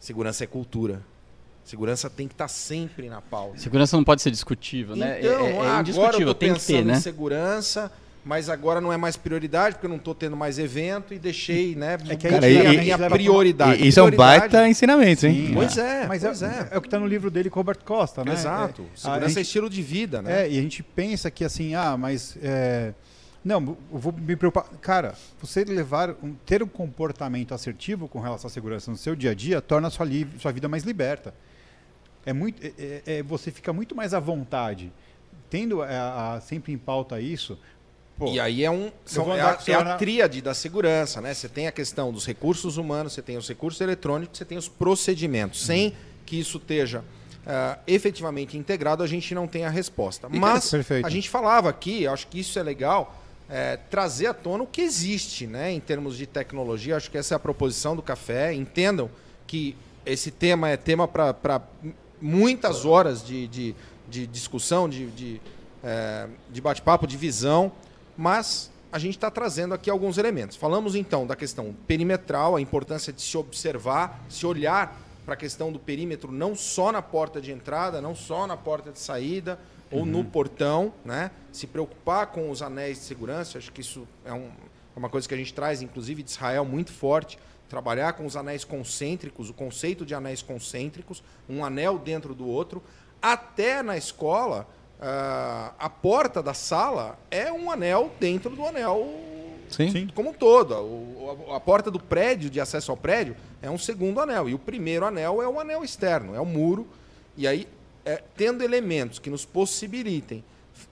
Segurança 0.00 0.42
é 0.42 0.46
cultura. 0.46 1.02
Segurança 1.68 2.08
tem 2.08 2.26
que 2.26 2.34
estar 2.34 2.48
sempre 2.48 3.08
na 3.08 3.20
pauta. 3.20 3.58
Segurança 3.58 3.96
não 3.96 4.02
pode 4.04 4.22
ser 4.22 4.30
discutível, 4.30 4.96
né? 4.96 5.18
Então, 5.20 5.30
é, 5.30 5.34
é, 5.34 5.52
é 5.52 5.58
ah, 5.58 5.60
agora 5.60 5.74
eu 5.76 5.80
indiscutível, 5.80 6.26
tô 6.28 6.34
tem 6.34 6.48
que 6.54 6.60
pensando 6.60 6.76
ter, 6.78 6.84
né? 6.84 6.94
em 6.94 7.00
segurança, 7.00 7.92
mas 8.24 8.48
agora 8.48 8.80
não 8.80 8.92
é 8.92 8.96
mais 8.96 9.16
prioridade, 9.16 9.74
porque 9.74 9.86
eu 9.86 9.90
não 9.90 9.96
estou 9.98 10.14
tendo 10.14 10.34
mais 10.36 10.58
evento 10.58 11.12
e 11.12 11.18
deixei, 11.18 11.74
né? 11.74 11.98
É 12.08 12.16
que 12.16 12.26
aí 12.26 12.32
Cara, 12.32 12.48
e- 12.48 12.66
a 12.66 12.74
e- 12.74 12.78
minha 12.78 12.98
prioridade. 13.10 13.82
E, 13.82 13.88
isso 13.88 14.00
é 14.00 14.02
um 14.02 14.10
baita 14.10 14.66
ensinamento, 14.68 15.26
hein? 15.26 15.48
Sim, 15.48 15.54
Pois 15.54 15.76
é, 15.76 16.06
Mas 16.06 16.22
pois 16.22 16.42
é, 16.42 16.46
é. 16.46 16.68
é 16.74 16.78
o 16.78 16.80
que 16.80 16.86
está 16.86 16.98
no 16.98 17.06
livro 17.06 17.30
dele 17.30 17.50
com 17.50 17.58
o 17.58 17.62
Roberto 17.62 17.84
Costa, 17.84 18.24
né? 18.24 18.32
Exato. 18.32 18.82
É, 18.82 18.96
Segurança 18.96 19.24
é 19.26 19.28
gente- 19.28 19.40
estilo 19.42 19.68
de 19.68 19.82
vida, 19.82 20.22
né? 20.22 20.46
É, 20.46 20.50
e 20.50 20.58
a 20.58 20.62
gente 20.62 20.82
pensa 20.82 21.30
que 21.30 21.44
assim, 21.44 21.74
ah, 21.74 21.96
mas. 21.98 22.36
é, 22.42 22.92
não, 23.44 23.76
eu 23.92 23.98
vou 23.98 24.12
me 24.12 24.36
preocupar. 24.36 24.64
Cara, 24.80 25.14
você 25.40 25.64
levar 25.64 26.10
um, 26.22 26.34
ter 26.44 26.62
um 26.62 26.66
comportamento 26.66 27.54
assertivo 27.54 28.08
com 28.08 28.20
relação 28.20 28.48
à 28.48 28.50
segurança 28.50 28.90
no 28.90 28.96
seu 28.96 29.14
dia 29.14 29.30
a 29.30 29.34
dia 29.34 29.60
torna 29.60 29.88
a 29.88 29.90
sua, 29.90 30.06
sua 30.38 30.50
vida 30.52 30.68
mais 30.68 30.82
liberta. 30.82 31.32
É 32.28 32.32
muito, 32.32 32.62
é- 32.64 32.72
é- 32.78 33.02
é- 33.18 33.22
você 33.22 33.50
fica 33.50 33.72
muito 33.72 33.94
mais 33.94 34.12
à 34.12 34.20
vontade, 34.20 34.92
tendo 35.48 35.82
a, 35.82 36.34
a- 36.34 36.40
sempre 36.40 36.72
em 36.72 36.78
pauta 36.78 37.20
isso, 37.20 37.58
Pô, 38.18 38.32
E 38.32 38.40
aí 38.40 38.64
é, 38.64 38.70
um, 38.70 38.90
são- 39.04 39.30
é, 39.32 39.34
andar 39.38 39.60
a, 39.64 39.70
é 39.70 39.74
a 39.74 39.96
tríade 39.96 40.42
da 40.42 40.52
segurança, 40.52 41.20
né? 41.20 41.32
Você 41.32 41.48
tem 41.48 41.68
a 41.68 41.72
questão 41.72 42.12
dos 42.12 42.26
recursos 42.26 42.76
humanos, 42.76 43.12
você 43.12 43.22
tem 43.22 43.36
os 43.36 43.46
recursos 43.48 43.80
eletrônicos, 43.80 44.36
você 44.36 44.44
tem 44.44 44.58
os 44.58 44.68
procedimentos. 44.68 45.64
Sem 45.64 45.94
que 46.26 46.36
isso 46.36 46.56
esteja 46.58 47.04
ah, 47.46 47.78
efetivamente 47.86 48.58
integrado, 48.58 49.04
a 49.04 49.06
gente 49.06 49.32
não 49.36 49.46
tem 49.46 49.64
a 49.64 49.70
resposta. 49.70 50.28
Mas 50.28 50.68
Perfeito. 50.68 51.06
a 51.06 51.10
gente 51.10 51.30
falava 51.30 51.68
aqui, 51.70 52.08
acho 52.08 52.26
que 52.26 52.40
isso 52.40 52.58
é 52.58 52.62
legal, 52.64 53.22
é, 53.48 53.76
trazer 53.88 54.26
à 54.26 54.34
tona 54.34 54.64
o 54.64 54.66
que 54.66 54.80
existe, 54.82 55.46
né? 55.46 55.70
Em 55.72 55.78
termos 55.80 56.18
de 56.18 56.26
tecnologia, 56.26 56.96
acho 56.96 57.10
que 57.12 57.16
essa 57.18 57.34
é 57.34 57.36
a 57.36 57.38
proposição 57.38 57.94
do 57.94 58.02
café. 58.02 58.52
Entendam 58.52 59.08
que 59.46 59.76
esse 60.04 60.32
tema 60.32 60.68
é 60.68 60.76
tema 60.76 61.06
para 61.06 61.62
muitas 62.20 62.84
horas 62.84 63.24
de, 63.24 63.46
de, 63.48 63.74
de 64.08 64.26
discussão, 64.26 64.88
de, 64.88 65.06
de, 65.10 65.40
é, 65.82 66.28
de 66.50 66.60
bate-papo, 66.60 67.06
de 67.06 67.16
visão, 67.16 67.70
mas 68.16 68.70
a 68.90 68.98
gente 68.98 69.16
está 69.16 69.30
trazendo 69.30 69.74
aqui 69.74 69.90
alguns 69.90 70.16
elementos. 70.18 70.56
Falamos 70.56 70.94
então 70.94 71.26
da 71.26 71.36
questão 71.36 71.74
perimetral, 71.86 72.56
a 72.56 72.60
importância 72.60 73.12
de 73.12 73.20
se 73.22 73.36
observar, 73.36 74.24
se 74.28 74.46
olhar 74.46 74.98
para 75.24 75.34
a 75.34 75.36
questão 75.36 75.70
do 75.70 75.78
perímetro, 75.78 76.32
não 76.32 76.54
só 76.56 76.90
na 76.90 77.02
porta 77.02 77.40
de 77.40 77.52
entrada, 77.52 78.00
não 78.00 78.14
só 78.14 78.46
na 78.46 78.56
porta 78.56 78.90
de 78.90 78.98
saída 78.98 79.58
ou 79.90 80.06
no 80.06 80.24
portão, 80.24 80.92
né? 81.04 81.30
Se 81.52 81.66
preocupar 81.66 82.28
com 82.28 82.50
os 82.50 82.62
anéis 82.62 82.98
de 82.98 83.04
segurança, 83.04 83.58
acho 83.58 83.70
que 83.72 83.80
isso 83.82 84.06
é, 84.24 84.32
um- 84.32 84.48
é 84.96 84.98
uma 84.98 85.08
coisa 85.10 85.28
que 85.28 85.34
a 85.34 85.36
gente 85.36 85.52
traz, 85.52 85.82
inclusive 85.82 86.22
de 86.22 86.30
Israel, 86.30 86.64
muito 86.64 86.92
forte. 86.92 87.38
Trabalhar 87.68 88.14
com 88.14 88.24
os 88.24 88.36
anéis 88.36 88.64
concêntricos, 88.64 89.50
o 89.50 89.54
conceito 89.54 90.06
de 90.06 90.14
anéis 90.14 90.40
concêntricos, 90.42 91.22
um 91.48 91.64
anel 91.64 91.98
dentro 91.98 92.34
do 92.34 92.46
outro, 92.46 92.82
até 93.20 93.82
na 93.82 93.96
escola, 93.96 94.66
ah, 95.00 95.72
a 95.78 95.88
porta 95.90 96.42
da 96.42 96.54
sala 96.54 97.18
é 97.30 97.52
um 97.52 97.70
anel 97.70 98.10
dentro 98.18 98.50
do 98.56 98.64
anel 98.66 99.06
Sim. 99.68 100.08
Como 100.14 100.30
um 100.30 100.32
todo. 100.32 100.74
O- 100.76 101.46
a, 101.50 101.56
a 101.56 101.60
porta 101.60 101.90
do 101.90 102.00
prédio, 102.00 102.48
de 102.48 102.58
acesso 102.58 102.90
ao 102.90 102.96
prédio, 102.96 103.36
é 103.60 103.70
um 103.70 103.76
segundo 103.76 104.18
anel. 104.18 104.48
E 104.48 104.54
o 104.54 104.58
primeiro 104.58 105.04
anel 105.04 105.42
é 105.42 105.48
o 105.48 105.60
anel 105.60 105.84
externo, 105.84 106.34
é 106.34 106.40
o 106.40 106.46
muro. 106.46 106.86
E 107.36 107.46
aí, 107.46 107.68
é, 108.02 108.22
tendo 108.34 108.64
elementos 108.64 109.18
que 109.18 109.28
nos 109.28 109.44
possibilitem 109.44 110.42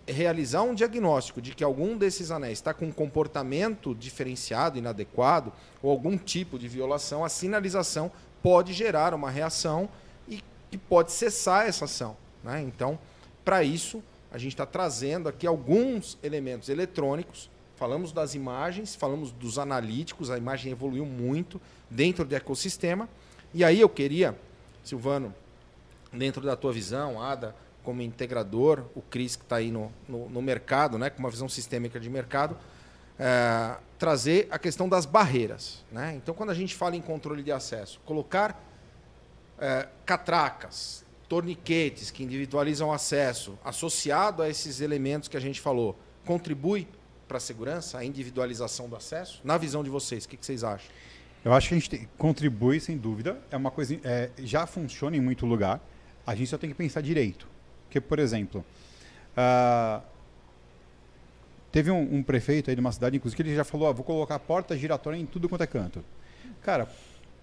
realizar 0.07 0.63
um 0.63 0.75
diagnóstico 0.75 1.41
de 1.41 1.55
que 1.55 1.65
algum 1.65 1.97
desses 1.97 2.31
anéis 2.31 2.59
está 2.59 2.73
com 2.73 2.87
um 2.87 2.93
comportamento 2.93 3.95
diferenciado, 3.95 4.79
inadequado, 4.79 5.53
ou 5.83 5.91
algum 5.91 6.17
tipo 6.17 6.59
de 6.59 6.69
violação, 6.69 7.25
a 7.25 7.29
sinalização 7.29 8.11
pode 8.43 8.73
gerar 8.73 9.13
uma 9.15 9.31
reação 9.31 9.89
e 10.29 10.43
que 10.71 10.79
pode 10.79 11.11
cessar 11.13 11.67
essa 11.67 11.87
ação. 11.87 12.17
né? 12.45 12.63
Então, 12.63 12.99
para 13.45 13.63
isso, 13.65 14.03
a 14.31 14.39
gente 14.39 14.53
está 14.53 14.67
trazendo 14.67 15.29
aqui 15.29 15.47
alguns 15.47 16.19
elementos 16.23 16.69
eletrônicos. 16.69 17.51
Falamos 17.75 18.13
das 18.13 18.35
imagens, 18.35 18.95
falamos 18.95 19.33
dos 19.33 19.59
analíticos, 19.59 20.31
a 20.31 20.39
imagem 20.39 20.73
evoluiu 20.73 21.05
muito 21.05 21.61
dentro 21.91 22.25
do 22.25 22.35
ecossistema. 22.35 23.09
E 23.53 23.65
aí 23.65 23.81
eu 23.81 23.89
queria, 23.89 24.37
Silvano, 24.85 25.35
dentro 26.13 26.43
da 26.43 26.57
tua 26.57 26.73
visão, 26.73 27.21
Ada, 27.21 27.55
como 27.87 28.03
integrador, 28.03 28.85
o 28.97 29.01
Cris 29.01 29.37
que 29.37 29.45
está 29.45 29.57
aí 29.57 29.71
no, 29.71 29.93
no, 30.09 30.29
no 30.29 30.43
mercado, 30.43 30.99
né, 30.99 31.09
com 31.09 31.21
uma 31.21 31.31
visão 31.31 31.49
sistêmica 31.49 32.01
de 32.01 32.11
mercado, 32.11 32.59
eh, 33.17 33.77
trazer 33.97 34.49
a 34.51 34.59
questão 34.59 34.89
das 34.89 35.07
barreiras. 35.07 35.85
Né? 35.93 36.15
Então, 36.17 36.35
quando 36.35 36.51
a 36.51 36.55
gente 36.55 36.75
fala 36.75 36.97
em 36.97 37.01
controle 37.01 37.45
de 37.45 37.53
acesso, 37.53 38.01
colocar 38.05 38.61
eh, 39.61 39.87
catracas, 40.05 41.07
torniquetes 41.29 42.11
que 42.11 42.25
individualizam 42.25 42.93
acesso, 42.93 43.57
associado 43.65 44.43
a 44.43 44.49
esses 44.49 44.81
elementos 44.81 45.29
que 45.29 45.37
a 45.37 45.41
gente 45.41 45.61
falou, 45.61 45.97
contribui 46.25 46.89
para 47.29 47.37
a 47.37 47.41
segurança, 47.41 47.99
a 47.99 48.05
individualização 48.05 48.89
do 48.89 48.97
acesso? 48.97 49.41
Na 49.45 49.57
visão 49.57 49.85
de 49.85 49.91
vocês, 49.91 50.25
o 50.25 50.29
que, 50.29 50.37
que 50.37 50.45
vocês 50.45 50.65
acham? 50.65 50.91
Eu 51.45 51.53
acho 51.53 51.69
que 51.69 51.75
a 51.75 51.79
gente 51.79 51.91
tem- 51.91 52.09
contribui, 52.19 52.81
sem 52.81 52.99
dúvida. 52.99 53.41
É 53.53 53.57
uma 53.57 53.71
coisa. 53.71 53.97
é, 54.03 54.31
já 54.39 54.67
funciona 54.67 55.17
em 55.17 55.21
muito 55.21 55.47
lugar. 55.47 55.81
A 56.27 56.35
gente 56.35 56.51
só 56.51 56.59
tem 56.59 56.69
que 56.69 56.75
pensar 56.75 57.01
direito. 57.01 57.47
Porque, 57.87 58.01
por 58.01 58.19
exemplo, 58.19 58.65
ah, 59.37 60.03
teve 61.73 61.91
um, 61.91 62.17
um 62.17 62.23
prefeito 62.23 62.71
aí 62.71 62.77
de 62.77 62.81
uma 62.81 62.93
cidade, 62.93 63.17
inclusive, 63.17 63.37
que 63.37 63.49
ele 63.49 63.57
já 63.57 63.65
falou: 63.65 63.89
ah, 63.89 63.93
vou 63.93 64.05
colocar 64.05 64.39
porta 64.39 64.77
giratória 64.77 65.17
em 65.17 65.27
tudo 65.27 65.49
quanto 65.49 65.63
é 65.63 65.67
canto. 65.67 66.05
Cara, 66.63 66.89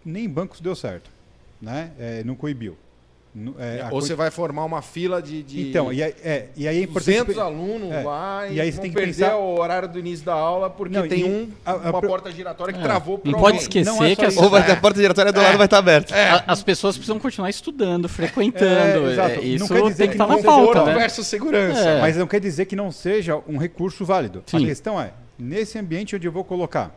nem 0.06 0.28
bancos 0.28 0.60
deu 0.60 0.76
certo. 0.76 1.10
Né? 1.62 1.92
É, 1.98 2.24
não 2.24 2.36
coibiu. 2.36 2.78
É, 3.58 3.82
a 3.82 3.90
Ou 3.92 4.00
você 4.00 4.14
vai 4.14 4.30
formar 4.30 4.64
uma 4.64 4.84
fila 4.84 5.20
de, 5.20 5.42
de 5.42 5.70
Então, 5.70 5.92
e 5.92 6.04
aí, 6.04 6.14
é, 6.24 6.46
e 6.56 6.68
aí 6.68 6.78
é 6.78 6.84
importante. 6.84 7.18
200 7.34 7.38
alunos 7.40 7.92
é, 7.92 8.04
lá 8.04 8.48
e, 8.48 8.54
e 8.56 8.62
aí 8.62 8.72
você 8.72 8.80
tem 8.80 8.92
que 8.92 8.96
perder 8.96 9.12
pensar- 9.14 9.38
o 9.38 9.60
horário 9.60 9.88
do 9.90 9.98
início 9.98 10.24
da 10.24 10.36
aula 10.36 10.70
porque 10.70 10.96
Não, 10.96 11.08
tem 11.08 11.22
e 11.22 11.24
um, 11.24 11.50
a- 11.66 11.72
a 11.72 11.76
uma 11.90 12.00
porta 12.02 12.32
giratória 12.32 12.72
que 12.72 12.80
É. 12.80 12.84
travou 12.84 13.18
por 13.18 13.32
Não 13.32 13.40
pode 13.40 13.58
esquecer 13.58 13.90
Não 13.90 14.04
é 14.04 14.16
que 14.16 14.24
as, 14.24 14.34
isso. 14.36 14.44
Ou 14.44 14.52
vai 14.52 14.64
ter 14.64 14.74
a 14.74 14.76
porta 14.76 15.00
giratória 15.02 15.32
do 15.34 15.42
lado 15.42 15.58
vai 15.58 15.66
estar 15.66 15.80
aberta. 15.80 16.14
a- 16.16 16.44
as 16.52 16.62
pessoas 16.62 16.96
precisam 16.96 17.20
continuar 17.20 17.50
estudando, 17.50 18.08
frequentando. 18.08 19.08
É, 19.08 19.12
exato. 19.14 19.32
É, 19.32 19.36
Não 19.38 19.44
isso 19.44 19.68
quer 19.74 19.82
dizer 19.82 19.96
tem 19.96 20.08
que 20.08 20.08
que 20.10 20.14
estar 20.14 20.28
não 20.28 20.36
na 20.36 20.36
seja 20.38 20.48
pauta, 20.48 20.86
né? 20.86 20.94
versus 20.94 21.26
segurança. 21.26 21.80
É. 21.90 22.02
Mas 22.02 22.16
não 22.16 22.28
quer 22.28 22.40
dizer 22.40 22.66
que 22.66 22.76
não 22.76 22.92
seja 22.92 23.40
um 23.48 23.58
recurso 23.58 24.06
válido. 24.06 24.44
Sim. 24.46 24.64
A 24.64 24.68
questão 24.68 25.02
é, 25.02 25.12
nesse 25.40 25.80
ambiente 25.80 26.16
onde 26.16 26.28
eu 26.28 26.32
vou 26.32 26.44
colocar, 26.44 26.96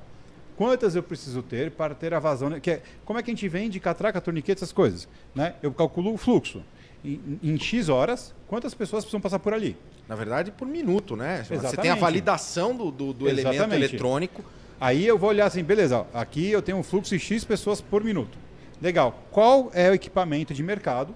quantas 0.56 0.94
eu 0.96 1.02
preciso 1.02 1.42
ter 1.42 1.70
para 1.70 1.94
ter 1.94 2.12
a 2.14 2.18
vazão? 2.18 2.50
né? 2.50 2.60
Que 2.60 2.70
é, 2.72 2.82
como 3.04 3.18
é 3.18 3.22
que 3.22 3.30
a 3.30 3.34
gente 3.34 3.48
vende 3.48 3.78
catraca, 3.80 4.20
torniquete, 4.20 4.58
essas 4.58 4.72
coisas? 4.72 5.08
Né? 5.34 5.54
Eu 5.62 5.72
calculo 5.72 6.12
o 6.12 6.16
fluxo. 6.16 6.62
Em, 7.04 7.38
em 7.42 7.58
X 7.58 7.88
horas, 7.88 8.34
quantas 8.48 8.74
pessoas 8.74 9.04
precisam 9.04 9.20
passar 9.20 9.38
por 9.38 9.52
ali? 9.54 9.76
Na 10.08 10.14
verdade, 10.16 10.50
por 10.50 10.66
minuto, 10.66 11.14
né? 11.16 11.42
Você 11.42 11.48
tem 11.50 11.58
a 11.58 11.68
Exatamente. 11.68 12.00
validação 12.00 12.74
do, 12.74 12.90
do, 12.90 13.12
do 13.12 13.28
elemento 13.28 13.54
Exatamente. 13.54 13.84
eletrônico. 13.90 14.44
Aí 14.80 15.06
eu 15.06 15.16
vou 15.18 15.28
olhar 15.30 15.46
assim, 15.46 15.62
beleza, 15.62 15.98
ó, 15.98 16.06
aqui 16.18 16.50
eu 16.50 16.60
tenho 16.62 16.78
um 16.78 16.82
fluxo 16.82 17.10
de 17.16 17.18
X 17.22 17.44
pessoas 17.44 17.80
por 17.80 18.02
minuto. 18.04 18.36
Legal. 18.80 19.22
Qual 19.30 19.70
é 19.72 19.90
o 19.90 19.94
equipamento 19.94 20.52
de 20.52 20.62
mercado 20.62 21.14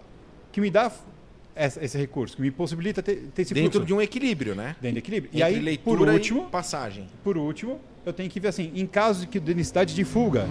que 0.52 0.60
me 0.60 0.70
dá 0.70 0.90
essa- 1.54 1.84
esse 1.84 1.98
recurso, 1.98 2.36
que 2.36 2.42
me 2.42 2.50
possibilita 2.50 3.02
ter, 3.02 3.28
ter 3.34 3.42
esse 3.42 3.52
dentro 3.52 3.72
fluxo? 3.72 3.86
de 3.86 3.92
um 3.94 4.00
equilíbrio, 4.00 4.54
né? 4.54 4.76
Dentro 4.80 4.94
de 4.94 4.98
equilíbrio. 5.00 5.30
E 5.32 5.42
Entre 5.42 5.68
aí, 5.68 5.78
por 5.78 5.90
leitura 5.98 6.12
último, 6.12 6.46
e 6.48 6.50
passagem. 6.50 7.08
por 7.22 7.36
último, 7.36 7.80
eu 8.04 8.12
tenho 8.12 8.28
que 8.30 8.40
ver 8.40 8.48
assim, 8.48 8.72
em 8.74 8.86
caso 8.86 9.20
de, 9.22 9.26
que- 9.26 9.40
de 9.40 9.54
necessidade 9.54 9.94
de 9.94 10.04
fuga, 10.04 10.46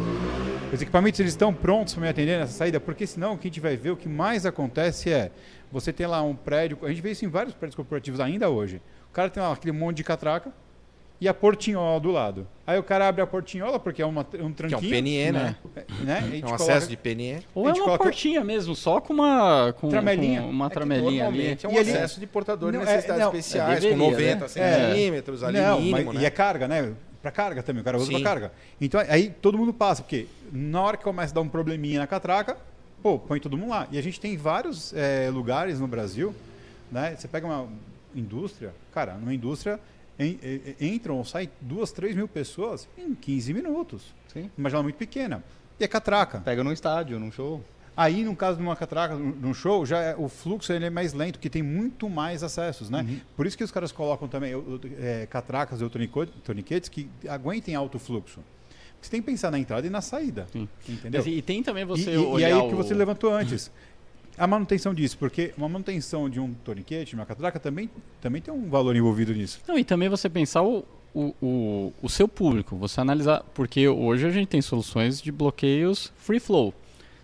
os 0.74 0.82
equipamentos 0.82 1.20
eles 1.20 1.32
estão 1.34 1.54
prontos 1.54 1.94
para 1.94 2.04
me 2.04 2.10
atender 2.10 2.40
nessa 2.40 2.54
saída, 2.54 2.80
porque 2.80 3.08
senão 3.08 3.34
o 3.34 3.38
que 3.38 3.48
a 3.48 3.50
gente 3.50 3.60
vai 3.60 3.76
ver, 3.76 3.92
o 3.92 3.98
que 3.98 4.08
mais 4.10 4.46
acontece 4.46 5.12
é, 5.12 5.32
você 5.72 5.92
tem 5.92 6.06
lá 6.08 6.22
um 6.22 6.36
prédio, 6.36 6.78
a 6.84 6.90
gente 6.90 7.02
vê 7.02 7.12
isso 7.12 7.26
em 7.26 7.30
vários 7.30 7.54
prédios 7.56 7.76
corporativos 7.76 8.20
ainda 8.20 8.50
hoje, 8.50 8.82
o 9.10 9.14
cara 9.14 9.30
tem 9.30 9.42
lá 9.42 9.52
aquele 9.52 9.72
monte 9.72 9.98
de 9.98 10.04
catraca 10.04 10.52
e 11.22 11.28
a 11.28 11.34
portinhola 11.34 12.00
do 12.00 12.12
lado. 12.12 12.48
Aí 12.66 12.80
o 12.80 12.84
cara 12.84 13.06
abre 13.10 13.22
a 13.22 13.28
portinhola, 13.28 13.78
porque 13.78 14.02
é 14.02 14.06
uma, 14.06 14.22
um 14.22 14.24
Que 14.24 14.38
é 14.38 14.44
um 14.46 14.54
tranquinho, 14.54 14.90
PNE, 14.90 15.32
né? 15.34 15.56
né? 16.02 16.14
A 16.14 16.18
É 16.18 16.22
gente 16.30 16.38
um 16.38 16.42
coloca- 16.46 16.64
acesso 16.64 16.88
de 16.88 16.96
PNE. 16.96 17.40
Ou 17.54 17.66
A 17.68 17.72
é 17.72 17.74
uma 17.74 17.84
coloca- 17.84 18.04
portinha 18.06 18.42
mesmo, 18.42 18.74
só 18.74 19.02
com 19.02 19.12
uma, 19.16 19.74
com, 19.74 19.90
Tramelinha. 19.90 20.44
com 20.44 20.50
uma 20.50 20.68
É 20.68 20.70
tramelinha 20.70 21.08
ali. 21.10 21.18
normalmente 21.40 21.66
É 21.66 21.70
um 21.70 21.74
E 21.74 21.78
ali- 21.78 21.92
acesso 21.92 22.22
de 22.22 22.26
portador 22.28 22.72
de 22.72 22.78
Não, 22.78 22.84
é- 22.86 22.88
necessidades 22.88 23.22
não, 23.24 23.30
especiais, 23.32 23.84
é, 23.84 23.90
com 23.90 23.98
deveria, 23.98 24.12
90 24.36 24.42
né? 24.44 24.48
centímetros 24.48 25.44
ali 25.44 25.60
Não, 25.60 25.80
mínimo, 25.82 26.06
mas- 26.06 26.16
né? 26.16 26.22
E 26.22 26.26
é 26.26 26.30
carga, 26.30 26.68
né? 26.70 26.94
Para 27.22 27.32
carga 27.32 27.62
também, 27.62 27.82
o 27.82 27.84
cara 27.84 27.98
usa 27.98 28.12
para 28.12 28.22
carga. 28.24 28.52
Então 28.80 29.02
aí 29.10 29.30
todo 29.42 29.58
mundo 29.58 29.74
passa, 29.74 30.02
porque 30.02 30.28
na 30.52 30.82
hora 30.82 30.96
que 30.98 31.04
começa 31.04 31.34
a 31.34 31.36
dar 31.36 31.42
um 31.42 31.50
probleminha 31.50 32.00
na 32.00 32.08
catraca, 32.08 32.58
pô, 33.04 33.20
põe 33.20 33.40
todo 33.40 33.58
mundo 33.58 33.72
lá. 33.72 33.88
E 33.92 33.98
a 33.98 34.02
gente 34.02 34.20
tem 34.20 34.38
vários 34.38 34.94
eh, 34.96 35.30
lugares 35.32 35.80
no 35.80 35.88
Brasil, 35.88 36.34
né? 36.92 37.16
Você 37.18 37.28
pega 37.28 37.46
uma 37.46 37.68
indústria, 38.16 38.74
cara, 38.94 39.16
numa 39.16 39.34
indústria 39.34 39.80
en- 40.18 40.38
en- 40.42 40.76
entram 40.96 41.18
ou 41.18 41.26
saem 41.26 41.50
duas, 41.60 41.92
três 41.92 42.16
mil 42.16 42.28
pessoas 42.28 42.88
em 42.98 43.14
15 43.14 43.54
minutos. 43.54 44.14
Sim. 44.32 44.50
Uma 44.58 44.70
janela 44.70 44.84
muito 44.84 44.96
pequena. 44.98 45.44
E 45.80 45.84
é 45.84 45.88
catraca. 45.88 46.40
Pega 46.40 46.64
num 46.64 46.72
estádio, 46.72 47.20
num 47.20 47.32
show. 47.32 47.64
Aí, 48.02 48.24
no 48.24 48.34
caso 48.34 48.56
de 48.58 48.64
uma 48.64 48.78
catraca, 48.78 49.14
num 49.16 49.54
show, 49.54 49.86
já 49.86 50.00
é- 50.02 50.16
o 50.16 50.30
fluxo 50.30 50.72
ele 50.72 50.86
é 50.86 50.90
mais 50.90 51.12
lento, 51.12 51.34
porque 51.34 51.50
tem 51.50 51.62
muito 51.62 52.10
mais 52.10 52.44
acessos, 52.44 52.90
né? 52.90 53.06
Por 53.36 53.46
isso 53.46 53.58
que 53.58 53.64
os 53.64 53.72
caras 53.72 53.92
colocam 53.92 54.26
também 54.26 54.54
é, 55.02 55.28
catracas 55.30 55.82
ou 55.82 55.90
torniquetes 55.90 56.88
que 56.88 57.10
aguentem 57.28 57.76
alto 57.76 58.00
fluxo. 58.00 58.40
Você 59.02 59.12
tem 59.12 59.20
que 59.22 59.26
pensar 59.26 59.52
na 59.52 59.60
entrada 59.60 59.86
e 59.86 59.90
na 59.90 60.00
saída, 60.00 60.48
Sim. 60.50 60.70
entendeu? 60.88 61.20
Mas 61.22 61.28
E, 61.28 61.38
e 61.40 61.42
tem 61.42 61.62
também 61.62 61.84
E, 61.84 61.86
você 61.86 62.12
e- 62.12 62.14
e 62.14 62.18
olhar 62.18 62.48
aí 62.48 62.54
o 62.54 62.70
que 62.70 62.76
você 62.76 62.94
levantou 62.94 63.34
antes, 63.34 63.70
a 64.38 64.48
manutenção 64.48 64.94
disso, 64.94 65.18
porque 65.18 65.54
uma 65.58 65.68
manutenção 65.68 66.30
de 66.30 66.40
um 66.40 66.54
torniquete, 66.54 67.10
de 67.10 67.16
uma 67.16 67.26
catraca, 67.26 67.60
também, 67.60 67.90
também 68.22 68.42
tem 68.42 68.54
um 68.54 68.70
valor 68.70 68.96
envolvido 68.96 69.34
nisso. 69.34 69.60
Não, 69.68 69.78
e 69.78 69.84
também 69.84 70.08
você 70.08 70.30
pensar 70.30 70.62
o, 70.64 70.86
o, 71.14 71.34
o, 71.42 71.94
o 72.02 72.08
seu 72.10 72.30
público, 72.30 72.78
você 72.78 73.02
analisar, 73.02 73.44
porque 73.54 73.90
hoje 73.90 74.26
a 74.26 74.30
gente 74.32 74.48
tem 74.48 74.62
soluções 74.62 75.22
de 75.22 75.34
bloqueios 75.34 76.14
free 76.16 76.40
flow. 76.40 76.74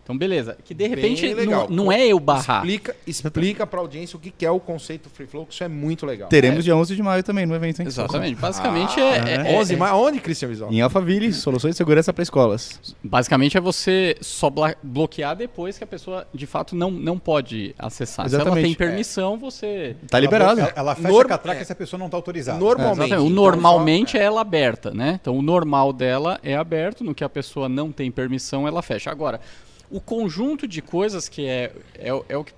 Então, 0.05 0.15
beleza. 0.15 0.55
Que 0.63 0.71
de 0.75 0.87
repente 0.87 1.33
legal. 1.33 1.65
não, 1.67 1.85
não 1.85 1.91
é 1.91 2.05
eu 2.05 2.19
barrar. 2.19 2.57
Explica, 2.63 2.95
explica 3.07 3.65
pra 3.65 3.79
audiência 3.79 4.15
o 4.15 4.19
que 4.19 4.29
que 4.29 4.45
é 4.45 4.51
o 4.51 4.59
conceito 4.59 5.09
Free 5.09 5.25
Flow, 5.25 5.47
que 5.47 5.53
isso 5.55 5.63
é 5.63 5.67
muito 5.67 6.05
legal. 6.05 6.29
Teremos 6.29 6.63
dia 6.63 6.75
11 6.75 6.95
de 6.95 7.01
maio 7.01 7.23
também 7.23 7.43
no 7.47 7.55
evento, 7.55 7.81
hein? 7.81 7.87
Exatamente. 7.87 8.35
Basicamente 8.39 8.99
Ah, 8.99 9.27
é, 9.27 9.53
é- 9.55 9.57
11 9.59 9.73
é- 9.73 9.77
mais 9.77 9.93
onde, 9.95 10.19
Christian 10.19 10.49
Visual? 10.49 10.71
Em 10.71 10.79
Alphaville, 10.79 11.33
soluções 11.33 11.71
de 11.73 11.77
segurança 11.77 12.13
para 12.13 12.21
escolas. 12.21 12.79
Basicamente 13.03 13.57
é 13.57 13.59
você 13.59 14.15
só 14.21 14.51
bloquear 14.83 15.35
depois 15.35 15.75
que 15.75 15.83
a 15.83 15.87
pessoa 15.87 16.27
de 16.31 16.45
fato 16.45 16.75
não, 16.75 16.91
não 16.91 17.17
pode 17.17 17.73
acessar. 17.79 18.29
Se 18.29 18.35
ela 18.35 18.43
Exatamente. 18.43 18.65
tem 18.67 18.75
permissão, 18.75 19.37
você. 19.39 19.95
Tá 20.07 20.19
liberado. 20.19 20.59
Ela, 20.59 20.73
ela 20.75 20.93
fecha 20.95 21.07
Norma- 21.07 21.23
a 21.25 21.29
catraca 21.29 21.61
é. 21.61 21.63
se 21.63 21.71
a 21.71 21.75
pessoa 21.75 21.97
não 21.97 22.05
está 22.05 22.15
autorizada. 22.17 22.59
Normalmente. 22.59 23.07
Exatamente. 23.07 23.23
O 23.27 23.31
então, 23.31 23.43
normalmente 23.43 24.11
só- 24.11 24.17
é 24.19 24.21
ela 24.21 24.41
aberta, 24.41 24.91
né? 24.91 25.17
Então 25.19 25.35
o 25.35 25.41
normal 25.41 25.91
dela 25.91 26.39
é 26.43 26.55
aberto, 26.55 27.03
no 27.03 27.15
que 27.15 27.23
a 27.23 27.29
pessoa 27.29 27.67
não 27.67 27.91
tem 27.91 28.11
permissão, 28.11 28.67
ela 28.67 28.83
fecha. 28.83 29.09
Agora, 29.09 29.41
o 29.89 29.99
conjunto 30.01 30.67
de 30.67 30.81
coisas 30.81 31.27
que 31.29 31.45
é, 31.45 31.71
é, 31.95 32.13
o- 32.13 32.25
é 32.29 32.37
o 32.37 32.43
que 32.43 32.53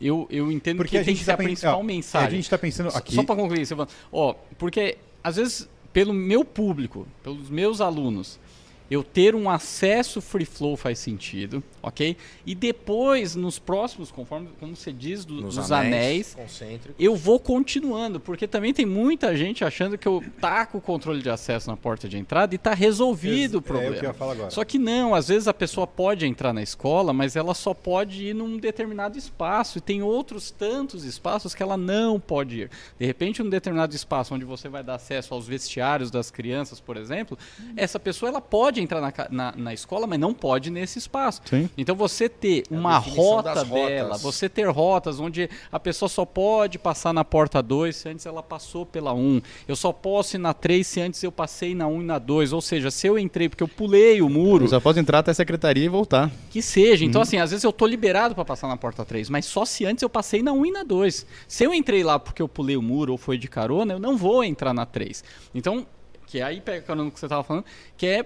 eu, 0.00 0.26
eu 0.30 0.50
entendo 0.50 0.78
Porque 0.78 0.90
que 0.90 0.98
a 0.98 1.04
tem 1.04 1.14
gente 1.14 1.18
que 1.20 1.24
ser 1.24 1.30
tá 1.30 1.34
a 1.34 1.36
pen- 1.36 1.46
principal 1.46 1.78
ó, 1.78 1.82
mensagem. 1.82 2.26
A 2.28 2.30
gente 2.30 2.44
está 2.44 2.58
pensando 2.58 2.88
aqui. 2.96 3.14
Só 3.14 3.22
para 3.22 3.36
concluir, 3.36 3.64
fala, 3.66 3.86
ó, 4.12 4.34
porque 4.58 4.98
às 5.22 5.36
vezes 5.36 5.68
pelo 5.92 6.12
meu 6.12 6.44
público, 6.44 7.06
pelos 7.22 7.50
meus 7.50 7.80
alunos, 7.80 8.40
eu 8.92 9.02
ter 9.02 9.34
um 9.34 9.48
acesso 9.48 10.20
free 10.20 10.44
flow 10.44 10.76
faz 10.76 10.98
sentido, 10.98 11.62
ok? 11.82 12.14
E 12.44 12.54
depois, 12.54 13.34
nos 13.34 13.58
próximos, 13.58 14.10
conforme 14.10 14.48
como 14.60 14.76
você 14.76 14.92
diz, 14.92 15.24
do- 15.24 15.34
Nos 15.40 15.54
dos 15.56 15.72
anéis, 15.72 16.34
anéis, 16.36 16.90
eu 16.98 17.16
vou 17.16 17.38
continuando, 17.40 18.20
porque 18.20 18.46
também 18.46 18.74
tem 18.74 18.84
muita 18.84 19.34
gente 19.34 19.64
achando 19.64 19.96
que 19.96 20.06
eu 20.06 20.22
taco 20.40 20.76
o 20.76 20.80
controle 20.80 21.22
de 21.22 21.30
acesso 21.30 21.70
na 21.70 21.76
porta 21.76 22.06
de 22.08 22.18
entrada 22.18 22.54
e 22.54 22.58
tá 22.58 22.74
resolvido 22.74 23.54
o 23.54 23.56
É 23.56 23.58
o 23.60 23.62
problema. 23.62 23.96
que 23.96 24.04
eu 24.04 24.08
ia 24.10 24.14
falar 24.14 24.32
agora. 24.32 24.50
Só 24.50 24.62
que 24.64 24.78
não, 24.78 25.14
às 25.14 25.28
vezes 25.28 25.48
a 25.48 25.54
pessoa 25.54 25.86
pode 25.86 26.26
entrar 26.26 26.52
na 26.52 26.62
escola, 26.62 27.12
mas 27.14 27.34
ela 27.34 27.54
só 27.54 27.72
pode 27.72 28.26
ir 28.26 28.34
num 28.34 28.58
determinado 28.58 29.16
espaço 29.16 29.78
e 29.78 29.80
tem 29.80 30.02
outros 30.02 30.50
tantos 30.50 31.04
espaços 31.04 31.54
que 31.54 31.62
ela 31.62 31.78
não 31.78 32.20
pode 32.20 32.60
ir. 32.62 32.70
De 32.98 33.06
repente, 33.06 33.40
um 33.40 33.48
determinado 33.48 33.94
espaço 33.96 34.34
onde 34.34 34.44
você 34.44 34.68
vai 34.68 34.82
dar 34.82 34.96
acesso 34.96 35.32
aos 35.32 35.46
vestiários 35.46 36.10
das 36.10 36.30
crianças, 36.30 36.78
por 36.78 36.98
exemplo, 36.98 37.38
essa 37.76 37.98
pessoa 37.98 38.28
ela 38.28 38.40
pode 38.40 38.81
entrar 38.82 39.00
na, 39.00 39.12
na, 39.30 39.54
na 39.56 39.74
escola, 39.74 40.06
mas 40.06 40.18
não 40.18 40.34
pode 40.34 40.70
nesse 40.70 40.98
espaço. 40.98 41.40
Sim. 41.44 41.68
Então 41.76 41.94
você 41.94 42.28
ter 42.28 42.64
É 42.70 42.74
uma 42.74 42.98
rota 42.98 43.64
dela, 43.64 44.18
você 44.18 44.48
ter 44.48 44.68
rotas 44.68 45.20
onde 45.20 45.48
a 45.70 45.80
pessoa 45.80 46.08
só 46.08 46.24
pode 46.24 46.78
passar 46.78 47.12
na 47.12 47.24
porta 47.24 47.62
2 47.62 47.94
se 47.94 48.08
antes 48.08 48.26
ela 48.26 48.42
passou 48.42 48.84
pela 48.84 49.12
1. 49.12 49.18
Um. 49.18 49.42
Eu 49.66 49.76
só 49.76 49.92
posso 49.92 50.36
ir 50.36 50.38
na 50.38 50.52
3 50.52 50.86
se 50.86 51.00
antes 51.00 51.22
eu 51.22 51.32
passei 51.32 51.74
na 51.74 51.86
1 51.86 51.94
um 51.94 52.02
e 52.02 52.04
na 52.04 52.18
2. 52.18 52.52
Ou 52.52 52.60
seja, 52.60 52.90
se 52.90 53.06
eu 53.06 53.18
entrei 53.18 53.48
porque 53.48 53.62
eu 53.62 53.68
pulei 53.68 54.20
o 54.20 54.28
muro, 54.28 54.64
Eu 54.64 54.68
só 54.68 54.80
posso 54.80 54.98
entrar 54.98 55.20
até 55.20 55.30
a 55.30 55.34
secretaria 55.34 55.84
e 55.84 55.88
voltar. 55.88 56.30
que 56.50 56.60
seja. 56.60 57.04
Então, 57.04 57.22
assim, 57.22 57.38
às 57.38 57.50
vezes 57.50 57.64
eu 57.64 57.72
tô 57.72 57.86
liberado 57.86 58.34
para 58.34 58.44
passar 58.44 58.68
na 58.68 58.76
porta 58.76 59.04
3, 59.04 59.28
mas 59.30 59.46
só 59.46 59.64
se 59.64 59.84
antes 59.84 60.02
eu 60.02 60.08
passei 60.08 60.42
na 60.42 60.52
1 60.52 60.66
e 60.66 60.70
na 60.72 60.82
2. 60.82 61.26
Se 61.46 61.64
eu 61.64 61.72
entrei 61.74 62.02
lá 62.02 62.18
porque 62.18 62.42
eu 62.42 62.48
pulei 62.48 62.76
o 62.76 62.82
muro 62.82 63.12
ou 63.12 63.18
foi 63.18 63.38
de 63.38 63.48
carona, 63.48 63.94
eu 63.94 64.00
não 64.00 64.16
vou 64.16 64.42
entrar 64.44 64.72
na 64.74 64.86
3. 64.86 65.22
Então, 65.54 65.86
que 66.26 66.40
aí 66.40 66.60
pega 66.60 66.82
carona 66.82 67.04
no 67.04 67.10
que 67.10 67.20
você 67.20 67.28
tava 67.28 67.42
falando, 67.42 67.64
que 67.96 68.06
é, 68.06 68.24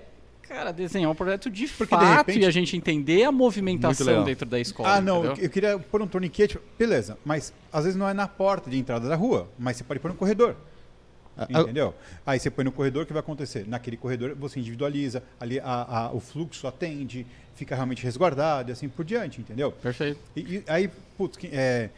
cara, 0.49 0.73
desenhar 0.73 1.11
um 1.11 1.15
projeto 1.15 1.51
de 1.51 1.67
Porque, 1.69 1.95
de 1.95 2.01
fato 2.01 2.17
repente- 2.27 2.41
e 2.43 2.47
a 2.47 2.51
gente 2.51 2.77
entender 2.77 3.25
a 3.25 3.33
movimentação 3.33 4.25
dentro 4.25 4.47
da 4.47 4.59
escola. 4.61 4.89
Ah, 4.97 5.01
não, 5.01 5.25
entendeu? 5.27 5.45
eu 5.45 5.51
queria 5.51 5.79
pôr 5.79 6.03
um 6.03 6.07
torniquete. 6.07 6.59
Beleza, 6.79 7.19
mas 7.25 7.53
às 7.73 7.85
vezes 7.85 7.99
não 7.99 8.09
é 8.09 8.15
na 8.15 8.27
porta 8.29 8.71
de 8.71 8.79
entrada 8.79 9.09
da 9.09 9.17
rua, 9.17 9.49
mas 9.59 9.77
você 9.77 9.85
pode 9.85 10.01
pôr 10.01 10.09
no 10.09 10.15
corredor. 10.17 10.57
Ah, 11.39 11.47
Entendeu? 11.61 11.95
Aí 12.25 12.41
você 12.41 12.49
põe 12.51 12.65
no 12.65 12.73
corredor, 12.73 13.03
o 13.03 13.07
que 13.07 13.13
vai 13.13 13.21
acontecer? 13.21 13.67
Naquele 13.69 13.99
corredor 13.99 14.35
você 14.35 14.59
individualiza, 14.59 15.23
ali 15.39 15.61
a- 15.61 16.07
a- 16.07 16.13
o 16.13 16.19
fluxo 16.19 16.67
atende, 16.67 17.27
fica 17.55 17.75
realmente 17.75 18.03
resguardado 18.03 18.71
e 18.71 18.73
assim 18.73 18.89
por 18.89 19.05
diante, 19.05 19.43
entendeu? 19.43 19.71
Perfeito. 19.71 20.19
E, 20.35 20.41
e 20.41 20.65
aí, 20.67 20.89
putz, 21.19 21.37
que- 21.37 21.51
é, 21.53 21.91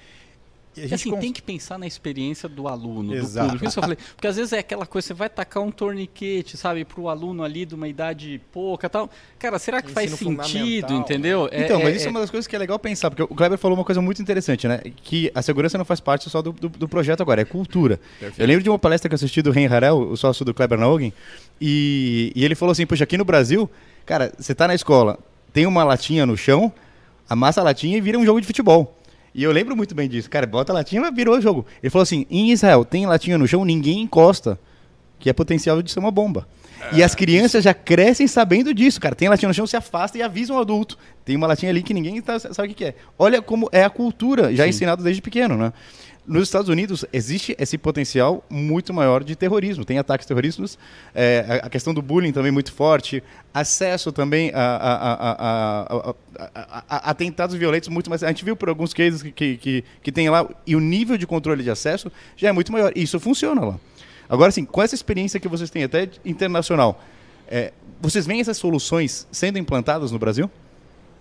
a 0.76 0.80
E 0.80 0.82
gente 0.82 0.94
assim, 0.94 1.10
cons- 1.10 1.20
tem 1.20 1.32
que 1.32 1.42
pensar 1.42 1.78
na 1.78 1.86
experiência 1.86 2.48
do 2.48 2.68
aluno, 2.68 3.14
Exato. 3.14 3.46
do 3.46 3.50
público. 3.52 3.64
Isso 3.66 3.74
que 3.74 3.78
eu 3.78 3.82
falei. 3.82 3.98
Porque 4.14 4.26
às 4.26 4.36
vezes 4.36 4.52
é 4.52 4.58
aquela 4.58 4.86
coisa, 4.86 5.08
você 5.08 5.14
vai 5.14 5.28
tacar 5.28 5.62
um 5.62 5.70
torniquete, 5.70 6.56
sabe, 6.56 6.84
pro 6.84 7.08
aluno 7.08 7.42
ali 7.42 7.64
de 7.64 7.74
uma 7.74 7.88
idade 7.88 8.40
pouca 8.52 8.88
tal. 8.88 9.10
Cara, 9.38 9.58
será 9.58 9.80
que 9.82 9.90
faz 9.90 10.12
Ensino 10.12 10.42
sentido, 10.44 10.86
fundamental, 10.88 10.98
entendeu? 11.00 11.48
É- 11.50 11.64
Então, 11.64 11.78
mas 11.78 11.88
é- 11.88 11.96
isso 11.96 12.04
é 12.04 12.08
é- 12.08 12.10
uma 12.10 12.20
das 12.20 12.30
coisas 12.30 12.46
que 12.46 12.54
é 12.54 12.58
legal 12.58 12.78
pensar, 12.78 13.10
porque 13.10 13.22
o 13.22 13.28
Kleber 13.28 13.58
falou 13.58 13.76
uma 13.76 13.84
coisa 13.84 14.00
muito 14.00 14.20
interessante, 14.22 14.68
né? 14.68 14.80
Que 15.02 15.30
a 15.34 15.42
segurança 15.42 15.76
não 15.78 15.84
faz 15.84 16.00
parte 16.00 16.28
só 16.30 16.40
do, 16.42 16.52
do, 16.52 16.68
do 16.68 16.88
projeto 16.88 17.20
agora, 17.22 17.40
é 17.40 17.44
cultura. 17.44 17.98
Eu 18.36 18.46
lembro 18.46 18.62
de 18.62 18.68
uma 18.70 18.78
palestra 18.78 19.08
que 19.08 19.14
eu 19.14 19.16
assisti 19.16 19.42
do 19.42 19.50
Ren 19.50 19.66
Harel, 19.66 19.98
o 19.98 20.16
sócio 20.16 20.44
do 20.44 20.52
Kleber 20.54 20.78
Naugen, 20.78 21.12
e, 21.60 22.32
e 22.34 22.44
ele 22.44 22.54
falou 22.54 22.72
assim, 22.72 22.86
poxa, 22.86 23.04
aqui 23.04 23.16
no 23.18 23.24
Brasil, 23.24 23.68
cara, 24.06 24.32
você 24.38 24.54
tá 24.54 24.66
na 24.68 24.74
escola, 24.74 25.18
tem 25.52 25.66
uma 25.66 25.82
latinha 25.84 26.24
no 26.26 26.36
chão, 26.36 26.72
amassa 27.28 27.60
a 27.60 27.64
latinha 27.64 27.96
e 27.96 28.00
vira 28.00 28.18
um 28.18 28.24
jogo 28.24 28.40
de 28.40 28.46
futebol. 28.46 28.97
E 29.38 29.42
eu 29.44 29.52
lembro 29.52 29.76
muito 29.76 29.94
bem 29.94 30.08
disso. 30.08 30.28
Cara, 30.28 30.48
bota 30.48 30.72
a 30.72 30.74
latinha, 30.74 31.12
virou 31.12 31.38
o 31.38 31.40
jogo. 31.40 31.64
Ele 31.80 31.90
falou 31.90 32.02
assim, 32.02 32.26
em 32.28 32.50
Israel, 32.50 32.84
tem 32.84 33.06
latinha 33.06 33.38
no 33.38 33.46
chão, 33.46 33.64
ninguém 33.64 34.00
encosta, 34.00 34.58
que 35.16 35.30
é 35.30 35.32
potencial 35.32 35.80
de 35.80 35.92
ser 35.92 36.00
uma 36.00 36.10
bomba. 36.10 36.48
e 36.92 37.04
as 37.04 37.14
crianças 37.14 37.62
já 37.62 37.72
crescem 37.72 38.26
sabendo 38.26 38.74
disso, 38.74 39.00
cara. 39.00 39.14
Tem 39.14 39.28
latinha 39.28 39.46
no 39.48 39.54
chão, 39.54 39.64
se 39.64 39.76
afasta 39.76 40.18
e 40.18 40.22
avisa 40.22 40.52
um 40.52 40.58
adulto. 40.58 40.98
Tem 41.24 41.36
uma 41.36 41.46
latinha 41.46 41.70
ali 41.70 41.84
que 41.84 41.94
ninguém 41.94 42.20
tá- 42.20 42.40
sabe 42.40 42.66
o 42.66 42.68
que, 42.70 42.74
que 42.74 42.84
é. 42.86 42.94
Olha 43.16 43.40
como 43.40 43.68
é 43.70 43.84
a 43.84 43.90
cultura, 43.90 44.52
já 44.52 44.66
ensinado 44.66 45.04
desde 45.04 45.22
pequeno, 45.22 45.56
né? 45.56 45.72
Nos 46.28 46.42
Estados 46.42 46.68
Unidos 46.68 47.06
existe 47.10 47.56
esse 47.58 47.78
potencial 47.78 48.44
muito 48.50 48.92
maior 48.92 49.24
de 49.24 49.34
terrorismo. 49.34 49.82
Tem 49.82 49.98
ataques 49.98 50.26
terroristas, 50.26 50.78
é, 51.14 51.60
a- 51.64 51.70
questão 51.70 51.94
do 51.94 52.02
bullying 52.02 52.32
também 52.32 52.52
muito 52.52 52.70
forte, 52.70 53.22
acesso 53.52 54.12
também 54.12 54.50
a, 54.54 54.76
a- 54.76 56.14
a- 56.88 57.10
atentados 57.10 57.56
violentos 57.56 57.88
muito 57.88 58.10
mais. 58.10 58.22
A 58.22 58.28
gente 58.28 58.44
viu 58.44 58.54
por 58.54 58.68
alguns 58.68 58.92
cases 58.92 59.22
que, 59.22 59.32
que, 59.32 59.56
que, 59.56 59.84
que 60.02 60.12
tem 60.12 60.28
lá, 60.28 60.46
e 60.66 60.76
o 60.76 60.80
nível 60.80 61.16
de 61.16 61.26
controle 61.26 61.62
de 61.62 61.70
acesso 61.70 62.12
já 62.36 62.48
é 62.50 62.52
muito 62.52 62.70
maior. 62.72 62.92
E 62.94 63.02
isso 63.02 63.18
funciona 63.18 63.64
lá. 63.64 63.80
Agora, 64.28 64.50
sim, 64.52 64.66
com 64.66 64.82
essa 64.82 64.94
experiência 64.94 65.40
que 65.40 65.48
vocês 65.48 65.70
têm, 65.70 65.84
até 65.84 66.10
internacional, 66.26 67.02
é, 67.48 67.72
vocês 68.02 68.26
veem 68.26 68.40
essas 68.42 68.58
soluções 68.58 69.26
sendo 69.32 69.58
implantadas 69.58 70.12
no 70.12 70.18
Brasil? 70.18 70.50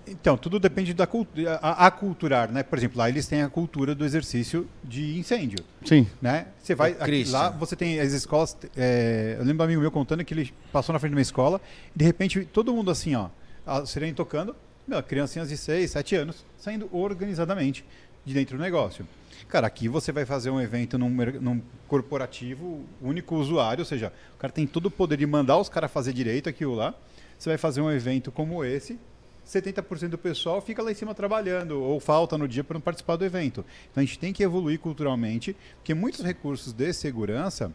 Então, 0.08 0.38
tudo 0.38 0.60
depende 0.60 0.94
da 0.94 1.06
cultura, 1.06 1.56
aculturar, 1.56 2.52
né? 2.52 2.64
Por 2.64 2.78
exemplo, 2.78 2.98
lá 2.98 3.10
eles 3.10 3.28
têm 3.28 3.42
a 3.42 3.50
cultura 3.50 3.94
do 3.94 4.06
exercício 4.06 4.68
de 4.84 5.18
incêndio, 5.18 5.60
Sim. 5.86 6.08
né? 6.22 6.48
Você 6.62 6.74
vai 6.76 6.94
Ô, 6.94 7.04
aqui, 7.04 7.24
lá, 7.26 7.50
você 7.50 7.76
tem 7.76 8.00
as 8.00 8.14
escolas. 8.14 8.58
é, 8.76 9.36
eu 9.38 9.46
lembro 9.46 9.64
um 9.64 9.66
amigo 9.66 9.82
meu 9.82 9.92
contando 9.92 10.24
que 10.24 10.34
ele 10.34 10.54
passou 10.72 10.94
na 10.94 11.00
frente 11.00 11.12
de 11.12 11.16
uma 11.18 11.22
escola 11.22 11.60
e 11.96 12.00
de 12.00 12.06
repente 12.06 12.46
todo 12.46 12.74
mundo 12.74 12.90
assim, 12.90 13.16
ó, 13.16 13.30
a 13.66 13.86
sirene 13.86 14.14
tocando, 14.14 14.56
meu, 14.88 15.02
criancinhas 15.04 15.50
de 15.50 15.58
6, 15.58 15.92
7 15.92 16.16
anos 16.16 16.46
saindo 16.58 16.88
organizadamente 16.92 17.84
de 18.26 18.34
dentro 18.34 18.58
do 18.58 18.64
negócio. 18.64 19.06
Cara, 19.48 19.68
aqui 19.68 19.88
você 19.88 20.12
vai 20.12 20.26
fazer 20.26 20.50
um 20.50 20.60
evento 20.60 20.98
num, 20.98 21.10
num 21.10 21.62
corporativo 21.88 22.86
único 23.02 23.36
usuário, 23.36 23.82
ou 23.82 23.86
seja, 23.86 24.12
o 24.36 24.38
cara 24.38 24.52
tem 24.52 24.68
todo 24.68 24.88
o 24.88 24.92
poder 24.92 25.18
de 25.18 25.26
mandar 25.26 25.58
os 25.58 25.70
caras 25.70 25.92
fazer 25.92 26.12
direito 26.12 26.50
aquilo 26.50 26.76
lá. 26.76 26.94
Você 27.38 27.50
vai 27.50 27.58
fazer 27.58 27.82
um 27.82 27.92
evento 27.92 28.32
como 28.32 28.64
esse, 28.66 29.00
70% 29.48 30.10
do 30.10 30.18
pessoal 30.18 30.62
fica 30.62 30.82
lá 30.84 30.92
em 30.92 30.96
cima 30.96 31.16
trabalhando 31.16 31.82
ou 31.82 32.00
falta 32.00 32.38
no 32.38 32.48
dia 32.48 32.64
para 32.64 32.74
não 32.76 32.82
participar 32.82 33.16
do 33.16 33.24
evento. 33.26 33.64
Então 33.92 34.02
a 34.02 34.06
gente 34.06 34.20
tem 34.20 34.34
que 34.34 34.44
evoluir 34.44 34.80
culturalmente, 34.80 35.56
porque 35.78 35.94
muitos 35.94 36.22
recursos 36.24 36.74
de 36.74 36.92
segurança 36.94 37.72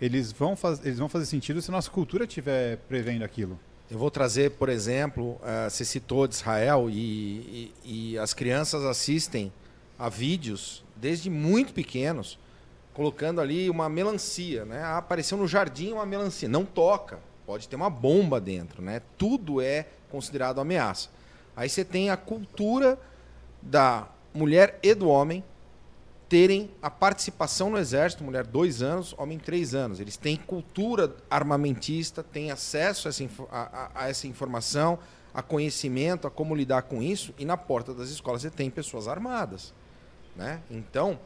eles 0.00 0.32
vão, 0.32 0.56
faz, 0.56 0.84
eles 0.84 0.98
vão 0.98 1.08
fazer 1.10 1.26
sentido 1.26 1.60
se 1.60 1.70
a 1.70 1.72
nossa 1.72 1.90
cultura 1.90 2.24
estiver 2.24 2.78
prevendo 2.88 3.22
aquilo. 3.22 3.58
Eu 3.90 3.98
vou 3.98 4.10
trazer, 4.10 4.52
por 4.52 4.68
exemplo, 4.68 5.38
eh, 5.44 5.68
você 5.68 5.84
citou 5.84 6.26
de 6.26 6.34
Israel 6.36 6.88
e, 6.88 7.72
e- 7.84 8.12
e 8.12 8.18
as 8.18 8.32
crianças 8.32 8.82
assistem 8.84 9.52
a 9.98 10.08
vídeos 10.08 10.82
desde 10.96 11.28
muito 11.28 11.74
pequenos, 11.74 12.38
colocando 12.94 13.40
ali 13.40 13.68
uma 13.68 13.88
melancia, 13.88 14.64
né? 14.64 14.80
Ah, 14.82 14.98
apareceu 14.98 15.36
no 15.36 15.46
jardim 15.46 15.92
uma 15.92 16.06
melancia, 16.06 16.48
não 16.48 16.64
toca, 16.64 17.18
pode 17.44 17.68
ter 17.68 17.76
uma 17.76 17.90
bomba 17.90 18.40
dentro, 18.40 18.80
né? 18.80 19.02
Tudo 19.18 19.60
é 19.60 19.86
considerado 20.10 20.60
ameaça. 20.60 21.08
Aí 21.56 21.68
você 21.68 21.84
tem 21.84 22.10
a 22.10 22.16
cultura 22.16 22.98
da 23.62 24.08
mulher 24.34 24.78
e 24.82 24.94
do 24.94 25.08
homem 25.08 25.44
terem 26.28 26.70
a 26.80 26.88
participação 26.88 27.70
no 27.70 27.78
exército, 27.78 28.22
mulher 28.22 28.46
dois 28.46 28.82
anos, 28.82 29.14
homem 29.18 29.38
três 29.38 29.74
anos. 29.74 29.98
Eles 29.98 30.16
têm 30.16 30.36
cultura 30.36 31.14
armamentista, 31.28 32.22
têm 32.22 32.50
acesso 32.52 33.08
a 33.08 33.10
essa, 33.10 33.24
a- 33.50 33.90
a 33.94 34.08
essa 34.08 34.26
informação, 34.28 34.98
a 35.34 35.42
conhecimento, 35.42 36.26
a 36.26 36.30
como 36.30 36.54
lidar 36.54 36.82
com 36.82 37.02
isso, 37.02 37.34
e 37.38 37.44
na 37.44 37.56
porta 37.56 37.92
das 37.92 38.10
escolas 38.10 38.42
você 38.42 38.50
tem 38.50 38.70
pessoas 38.70 39.08
armadas. 39.08 39.74
Né? 40.36 40.60
Então, 40.70 41.18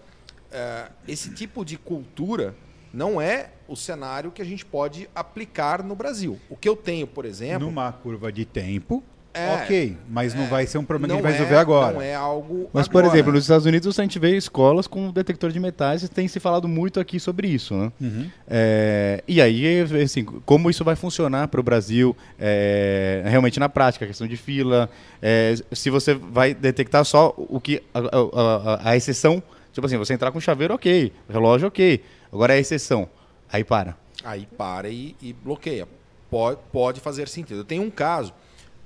eh, 0.50 0.90
esse 1.06 1.34
tipo 1.34 1.64
de 1.64 1.76
cultura 1.76 2.54
não 2.94 3.20
é 3.20 3.48
o 3.66 3.74
cenário 3.74 4.30
que 4.30 4.40
a 4.40 4.44
gente 4.44 4.64
pode 4.64 5.08
aplicar 5.14 5.82
no 5.82 5.96
Brasil. 5.96 6.38
O 6.48 6.56
que 6.56 6.68
eu 6.68 6.76
tenho, 6.76 7.06
por 7.06 7.24
exemplo, 7.24 7.66
Numa 7.66 7.90
curva 7.92 8.30
de 8.30 8.44
tempo, 8.44 9.02
É. 9.32 9.54
ok, 9.64 9.96
mas 10.08 10.32
não 10.32 10.46
vai 10.46 10.64
ser 10.64 10.78
um 10.78 10.84
problema 10.84 11.08
que 11.08 11.12
a 11.14 11.16
gente 11.16 11.22
vai 11.24 11.32
resolver 11.32 11.54
é- 11.56 11.58
agora. 11.58 11.92
Não 11.94 12.00
é 12.02 12.14
algo. 12.14 12.70
Mas, 12.72 12.86
por 12.86 12.98
agora. 13.02 13.12
exemplo, 13.16 13.32
nos 13.32 13.42
Estados 13.42 13.66
Unidos 13.66 13.98
a 13.98 14.02
gente 14.02 14.16
vê 14.18 14.36
escolas 14.36 14.86
com 14.86 15.10
detector 15.10 15.50
de 15.50 15.58
metais 15.58 16.04
e 16.04 16.08
tem 16.08 16.28
se 16.28 16.38
falado 16.38 16.68
muito 16.68 17.00
aqui 17.00 17.18
sobre 17.18 17.48
isso, 17.48 17.74
né? 17.74 17.90
Uhum. 18.00 18.30
É, 18.46 19.24
e 19.26 19.42
aí, 19.42 19.80
assim, 20.04 20.24
como 20.24 20.70
isso 20.70 20.84
vai 20.84 20.94
funcionar 20.94 21.48
para 21.48 21.58
o 21.58 21.62
Brasil 21.64 22.16
é, 22.38 23.22
realmente 23.26 23.58
na 23.58 23.68
prática, 23.68 24.04
a 24.04 24.08
questão 24.08 24.28
de 24.28 24.36
fila, 24.36 24.88
é, 25.20 25.54
se 25.72 25.90
você 25.90 26.14
vai 26.14 26.54
detectar 26.54 27.04
só 27.04 27.34
o 27.36 27.60
que 27.60 27.82
a, 27.92 27.98
a- 27.98 28.02
a- 28.04 28.90
a 28.90 28.96
exceção, 28.96 29.42
tipo 29.74 29.86
assim, 29.86 29.98
você 29.98 30.14
entrar 30.14 30.32
com 30.32 30.40
chaveiro, 30.40 30.72
ok, 30.74 31.12
relógio, 31.28 31.68
ok, 31.68 32.02
agora 32.32 32.54
é 32.54 32.56
a 32.56 32.60
exceção, 32.60 33.08
aí 33.52 33.62
para. 33.62 33.96
Aí 34.22 34.46
para 34.56 34.88
e, 34.88 35.14
e 35.20 35.32
bloqueia. 35.34 35.86
Pode, 36.30 36.58
pode 36.72 37.00
fazer 37.00 37.28
sentido. 37.28 37.60
Eu 37.60 37.64
tenho 37.64 37.82
um 37.82 37.90
caso 37.90 38.32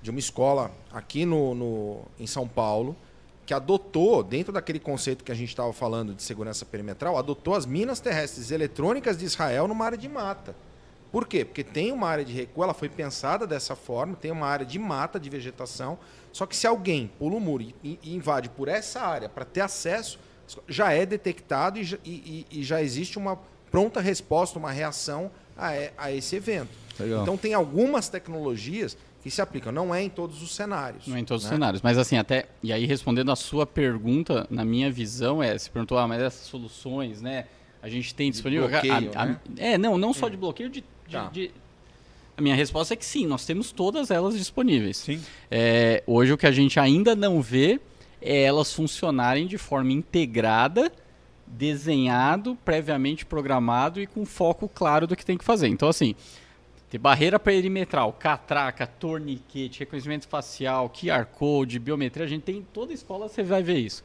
de 0.03 0.11
uma 0.11 0.19
escola 0.19 0.71
aqui 0.93 1.25
no, 1.25 1.55
no- 1.55 2.01
em 2.19 2.27
São 2.27 2.49
Paulo 2.49 2.97
que 3.47 3.55
adotou, 3.55 4.23
dentro 4.23 4.53
daquele 4.53 4.79
conceito 4.79 5.25
que 5.25 5.33
a 5.33 5.35
gente 5.35 5.49
estava 5.49 5.73
falando 5.73 6.15
de 6.15 6.23
segurança 6.23 6.67
perimetral, 6.67 7.17
adotou 7.17 7.55
as 7.55 7.65
minas 7.65 7.99
terrestres 7.99 8.51
eletrônicas 8.51 9.17
de 9.17 9.25
Israel 9.25 9.67
numa 9.67 9.87
área 9.87 9.97
de 9.97 10.07
mata. 10.09 10.55
Por 11.11 11.27
quê? 11.27 11.47
Porque 11.47 11.65
tem 11.65 11.91
uma 11.91 12.07
área 12.09 12.23
de 12.25 12.33
recuo, 12.35 12.63
ela 12.63 12.75
foi 12.75 12.91
pensada 12.91 13.47
dessa 13.47 13.75
forma, 13.75 14.15
tem 14.15 14.31
uma 14.31 14.47
área 14.47 14.67
de 14.67 14.79
mata, 14.79 15.19
de 15.19 15.31
vegetação, 15.31 15.99
só 16.31 16.45
que 16.45 16.55
se 16.55 16.67
alguém 16.67 17.11
pula 17.19 17.37
o 17.37 17.41
muro 17.41 17.65
e 17.83 17.99
invade 18.05 18.51
por 18.51 18.69
essa 18.69 19.01
área 19.01 19.31
para 19.31 19.47
ter 19.47 19.63
acesso, 19.63 20.19
já 20.69 20.93
é 20.93 21.05
detectado 21.07 21.79
e, 21.79 21.85
já- 21.85 21.99
e- 22.05 22.47
e- 22.51 22.63
já 22.63 22.83
existe 22.83 23.19
uma 23.19 23.39
pronta 23.71 24.01
resposta, 24.01 24.59
uma 24.59 24.71
reação 24.71 25.31
a, 25.57 25.71
a 25.99 26.13
esse 26.13 26.37
evento. 26.37 26.71
Legal. 26.99 27.23
Então 27.23 27.37
tem 27.37 27.55
algumas 27.55 28.09
tecnologias 28.09 28.97
que 29.23 29.31
se 29.31 29.43
aplicam, 29.43 29.73
não 29.73 29.95
é 29.95 30.03
em 30.03 30.09
todos 30.09 30.43
os 30.43 30.55
cenários. 30.55 31.07
Não 31.07 31.17
é 31.17 31.21
em 31.21 31.25
todos 31.25 31.45
os 31.45 31.51
né? 31.51 31.57
cenários. 31.57 31.83
Mas 31.83 31.99
assim, 31.99 32.17
até. 32.17 32.47
E 32.63 32.73
aí, 32.73 32.87
respondendo 32.87 33.31
a 33.33 33.37
sua 33.37 33.67
pergunta, 33.67 34.47
na 34.49 34.65
minha 34.65 34.91
visão, 34.91 35.43
é, 35.43 35.57
se 35.59 35.69
perguntou, 35.71 35.99
ah, 35.99 36.07
mas 36.09 36.23
essas 36.23 36.47
soluções, 36.47 37.21
né? 37.21 37.47
A 37.83 37.89
gente 37.89 38.15
tem 38.15 38.31
disponível. 38.31 38.69
bloqueio, 38.69 38.93
A- 39.15 39.23
a- 39.23 39.27
né? 39.27 39.41
É, 39.57 39.79
não, 39.79 39.99
não 39.99 40.13
só 40.15 40.29
de 40.29 40.37
bloqueio, 40.37 40.69
de. 40.71 40.81
de- 40.81 41.13
Tá. 41.13 41.29
de- 41.33 41.51
A 42.37 42.41
minha 42.41 42.55
resposta 42.55 42.95
é 42.95 42.97
que 42.97 43.05
sim, 43.05 43.27
nós 43.27 43.45
temos 43.45 43.73
todas 43.73 44.11
elas 44.13 44.37
disponíveis. 44.39 44.97
Sim. 44.99 45.21
É, 45.51 46.03
hoje 46.07 46.33
o 46.33 46.39
que 46.39 46.47
a 46.47 46.53
gente 46.53 46.79
ainda 46.79 47.17
não 47.17 47.43
vê 47.43 47.81
é 48.21 48.43
elas 48.43 48.73
funcionarem 48.73 49.47
de 49.47 49.59
forma 49.59 49.93
integrada, 49.93 50.91
desenhado, 51.47 52.57
previamente 52.65 53.25
programado 53.27 54.01
e 54.01 54.07
com 54.07 54.25
foco 54.25 54.69
claro 54.69 55.07
do 55.07 55.17
que 55.17 55.25
tem 55.25 55.37
que 55.39 55.45
fazer. 55.45 55.69
Então, 55.69 55.89
assim, 55.89 56.15
ter 56.91 56.99
barreira 56.99 57.39
perimetral, 57.39 58.13
catraca, 58.13 58.87
torniquete, 58.87 59.81
reconhecimento 59.81 60.29
facial, 60.29 60.89
QR 60.91 61.25
Code, 61.27 61.79
biometria, 61.79 62.25
a 62.27 62.29
gente 62.29 62.43
tem 62.43 62.57
em 62.59 62.63
toda 62.63 62.93
escola, 62.93 63.29
você 63.29 63.43
vai 63.43 63.63
ver 63.63 63.79
isso. 63.79 64.05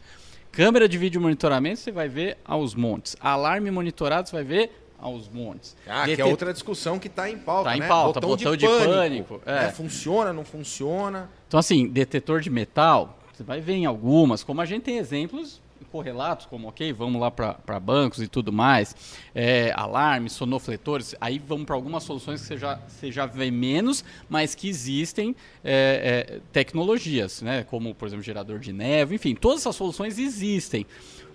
Câmera 0.51 0.87
de 0.87 0.97
vídeo 0.97 1.19
monitoramento, 1.19 1.79
você 1.79 1.91
vai 1.91 2.07
ver 2.07 2.37
aos 2.45 2.75
montes. 2.75 3.15
Alarme 3.19 3.71
monitorado, 3.71 4.29
você 4.29 4.35
vai 4.35 4.43
ver 4.43 4.71
aos 4.99 5.27
montes. 5.27 5.75
Ah, 5.87 6.03
que 6.05 6.11
é 6.11 6.15
Detet- 6.15 6.31
outra 6.31 6.53
discussão 6.53 6.97
que 6.99 7.07
está 7.07 7.29
em 7.29 7.37
pauta, 7.37 7.69
Tá 7.71 7.75
em 7.75 7.79
né? 7.81 7.87
pauta, 7.87 8.21
botão 8.21 8.55
de 8.55 8.65
pânico, 8.67 9.41
né? 9.45 9.65
é. 9.65 9.69
Funciona, 9.71 10.31
não 10.31 10.45
funciona? 10.45 11.29
Então, 11.47 11.59
assim, 11.59 11.87
detetor 11.87 12.39
de 12.39 12.49
metal, 12.49 13.19
você 13.33 13.43
vai 13.43 13.59
ver 13.59 13.73
em 13.73 13.85
algumas, 13.85 14.43
como 14.43 14.61
a 14.61 14.65
gente 14.65 14.83
tem 14.83 14.97
exemplos 14.97 15.61
correlatos, 15.91 16.47
como, 16.47 16.67
ok, 16.67 16.91
vamos 16.91 17.21
lá 17.21 17.29
para 17.29 17.79
bancos 17.79 18.19
e 18.19 18.27
tudo 18.27 18.51
mais, 18.51 18.95
é, 19.35 19.71
alarmes, 19.75 20.33
sonofletores, 20.33 21.13
aí 21.21 21.37
vamos 21.37 21.65
para 21.65 21.75
algumas 21.75 22.03
soluções 22.03 22.41
que 22.41 22.47
você 22.47 22.57
já, 22.57 22.79
você 22.87 23.11
já 23.11 23.27
vê 23.27 23.51
menos, 23.51 24.03
mas 24.27 24.55
que 24.55 24.67
existem 24.67 25.35
é, 25.63 26.25
é, 26.31 26.39
tecnologias, 26.51 27.43
né, 27.43 27.63
como, 27.63 27.93
por 27.93 28.07
exemplo, 28.07 28.23
gerador 28.23 28.57
de 28.57 28.73
neve, 28.73 29.13
enfim, 29.13 29.35
todas 29.35 29.61
essas 29.61 29.75
soluções 29.75 30.17
existem. 30.17 30.83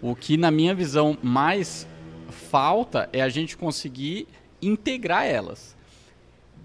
O 0.02 0.16
que, 0.16 0.36
na 0.36 0.50
minha 0.50 0.74
visão, 0.74 1.16
mais 1.22 1.86
falta 2.30 3.08
é 3.12 3.22
a 3.22 3.28
gente 3.28 3.56
conseguir 3.56 4.26
integrar 4.60 5.24
elas 5.24 5.76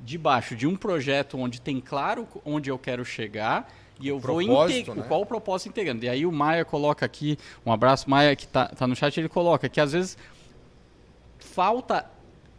debaixo 0.04 0.56
de 0.56 0.66
um 0.66 0.76
projeto 0.76 1.38
onde 1.38 1.62
tem 1.62 1.80
claro 1.80 2.28
onde 2.44 2.72
eu 2.72 2.78
quero 2.80 3.06
chegar 3.06 3.72
e 4.04 4.10
eu 4.10 4.20
vou 4.20 4.42
integrar 4.42 4.98
né? 4.98 5.06
qual 5.08 5.22
o 5.22 5.26
propósito 5.26 5.70
integrando. 5.70 6.04
E 6.04 6.10
aí 6.10 6.26
o 6.26 6.32
Maia 6.32 6.66
coloca 6.66 7.06
aqui, 7.06 7.38
um 7.66 7.72
abraço 7.72 8.10
Maia 8.10 8.36
que 8.36 8.46
tá, 8.46 8.68
tá 8.68 8.86
no 8.86 8.96
chat, 8.98 9.18
ele 9.18 9.30
coloca 9.30 9.70
que 9.70 9.80
às 9.80 9.94
vezes 9.94 10.18
falta 11.40 12.06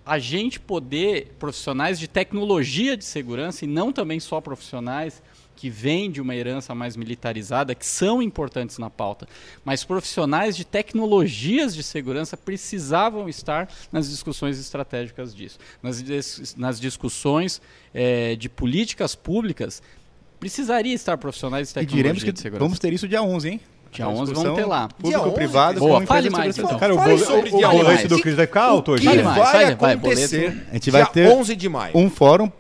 a 0.07 0.18
gente 0.18 0.59
poder, 0.59 1.34
profissionais 1.38 1.99
de 1.99 2.09
tecnologia 2.09 2.97
de 2.97 3.05
segurança 3.05 3.64
e 3.64 3.68
não 3.68 3.92
também 3.92 4.20
só 4.20 4.40
profissionais 4.40 5.22
que 5.55 5.68
vêm 5.68 6.11
de 6.11 6.20
uma 6.20 6.34
herança 6.34 6.74
mais 6.74 6.97
militarizada, 6.97 7.74
que 7.74 7.86
são 7.86 8.22
importantes 8.22 8.78
na 8.78 8.90
pauta, 8.90 9.28
mas 9.64 9.84
profissionais 9.84 10.57
de 10.57 10.64
tecnologias 10.64 11.74
de 11.74 11.82
segurança 11.82 12.36
precisavam 12.36 13.28
estar 13.28 13.68
nas 13.92 14.09
discussões 14.09 14.59
estratégicas 14.59 15.34
disso. 15.34 15.59
Nas, 15.82 16.57
nas 16.57 16.80
discussões 16.80 17.61
eh, 17.92 18.34
de 18.36 18.49
políticas 18.49 19.14
públicas, 19.14 19.82
precisaria 20.39 20.95
estar 20.95 21.16
profissionais 21.18 21.68
de 21.68 21.72
E 21.72 21.74
tecnologia 21.74 21.97
diremos 22.03 22.22
que 22.24 22.32
de 22.32 22.41
segurança. 22.41 22.64
vamos 22.64 22.78
ter 22.78 22.93
isso 22.93 23.09
dia 23.09 23.22
11, 23.22 23.49
hein? 23.49 23.61
Dia 23.93 24.07
Aquela 24.07 24.22
11 24.22 24.35
vamos 24.35 24.57
ter 24.57 24.64
lá. 24.64 24.89
Dia 24.99 25.18
11, 25.18 25.18
Público-privado 25.18 25.78
Boa, 25.80 26.01
com 26.01 26.07
fale 26.07 26.28
mais, 26.28 26.59
então. 26.59 26.78
Cara, 26.78 26.95
o, 26.95 27.18
sobre 27.18 27.51
o, 27.51 27.53
boleto 27.53 27.91
11. 27.91 28.09
do 28.09 28.20
Cris 28.20 28.35
vai 28.35 28.47
ficar 28.47 28.64
alto 28.64 28.93
hoje. 28.93 29.03
que 29.03 29.09
Fale 29.09 29.22
mais, 29.22 29.37
vai 29.39 29.53
vai, 29.53 29.74
vai, 29.76 29.95
acontecer 29.95 30.51
boleto. 30.51 30.70
A 30.70 30.74
gente 30.74 30.91
vai 30.91 31.03
dia 31.05 31.12
ter 31.12 31.28
11 31.28 31.55
de 31.57 31.68
maio. 31.68 31.97
um 31.97 32.11
fórum 32.11 32.51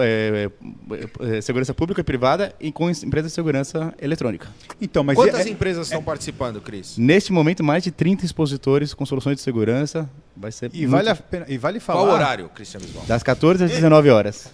é, 0.00 0.50
é, 0.90 1.36
é, 1.36 1.40
segurança 1.40 1.72
pública 1.72 2.00
e 2.00 2.04
privada 2.04 2.52
e 2.60 2.72
com 2.72 2.90
empresas 2.90 3.30
de 3.30 3.34
segurança 3.34 3.94
eletrônica. 4.02 4.48
Então, 4.80 5.04
mas 5.04 5.16
Quantas 5.16 5.46
é- 5.46 5.50
empresas 5.50 5.86
estão 5.86 6.02
participando, 6.02 6.60
Cris? 6.60 6.98
Neste 6.98 7.32
momento, 7.32 7.62
mais 7.62 7.84
de 7.84 7.92
30 7.92 8.24
expositores 8.24 8.92
com 8.92 9.06
soluções 9.06 9.36
de 9.36 9.42
segurança. 9.42 10.10
Vai 10.36 10.50
ser 10.50 10.70
e, 10.74 10.78
muito- 10.78 10.90
vale 10.90 11.10
a 11.10 11.14
pena, 11.14 11.46
e 11.48 11.56
vale 11.56 11.78
falar. 11.78 12.00
Qual 12.00 12.12
horário, 12.12 12.48
Cristiano 12.48 12.84
Bisbal? 12.84 13.04
das 13.06 13.22
14 13.22 13.62
às 13.64 13.70
19 13.70 14.10
horas. 14.10 14.50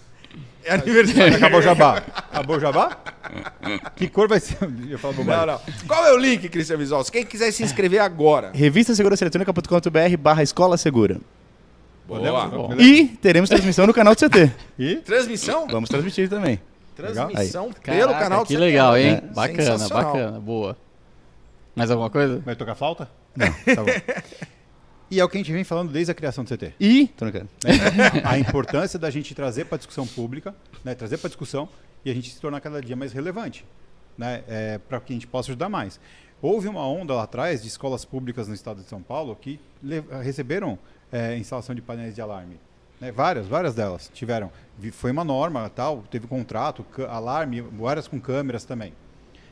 É 0.69 0.73
aniversário. 0.75 1.35
Acabou 1.37 1.59
o 1.59 1.61
jabá. 1.63 2.03
Acabou 2.15 2.57
o 2.57 2.59
jabá? 2.59 2.97
que 3.95 4.07
cor 4.07 4.27
vai 4.27 4.39
ser? 4.39 4.57
Eu 4.61 4.99
Não, 5.03 5.13
bobagem. 5.13 5.45
não. 5.47 5.59
Qual 5.87 6.05
é 6.05 6.13
o 6.13 6.17
link, 6.17 6.47
Cristiano 6.49 6.79
Bisbal? 6.81 7.03
Se 7.03 7.11
quem 7.11 7.25
quiser 7.25 7.51
se 7.51 7.63
inscrever 7.63 8.01
agora. 8.01 8.51
Revista 8.53 8.95
segurança 8.95 9.23
eletrônica.com.br 9.23 10.17
barra 10.19 10.43
escola 10.43 10.77
segura. 10.77 11.17
Boa. 12.07 12.75
E 12.79 13.05
teremos 13.05 13.49
transmissão 13.49 13.85
no 13.85 13.93
canal 13.93 14.15
do 14.15 14.19
CT. 14.19 14.51
E? 14.79 14.95
Transmissão? 14.97 15.67
Vamos 15.67 15.89
transmitir 15.89 16.27
também. 16.27 16.59
Transmissão 16.95 17.71
pelo 17.71 18.07
Caraca, 18.07 18.19
canal 18.19 18.39
do 18.43 18.47
Que 18.47 18.55
CT. 18.55 18.59
legal, 18.59 18.97
hein? 18.97 19.21
É. 19.23 19.33
Bacana, 19.33 19.87
bacana, 19.87 20.39
boa. 20.39 20.75
Mais 21.75 21.89
alguma 21.91 22.09
coisa? 22.09 22.41
Vai 22.43 22.55
tocar 22.55 22.75
flauta? 22.75 23.09
Não, 23.35 23.47
tá 23.47 23.83
bom. 23.83 23.91
E 25.11 25.19
é 25.19 25.23
o 25.25 25.29
que 25.29 25.37
a 25.37 25.39
gente 25.39 25.51
vem 25.51 25.63
falando 25.63 25.91
desde 25.91 26.11
a 26.11 26.15
criação 26.15 26.43
do 26.43 26.55
CT. 26.55 26.73
E. 26.79 27.07
Tô 27.07 27.25
brincando. 27.25 27.49
a 28.23 28.37
importância 28.37 28.99
da 28.99 29.09
gente 29.09 29.33
trazer 29.33 29.65
para 29.65 29.75
a 29.75 29.77
discussão 29.77 30.05
pública, 30.05 30.53
né, 30.83 30.93
trazer 30.93 31.17
para 31.17 31.27
a 31.27 31.29
discussão 31.29 31.67
e 32.05 32.11
a 32.11 32.13
gente 32.13 32.29
se 32.29 32.39
tornar 32.39 32.61
cada 32.61 32.81
dia 32.81 32.95
mais 32.95 33.11
relevante, 33.11 33.65
né, 34.17 34.43
para 34.87 34.99
que 34.99 35.13
a 35.13 35.15
gente 35.15 35.27
possa 35.27 35.51
ajudar 35.51 35.67
mais. 35.67 35.99
Houve 36.41 36.67
uma 36.67 36.87
onda 36.87 37.13
lá 37.15 37.23
atrás 37.23 37.61
de 37.61 37.67
escolas 37.67 38.05
públicas 38.05 38.47
no 38.47 38.53
estado 38.53 38.81
de 38.81 38.87
São 38.87 39.01
Paulo 39.01 39.35
que 39.35 39.59
receberam 40.23 40.77
é, 41.11 41.35
instalação 41.37 41.73
de 41.75 41.81
painéis 41.81 42.15
de 42.15 42.21
alarme. 42.21 42.59
né, 43.01 43.11
várias, 43.11 43.47
várias 43.47 43.73
delas 43.73 44.11
tiveram. 44.13 44.51
Foi 44.93 45.11
uma 45.11 45.23
norma, 45.23 45.69
tal, 45.69 46.03
teve 46.09 46.27
contrato, 46.27 46.85
alarme, 47.09 47.61
várias 47.61 48.07
com 48.07 48.19
câmeras 48.21 48.63
também. 48.63 48.93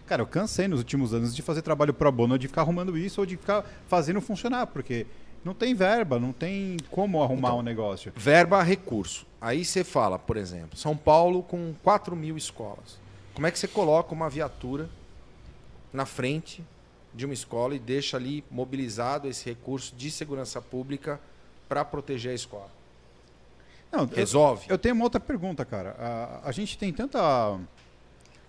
Cara, 0.05 0.21
eu 0.21 0.27
cansei 0.27 0.69
nos 0.69 0.79
últimos 0.79 1.13
anos 1.13 1.35
de 1.35 1.41
fazer 1.41 1.61
trabalho 1.61 1.93
pro 1.93 2.09
bono, 2.11 2.39
de 2.39 2.47
ficar 2.47 2.61
arrumando 2.61 2.97
isso 2.97 3.19
ou 3.19 3.25
de 3.25 3.35
ficar 3.35 3.65
fazendo 3.87 4.21
funcionar, 4.21 4.67
porque 4.67 5.05
não 5.47 5.53
tem 5.53 5.73
verba, 5.73 6.19
não 6.19 6.31
tem 6.33 6.77
como 6.91 7.23
arrumar 7.23 7.55
um 7.55 7.61
negócio. 7.61 8.11
Verba, 8.15 8.61
recurso. 8.61 9.25
Aí 9.39 9.63
você 9.63 9.83
fala, 9.83 10.19
por 10.19 10.35
exemplo, 10.37 10.77
São 10.77 10.95
Paulo 10.95 11.41
com 11.41 11.73
4 11.83 12.15
mil 12.15 12.35
escolas. 12.37 12.99
Como 13.33 13.47
é 13.47 13.51
que 13.51 13.57
você 13.57 13.67
coloca 13.67 14.13
uma 14.13 14.29
viatura 14.29 14.89
na 15.93 16.05
frente 16.05 16.63
de 17.13 17.25
uma 17.25 17.33
escola 17.33 17.73
e 17.75 17.79
deixa 17.79 18.17
ali 18.17 18.43
mobilizado 18.51 19.27
esse 19.27 19.45
recurso 19.45 19.95
de 19.95 20.11
segurança 20.11 20.61
pública 20.61 21.19
para 21.69 21.85
proteger 21.85 22.31
a 22.31 22.35
escola? 22.35 22.69
Não, 23.91 24.01
eu- 24.01 24.07
Resolve? 24.07 24.65
Eu 24.67 24.77
tenho 24.77 24.95
uma 24.95 25.05
outra 25.05 25.19
pergunta, 25.19 25.63
cara. 25.63 25.95
A, 25.97 26.49
a 26.49 26.51
gente 26.51 26.77
tem 26.77 26.91
tanta. 26.91 27.57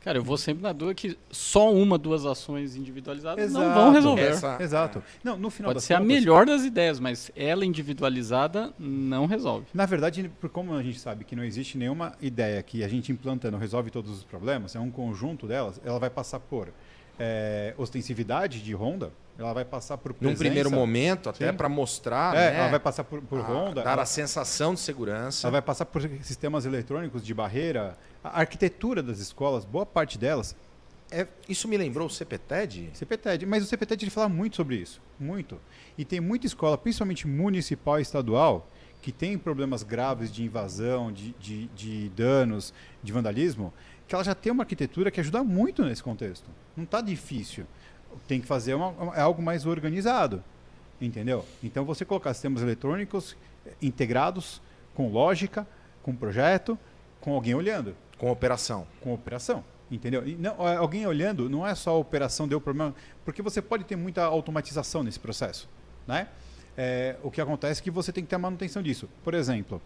Cara, 0.08 0.16
eu 0.16 0.24
vou 0.24 0.38
sempre 0.38 0.62
na 0.62 0.72
dúvida 0.72 0.94
que 0.94 1.18
só 1.30 1.70
uma, 1.70 1.98
duas 1.98 2.24
ações 2.24 2.74
individualizadas 2.74 3.52
não 3.52 3.60
Exato. 3.60 3.78
vão 3.78 3.92
resolver. 3.92 4.22
Essa- 4.22 4.56
Exato. 4.58 5.02
Não, 5.22 5.36
no 5.36 5.50
final 5.50 5.70
Pode 5.70 5.84
ser 5.84 5.92
a 5.92 5.98
contas, 5.98 6.14
melhor 6.14 6.46
das 6.46 6.62
ideias, 6.64 6.98
mas 6.98 7.30
ela 7.36 7.62
individualizada 7.62 8.72
não 8.78 9.26
resolve. 9.26 9.66
Na 9.74 9.84
verdade, 9.84 10.30
por 10.40 10.48
como 10.48 10.72
a 10.72 10.82
gente 10.82 10.98
sabe 10.98 11.26
que 11.26 11.36
não 11.36 11.44
existe 11.44 11.76
nenhuma 11.76 12.14
ideia 12.22 12.62
que 12.62 12.82
a 12.82 12.88
gente 12.88 13.12
implantando 13.12 13.58
resolve 13.58 13.90
todos 13.90 14.10
os 14.10 14.24
problemas, 14.24 14.74
é 14.74 14.80
um 14.80 14.90
conjunto 14.90 15.46
delas, 15.46 15.78
ela 15.84 15.98
vai 15.98 16.08
passar 16.08 16.40
por 16.40 16.70
é, 17.18 17.74
ostensividade 17.76 18.62
de 18.62 18.72
ronda, 18.72 19.12
ela 19.38 19.52
vai 19.52 19.64
passar 19.64 19.96
por 19.96 20.10
Num 20.12 20.18
presença. 20.18 20.38
primeiro 20.40 20.70
momento, 20.70 21.28
até 21.30 21.52
para 21.52 21.68
mostrar, 21.68 22.34
É, 22.36 22.50
né? 22.50 22.58
ela 22.58 22.68
vai 22.70 22.80
passar 22.80 23.04
por, 23.04 23.22
por 23.22 23.38
a- 23.38 23.42
ronda. 23.42 23.82
Dar 23.84 23.92
ela- 23.92 24.02
a 24.02 24.06
sensação 24.06 24.74
de 24.74 24.80
segurança. 24.80 25.46
Ela 25.46 25.52
vai 25.52 25.62
passar 25.62 25.84
por 25.84 26.02
sistemas 26.22 26.66
eletrônicos 26.66 27.24
de 27.24 27.32
barreira. 27.32 27.96
A 28.22 28.40
arquitetura 28.40 29.02
das 29.02 29.20
escolas, 29.20 29.64
boa 29.64 29.86
parte 29.86 30.18
delas, 30.18 30.56
é 31.10 31.26
Isso 31.48 31.68
me 31.68 31.76
lembrou 31.78 32.06
o 32.08 32.10
CPTED? 32.10 32.90
CPTED. 32.92 33.46
Mas 33.46 33.62
o 33.62 33.66
CPTED 33.66 34.04
ele 34.04 34.10
fala 34.10 34.28
muito 34.28 34.56
sobre 34.56 34.76
isso. 34.76 35.00
Muito. 35.18 35.58
E 35.96 36.04
tem 36.04 36.20
muita 36.20 36.46
escola, 36.46 36.76
principalmente 36.76 37.26
municipal 37.26 37.98
e 37.98 38.02
estadual, 38.02 38.68
que 39.00 39.12
tem 39.12 39.38
problemas 39.38 39.82
graves 39.84 40.30
de 40.32 40.42
invasão, 40.44 41.10
de, 41.12 41.32
de, 41.38 41.66
de 41.68 42.08
danos, 42.10 42.74
de 43.02 43.12
vandalismo, 43.12 43.72
que 44.06 44.14
ela 44.14 44.24
já 44.24 44.34
tem 44.34 44.50
uma 44.52 44.64
arquitetura 44.64 45.10
que 45.10 45.20
ajuda 45.20 45.42
muito 45.44 45.84
nesse 45.84 46.02
contexto. 46.02 46.50
Não 46.76 46.84
está 46.84 47.00
difícil. 47.00 47.64
Tem 48.26 48.40
que 48.40 48.46
fazer 48.46 48.74
uma- 48.74 49.14
é 49.16 49.20
algo 49.20 49.42
mais 49.42 49.66
organizado. 49.66 50.42
Entendeu? 51.00 51.44
Então 51.62 51.84
você 51.84 52.04
colocar 52.04 52.34
sistemas 52.34 52.60
eletrônicos 52.62 53.36
integrados, 53.80 54.60
com 54.94 55.08
lógica, 55.10 55.66
com 56.02 56.14
projeto, 56.14 56.76
com 57.20 57.34
alguém 57.34 57.54
olhando 57.54 57.94
Com 58.18 58.30
operação. 58.30 58.86
com 59.00 59.14
operação. 59.14 59.62
Entendeu? 59.90 60.26
E 60.26 60.34
não, 60.36 60.68
é, 60.68 60.76
alguém 60.76 61.06
olhando, 61.06 61.48
não 61.48 61.66
é 61.66 61.74
só 61.74 61.90
a 61.90 61.94
operação 61.96 62.46
deu 62.48 62.60
problema, 62.60 62.94
porque 63.24 63.40
você 63.40 63.62
pode 63.62 63.84
ter 63.84 63.96
muita 63.96 64.24
automatização 64.24 65.02
nesse 65.02 65.18
processo. 65.20 65.68
Né? 66.06 66.28
É, 66.76 67.16
o 67.22 67.30
que 67.30 67.40
acontece 67.40 67.80
é 67.80 67.84
que 67.84 67.90
você 67.90 68.12
tem 68.12 68.22
que 68.24 68.28
ter 68.30 68.36
a 68.36 68.38
manutenção 68.38 68.82
disso. 68.82 69.08
Por 69.24 69.32
exemplo, 69.34 69.80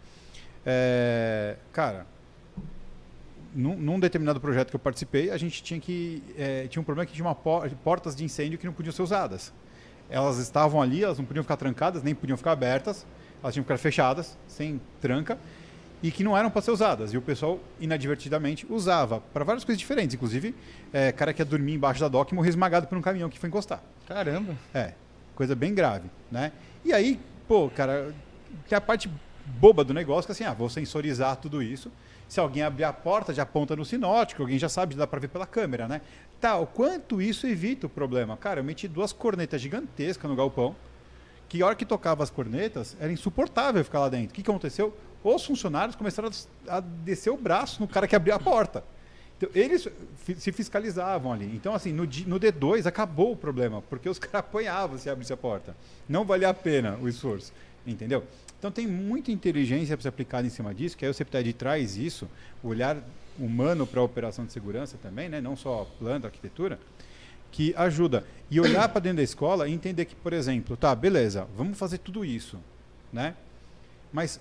é, 0.65 1.57
cara, 1.71 2.05
num, 3.55 3.77
num 3.77 3.99
determinado 3.99 4.39
projeto 4.39 4.69
que 4.69 4.75
eu 4.75 4.79
participei, 4.79 5.29
a 5.31 5.37
gente 5.37 5.61
tinha 5.63 5.79
que. 5.79 6.23
é, 6.37 6.67
tinha 6.67 6.81
um 6.81 6.85
problema 6.85 7.05
que 7.05 7.13
tinha 7.13 7.25
uma 7.25 7.35
por- 7.35 7.69
portas 7.83 8.15
de 8.15 8.23
incêndio 8.23 8.57
que 8.57 8.65
não 8.65 8.73
podiam 8.73 8.91
ser 8.93 9.01
usadas. 9.01 9.53
Elas 10.09 10.37
estavam 10.37 10.81
ali, 10.81 11.03
elas 11.03 11.17
não 11.17 11.25
podiam 11.25 11.43
ficar 11.43 11.57
trancadas, 11.57 12.03
nem 12.03 12.13
podiam 12.13 12.37
ficar 12.37 12.51
abertas, 12.51 13.05
elas 13.41 13.53
tinham 13.53 13.63
que 13.63 13.67
ficar 13.67 13.77
fechadas, 13.77 14.37
sem 14.47 14.79
tranca 15.01 15.37
e 16.03 16.11
que 16.11 16.21
não 16.23 16.37
eram 16.37 16.51
para 16.51 16.61
ser 16.61 16.71
usadas. 16.71 17.13
E 17.13 17.17
o 17.17 17.21
pessoal, 17.21 17.57
inadvertidamente, 17.79 18.67
usava 18.69 19.21
para 19.33 19.45
várias 19.45 19.63
coisas 19.63 19.79
diferentes. 19.79 20.13
Inclusive, 20.13 20.53
é, 20.91 21.11
cara 21.13 21.33
que 21.33 21.41
ia 21.41 21.45
dormir 21.45 21.73
embaixo 21.75 22.01
da 22.01 22.09
dock 22.09 22.31
e 22.31 22.35
morreu 22.35 22.49
esmagado 22.49 22.87
por 22.87 22.97
um 22.97 23.01
caminhão 23.01 23.29
que 23.29 23.39
foi 23.39 23.47
encostar. 23.47 23.81
Caramba. 24.05 24.53
É, 24.73 24.93
coisa 25.33 25.55
bem 25.55 25.73
grave, 25.73 26.09
né? 26.29 26.51
E 26.83 26.91
aí, 26.91 27.17
pô, 27.47 27.69
cara, 27.69 28.13
tem 28.67 28.77
a 28.77 28.81
parte 28.81 29.09
boba 29.45 29.83
do 29.83 29.93
negócio, 29.93 30.25
que 30.25 30.31
é 30.31 30.33
assim, 30.33 30.43
ah, 30.43 30.53
vou 30.53 30.69
sensorizar 30.69 31.37
tudo 31.37 31.63
isso. 31.63 31.89
Se 32.27 32.39
alguém 32.39 32.63
abrir 32.63 32.83
a 32.83 32.93
porta, 32.93 33.33
já 33.33 33.43
aponta 33.43 33.75
no 33.75 33.85
sinótico, 33.85 34.41
alguém 34.41 34.57
já 34.57 34.69
sabe, 34.69 34.95
dá 34.95 35.05
para 35.05 35.19
ver 35.19 35.27
pela 35.27 35.45
câmera, 35.45 35.87
né? 35.87 36.01
Tá, 36.39 36.57
o 36.57 36.67
quanto 36.67 37.21
isso 37.21 37.47
evita 37.47 37.87
o 37.87 37.89
problema? 37.89 38.35
Cara, 38.35 38.59
eu 38.59 38.63
meti 38.63 38.87
duas 38.87 39.13
cornetas 39.13 39.61
gigantescas 39.61 40.29
no 40.29 40.35
galpão, 40.35 40.75
que 41.47 41.61
a 41.61 41.67
hora 41.67 41.75
que 41.75 41.85
tocava 41.85 42.23
as 42.23 42.29
cornetas, 42.29 42.97
era 42.99 43.11
insuportável 43.11 43.83
ficar 43.83 43.99
lá 43.99 44.09
dentro. 44.09 44.31
O 44.31 44.33
que, 44.33 44.41
que 44.41 44.49
aconteceu? 44.49 44.97
Os 45.23 45.45
funcionários 45.45 45.95
começaram 45.95 46.29
a 46.67 46.79
descer 46.79 47.29
o 47.29 47.37
braço 47.37 47.79
no 47.79 47.87
cara 47.87 48.07
que 48.07 48.15
abriu 48.15 48.33
a 48.33 48.39
porta. 48.39 48.83
Então, 49.37 49.49
eles 49.53 49.87
se 50.37 50.51
fiscalizavam 50.51 51.31
ali. 51.31 51.45
Então, 51.55 51.73
assim, 51.73 51.91
no, 51.91 52.03
no 52.03 52.39
D2 52.39 52.85
acabou 52.85 53.31
o 53.31 53.35
problema, 53.35 53.81
porque 53.83 54.09
os 54.09 54.17
caras 54.19 54.39
apanhavam 54.39 54.97
se 54.97 55.09
abrisse 55.09 55.33
a 55.33 55.37
porta. 55.37 55.75
Não 56.07 56.25
valia 56.25 56.49
a 56.49 56.53
pena 56.53 56.97
o 57.01 57.07
esforço, 57.07 57.53
entendeu? 57.85 58.23
Então, 58.63 58.71
tem 58.71 58.87
muita 58.87 59.29
inteligência 59.29 59.97
para 59.97 60.03
ser 60.03 60.07
aplicada 60.07 60.47
em 60.47 60.49
cima 60.49 60.73
disso, 60.73 60.95
que 60.95 61.03
aí 61.03 61.11
o 61.11 61.13
CEPTED 61.13 61.51
traz 61.51 61.97
isso, 61.97 62.29
o 62.63 62.69
olhar 62.69 62.95
humano 63.37 63.85
para 63.85 63.99
a 63.99 64.03
operação 64.05 64.45
de 64.45 64.53
segurança 64.53 64.97
também, 65.03 65.27
né? 65.27 65.41
não 65.41 65.53
só 65.53 65.85
planta, 65.99 66.27
arquitetura, 66.27 66.79
que 67.51 67.73
ajuda. 67.75 68.25
E 68.49 68.61
olhar 68.61 68.87
para 68.87 69.01
dentro 69.01 69.17
da 69.17 69.23
escola 69.23 69.67
e 69.67 69.73
entender 69.73 70.05
que, 70.05 70.15
por 70.15 70.31
exemplo, 70.31 70.77
tá, 70.77 70.95
beleza, 70.95 71.45
vamos 71.57 71.77
fazer 71.77 71.97
tudo 71.97 72.23
isso, 72.23 72.57
né? 73.11 73.35
Mas 74.13 74.39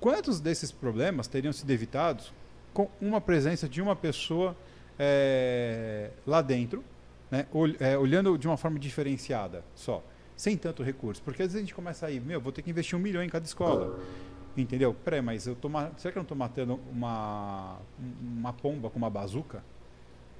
quantos 0.00 0.40
desses 0.40 0.72
problemas 0.72 1.28
teriam 1.28 1.52
sido 1.52 1.70
evitados 1.70 2.32
com 2.74 2.90
uma 3.00 3.20
presença 3.20 3.68
de 3.68 3.80
uma 3.80 3.94
pessoa 3.94 4.56
eh, 4.98 6.10
lá 6.26 6.42
dentro, 6.42 6.82
né? 7.30 7.46
Ol- 7.52 7.76
eh, 7.78 7.96
olhando 7.96 8.36
de 8.36 8.48
uma 8.48 8.56
forma 8.56 8.80
diferenciada 8.80 9.62
só, 9.76 10.02
sem 10.36 10.56
tanto 10.56 10.82
recurso? 10.82 11.22
Porque 11.22 11.42
às 11.42 11.48
vezes 11.48 11.56
a 11.56 11.60
gente 11.60 11.74
começa 11.74 12.06
aí, 12.06 12.20
meu, 12.20 12.40
vou 12.40 12.52
ter 12.52 12.62
que 12.62 12.70
investir 12.70 12.98
um 12.98 13.02
milhão 13.02 13.22
em 13.22 13.28
cada 13.28 13.44
escola. 13.44 13.98
Entendeu? 14.56 14.92
Peraí, 14.92 15.22
mas 15.22 15.46
eu 15.46 15.54
tô 15.54 15.68
será 15.96 16.12
que 16.12 16.18
eu 16.18 16.20
não 16.20 16.22
estou 16.22 16.36
matando 16.36 16.78
uma, 16.90 17.78
uma 18.20 18.52
pomba 18.52 18.90
com 18.90 18.98
uma 18.98 19.08
bazuca? 19.08 19.64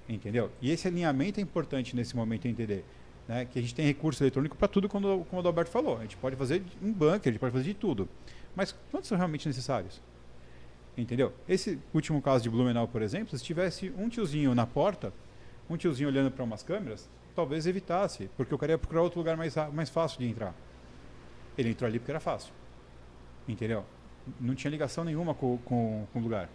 Entendeu? 0.09 0.51
E 0.61 0.71
esse 0.71 0.87
alinhamento 0.87 1.41
é 1.41 1.43
importante 1.43 1.97
nesse 1.97 2.15
momento 2.15 2.47
entender. 2.47 2.85
Né? 3.27 3.47
Que 3.47 3.59
a 3.59 3.63
gente 3.63 3.75
tem 3.75 3.87
recurso 3.87 4.23
eletrônico 4.23 4.57
para 4.57 4.69
tudo, 4.69 4.89
como, 4.89 5.25
como 5.25 5.37
o 5.37 5.39
Adalberto 5.39 5.71
falou. 5.71 5.97
A 5.99 6.03
gente 6.03 6.17
pode 6.17 6.37
fazer 6.37 6.63
um 6.83 6.93
bunker, 6.93 7.31
a 7.31 7.33
gente 7.33 7.39
pode 7.39 7.53
fazer 7.53 7.65
de 7.65 7.75
tudo. 7.75 8.09
Mas 8.55 8.75
quantos 8.91 9.09
são 9.09 9.17
realmente 9.17 9.47
necessários? 9.49 10.01
Entendeu? 10.97 11.33
Esse 11.49 11.79
último 11.95 12.21
caso 12.21 12.43
de 12.43 12.51
Blumenau, 12.51 12.87
por 12.87 13.01
exemplo, 13.01 13.37
se 13.37 13.43
tivesse 13.43 13.93
um 13.97 14.09
tiozinho 14.09 14.55
na 14.55 14.67
porta, 14.67 15.13
um 15.71 15.77
tiozinho 15.77 16.09
olhando 16.09 16.31
para 16.31 16.45
umas 16.45 16.63
câmeras, 16.63 17.09
talvez 17.35 17.67
evitasse, 17.67 18.31
porque 18.37 18.53
eu 18.53 18.59
queria 18.59 18.79
procurar 18.79 19.03
outro 19.03 19.19
lugar 19.19 19.37
mais, 19.37 19.55
mais 19.73 19.89
fácil 19.89 20.19
de 20.19 20.27
entrar. 20.27 20.55
Ele 21.57 21.71
entrou 21.71 21.89
ali 21.89 21.99
porque 21.99 22.13
era 22.13 22.21
fácil. 22.21 22.53
Entendeu? 23.47 23.85
Não 24.41 24.55
tinha 24.55 24.71
ligação 24.71 25.05
nenhuma 25.05 25.35
com, 25.35 25.59
com, 25.59 26.07
com 26.13 26.19
o 26.19 26.23
lugar. 26.23 26.49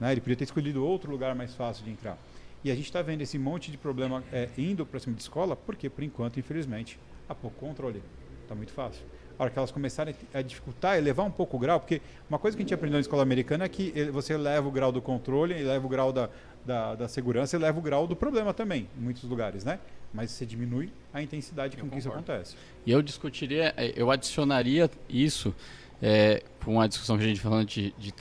Né? 0.00 0.12
Ele 0.12 0.20
podia 0.20 0.36
ter 0.36 0.44
escolhido 0.44 0.84
outro 0.84 1.10
lugar 1.10 1.34
mais 1.34 1.54
fácil 1.54 1.84
de 1.84 1.90
entrar. 1.90 2.18
E 2.64 2.70
a 2.70 2.74
gente 2.74 2.86
está 2.86 3.02
vendo 3.02 3.20
esse 3.20 3.38
monte 3.38 3.70
de 3.70 3.78
problema 3.78 4.24
é, 4.32 4.48
indo 4.58 4.84
para 4.84 4.98
cima 4.98 5.14
de 5.14 5.22
escola, 5.22 5.54
porque, 5.54 5.88
por 5.88 6.02
enquanto, 6.02 6.40
infelizmente, 6.40 6.98
há 7.28 7.34
pouco 7.34 7.56
controle. 7.58 8.02
Está 8.42 8.54
muito 8.54 8.72
fácil. 8.72 9.04
A 9.38 9.42
hora 9.42 9.52
que 9.52 9.58
elas 9.58 9.70
começarem 9.70 10.14
a 10.32 10.40
dificultar, 10.40 10.96
elevar 10.96 11.26
um 11.26 11.30
pouco 11.30 11.56
o 11.56 11.60
grau, 11.60 11.78
porque 11.78 12.00
uma 12.28 12.38
coisa 12.38 12.56
que 12.56 12.62
a 12.62 12.64
gente 12.64 12.74
aprendeu 12.74 12.96
na 12.96 13.02
escola 13.02 13.22
americana 13.22 13.64
é 13.64 13.68
que 13.68 13.92
você 14.10 14.32
eleva 14.32 14.66
o 14.66 14.70
grau 14.70 14.90
do 14.90 15.02
controle, 15.02 15.54
eleva 15.54 15.84
o 15.84 15.88
grau 15.88 16.12
da, 16.12 16.30
da, 16.66 16.94
da 16.94 17.08
segurança, 17.08 17.56
eleva 17.56 17.78
o 17.78 17.82
grau 17.82 18.06
do 18.06 18.16
problema 18.16 18.52
também, 18.52 18.88
em 18.98 19.00
muitos 19.00 19.22
lugares, 19.24 19.64
né? 19.64 19.78
Mas 20.12 20.30
você 20.30 20.44
diminui 20.44 20.90
a 21.12 21.22
intensidade 21.22 21.76
com 21.76 21.88
que 21.88 21.98
isso 21.98 22.08
acontece. 22.08 22.56
E 22.84 22.90
eu 22.90 23.00
discutiria, 23.02 23.72
eh, 23.76 23.92
eu 23.96 24.10
adicionaria 24.10 24.90
isso 25.08 25.54
eh, 26.02 26.42
com 26.64 26.80
a 26.80 26.86
discussão 26.86 27.16
que 27.16 27.24
a 27.24 27.26
gente 27.26 27.40
falando 27.40 27.66
de, 27.66 27.92
de, 27.98 28.14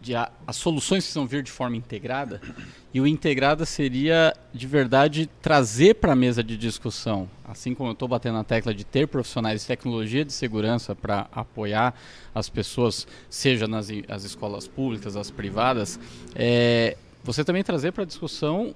de 0.00 0.14
a- 0.14 0.30
as 0.46 0.56
soluções 0.56 1.04
precisam 1.04 1.26
vir 1.26 1.42
de 1.42 1.50
forma 1.50 1.76
integrada. 1.76 2.40
E 2.92 3.00
o 3.00 3.06
integrada 3.06 3.64
seria, 3.66 4.34
de 4.54 4.66
verdade, 4.66 5.28
trazer 5.42 5.94
para 5.94 6.12
a 6.12 6.16
mesa 6.16 6.42
de 6.42 6.56
discussão, 6.56 7.28
assim 7.44 7.74
como 7.74 7.90
eu 7.90 7.92
estou 7.92 8.08
batendo 8.08 8.34
na 8.34 8.44
tecla 8.44 8.72
de 8.74 8.84
ter 8.84 9.06
profissionais 9.08 9.62
de 9.62 9.66
tecnologia 9.66 10.24
de 10.24 10.32
segurança 10.32 10.94
para 10.94 11.28
apoiar 11.32 11.94
as 12.34 12.48
pessoas, 12.48 13.06
seja 13.30 13.66
nas 13.66 13.88
as 14.08 14.24
escolas 14.24 14.66
públicas, 14.68 15.16
as 15.16 15.30
privadas, 15.30 15.98
eh, 16.34 16.96
você 17.26 17.44
também 17.44 17.62
trazer 17.62 17.92
para 17.92 18.04
a 18.04 18.06
discussão 18.06 18.74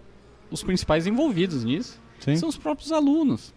os 0.51 0.63
principais 0.63 1.07
envolvidos 1.07 1.65
nisso, 1.65 2.01
Sim. 2.19 2.37
são 2.37 2.49
os 2.49 2.59
próprios 2.59 2.91
alunos. 2.93 3.55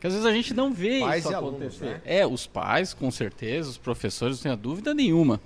Que 0.00 0.06
às 0.08 0.12
vezes 0.12 0.26
a 0.26 0.32
gente 0.32 0.52
não 0.52 0.72
vê 0.72 1.00
Pais 1.00 1.24
isso 1.24 1.32
e 1.32 1.34
alunos, 1.34 1.60
acontecer. 1.60 1.84
né? 1.84 2.00
É, 2.04 2.26
os 2.26 2.46
pais, 2.46 2.92
com 2.92 3.10
certeza, 3.10 3.70
os 3.70 3.78
professores, 3.78 4.36
não 4.38 4.42
tenho 4.42 4.56
dúvida 4.56 4.92
nenhuma. 4.92 5.40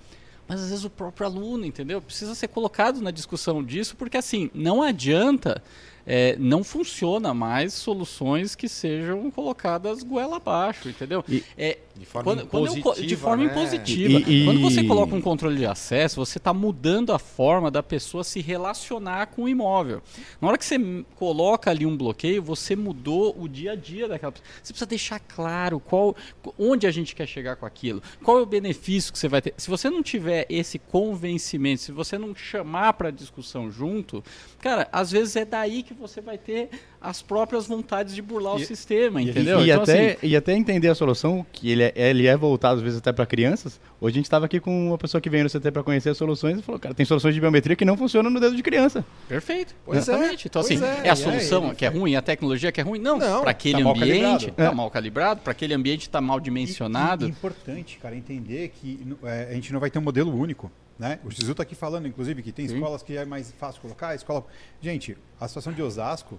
Mas 0.49 0.63
às 0.63 0.71
vezes 0.71 0.85
o 0.85 0.91
próprio 0.91 1.27
aluno, 1.27 1.67
entendeu? 1.67 2.01
Precisa 2.01 2.35
ser 2.35 2.49
colocado 2.49 3.01
na 3.03 3.11
discussão 3.11 3.63
disso, 3.63 3.95
porque 3.97 4.17
assim, 4.17 4.51
não 4.55 4.83
adianta, 4.83 5.63
é, 6.11 6.35
não 6.39 6.65
funciona 6.65 7.35
mais 7.35 7.75
soluções 7.75 8.55
que 8.55 8.67
sejam 8.67 9.31
colocadas 9.31 10.03
goela 10.03 10.37
abaixo, 10.39 10.89
entendeu? 10.89 11.23
E- 11.29 11.45
é, 11.57 11.77
De 11.95 12.07
forma 12.07 12.25
quando, 12.25 12.47
quando 12.49 12.67
eu 12.69 12.73
de 12.73 12.79
impositiva, 12.79 13.21
forma 13.29 13.45
né? 13.45 13.51
impositiva. 13.51 14.19
E- 14.27 14.43
e- 14.43 14.45
Quando 14.47 14.61
você 14.63 14.83
coloca 14.85 15.15
um 15.15 15.21
controle 15.21 15.57
de 15.59 15.67
acesso, 15.67 16.17
você 16.17 16.39
está 16.39 16.55
mudando 16.55 17.13
a 17.13 17.19
forma 17.19 17.71
da 17.71 17.83
pessoa 17.83 18.25
se 18.25 18.41
relacionar 18.41 19.27
com 19.27 19.43
o 19.43 19.49
imóvel. 19.49 20.03
Na 20.41 20.49
hora 20.49 20.57
que 20.57 20.65
você 20.65 20.79
coloca 21.17 21.71
ali 21.71 21.85
um 21.85 21.95
bloqueio, 21.97 22.43
você 22.43 22.75
mudou 22.75 23.37
o 23.39 23.47
dia 23.47 23.73
a 23.73 23.77
dia 23.77 24.09
daquela 24.09 24.33
pessoa. 24.33 24.49
Você 24.63 24.73
precisa 24.73 24.87
deixar 24.87 25.21
claro 25.21 25.79
qual, 25.79 26.17
onde 26.59 26.87
a 26.87 26.91
gente 26.91 27.15
quer 27.15 27.27
chegar 27.27 27.57
com 27.57 27.67
aquilo, 27.67 28.03
qual 28.25 28.39
é 28.39 28.43
o 28.43 28.47
benefício 28.47 29.13
que 29.13 29.19
você 29.19 29.29
vai 29.29 29.43
ter. 29.43 29.53
Se 29.59 29.69
você 29.69 29.91
não 29.91 30.03
tiver 30.03 30.47
esse 30.49 30.79
convencimento, 30.79 31.83
se 31.83 31.93
você 31.93 32.17
não 32.17 32.35
chamar 32.35 32.95
para 32.95 33.11
discussão 33.11 33.71
junto, 33.71 34.25
cara, 34.59 34.89
às 34.91 35.11
vezes 35.11 35.37
é 35.37 35.45
daí 35.45 35.83
que 35.83 35.98
você 35.99 36.21
vai 36.21 36.39
ter 36.39 36.69
as 37.01 37.21
próprias 37.23 37.67
vontades 37.67 38.15
de 38.15 38.23
burlar 38.23 38.55
o 38.57 38.59
E- 38.61 38.65
sistema, 38.65 39.21
e- 39.21 39.31
entendeu? 39.31 39.61
E, 39.61 39.71
Então, 39.71 39.83
até, 39.83 40.11
assim, 40.13 40.17
e 40.27 40.37
até 40.37 40.55
entender 40.55 40.89
a 40.89 40.95
solução, 40.95 41.45
que 41.53 41.71
ele 41.71 41.83
é, 41.83 41.93
ele 41.97 42.27
é 42.27 42.37
voltado 42.37 42.77
às 42.77 42.83
vezes 42.83 42.99
até 42.99 43.13
para 43.13 43.27
crianças. 43.27 43.81
Hoje 44.01 44.15
a 44.15 44.19
gente 44.19 44.27
estava 44.27 44.47
aqui 44.47 44.61
com 44.61 44.89
uma 44.89 44.99
pessoa 44.99 45.21
que 45.21 45.29
veio 45.29 45.45
no 45.45 45.51
CT 45.51 45.71
para 45.73 45.83
conhecer 45.83 46.11
as 46.11 46.17
soluções 46.17 46.59
e 46.59 46.63
falou, 46.63 46.79
cara, 46.79 46.95
tem 46.95 47.05
soluções 47.05 47.35
de 47.35 47.41
biometria 47.41 47.75
que 47.77 47.85
não 47.85 47.97
funcionam 47.97 48.31
no 48.31 48.39
dedo 48.41 48.55
de 48.57 48.63
criança. 48.63 49.05
Perfeito. 49.29 49.75
Pois 49.85 49.99
é, 49.99 50.01
Exatamente. 50.13 50.49
Então, 50.49 50.63
pois 50.63 50.83
assim, 50.83 51.01
é, 51.03 51.07
é, 51.07 51.11
a 51.11 51.13
e 51.13 51.17
solução 51.17 51.71
aí, 51.71 51.77
que 51.77 51.85
é 51.85 51.89
ruim, 51.89 52.15
a 52.17 52.23
tecnologia 52.23 52.71
que 52.73 52.81
é 52.81 52.85
ruim? 52.85 52.99
Não. 53.01 53.19
Não, 53.19 53.41
para 53.43 53.51
aquele 53.51 53.83
tá 53.83 53.91
ambiente 53.91 54.49
está 54.51 54.65
É. 54.65 54.71
mal 54.75 54.91
calibrado, 54.91 55.41
para 55.41 55.51
aquele 55.53 55.75
ambiente 55.75 56.03
está 56.03 56.21
mal 56.21 56.39
dimensionado. 56.41 57.25
E, 57.25 57.29
e 57.29 57.31
importante, 57.31 57.99
cara, 58.01 58.15
entender 58.17 58.69
que 58.81 59.01
é, 59.25 59.49
a 59.51 59.55
gente 59.55 59.73
não 59.73 59.81
vai 59.81 59.91
ter 59.91 59.99
um 59.99 60.03
modelo 60.03 60.35
único. 60.37 60.71
Né? 60.99 61.21
O 61.25 61.31
Xizu 61.31 61.53
está 61.53 61.63
aqui 61.63 61.75
falando, 61.77 62.09
inclusive, 62.09 62.43
que 62.43 62.51
tem 62.51 62.67
Sim. 62.67 62.75
escolas 62.75 63.03
que 63.03 63.17
é 63.17 63.25
mais 63.25 63.53
fácil 63.53 63.81
colocar, 63.81 64.15
escola. 64.15 64.45
Gente, 64.81 65.17
a 65.41 65.47
situação 65.47 65.73
de 65.73 65.81
Osasco, 65.83 66.39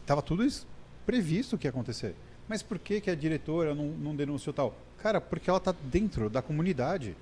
estava 0.00 0.20
tudo 0.20 0.44
es- 0.44 0.66
previsto 1.04 1.56
que 1.56 1.66
ia 1.66 1.70
acontecer. 1.70 2.14
Mas 2.48 2.62
por 2.62 2.78
que, 2.78 3.00
que 3.00 3.10
a 3.10 3.14
diretora 3.14 3.74
não, 3.74 3.86
não 3.86 4.16
denunciou 4.16 4.52
tal? 4.52 4.74
Cara, 5.02 5.20
porque 5.20 5.48
ela 5.48 5.58
está 5.58 5.72
dentro 5.84 6.28
da 6.28 6.42
comunidade. 6.42 7.16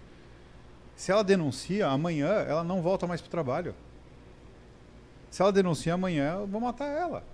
Se 0.96 1.10
ela 1.12 1.22
denuncia, 1.24 1.88
amanhã 1.88 2.28
ela 2.28 2.64
não 2.64 2.80
volta 2.80 3.06
mais 3.06 3.20
para 3.20 3.28
o 3.28 3.30
trabalho. 3.30 3.74
Se 5.30 5.42
ela 5.42 5.52
denuncia 5.52 5.92
amanhã, 5.94 6.36
eu 6.40 6.46
vou 6.46 6.60
matar 6.60 6.86
ela. 6.86 7.24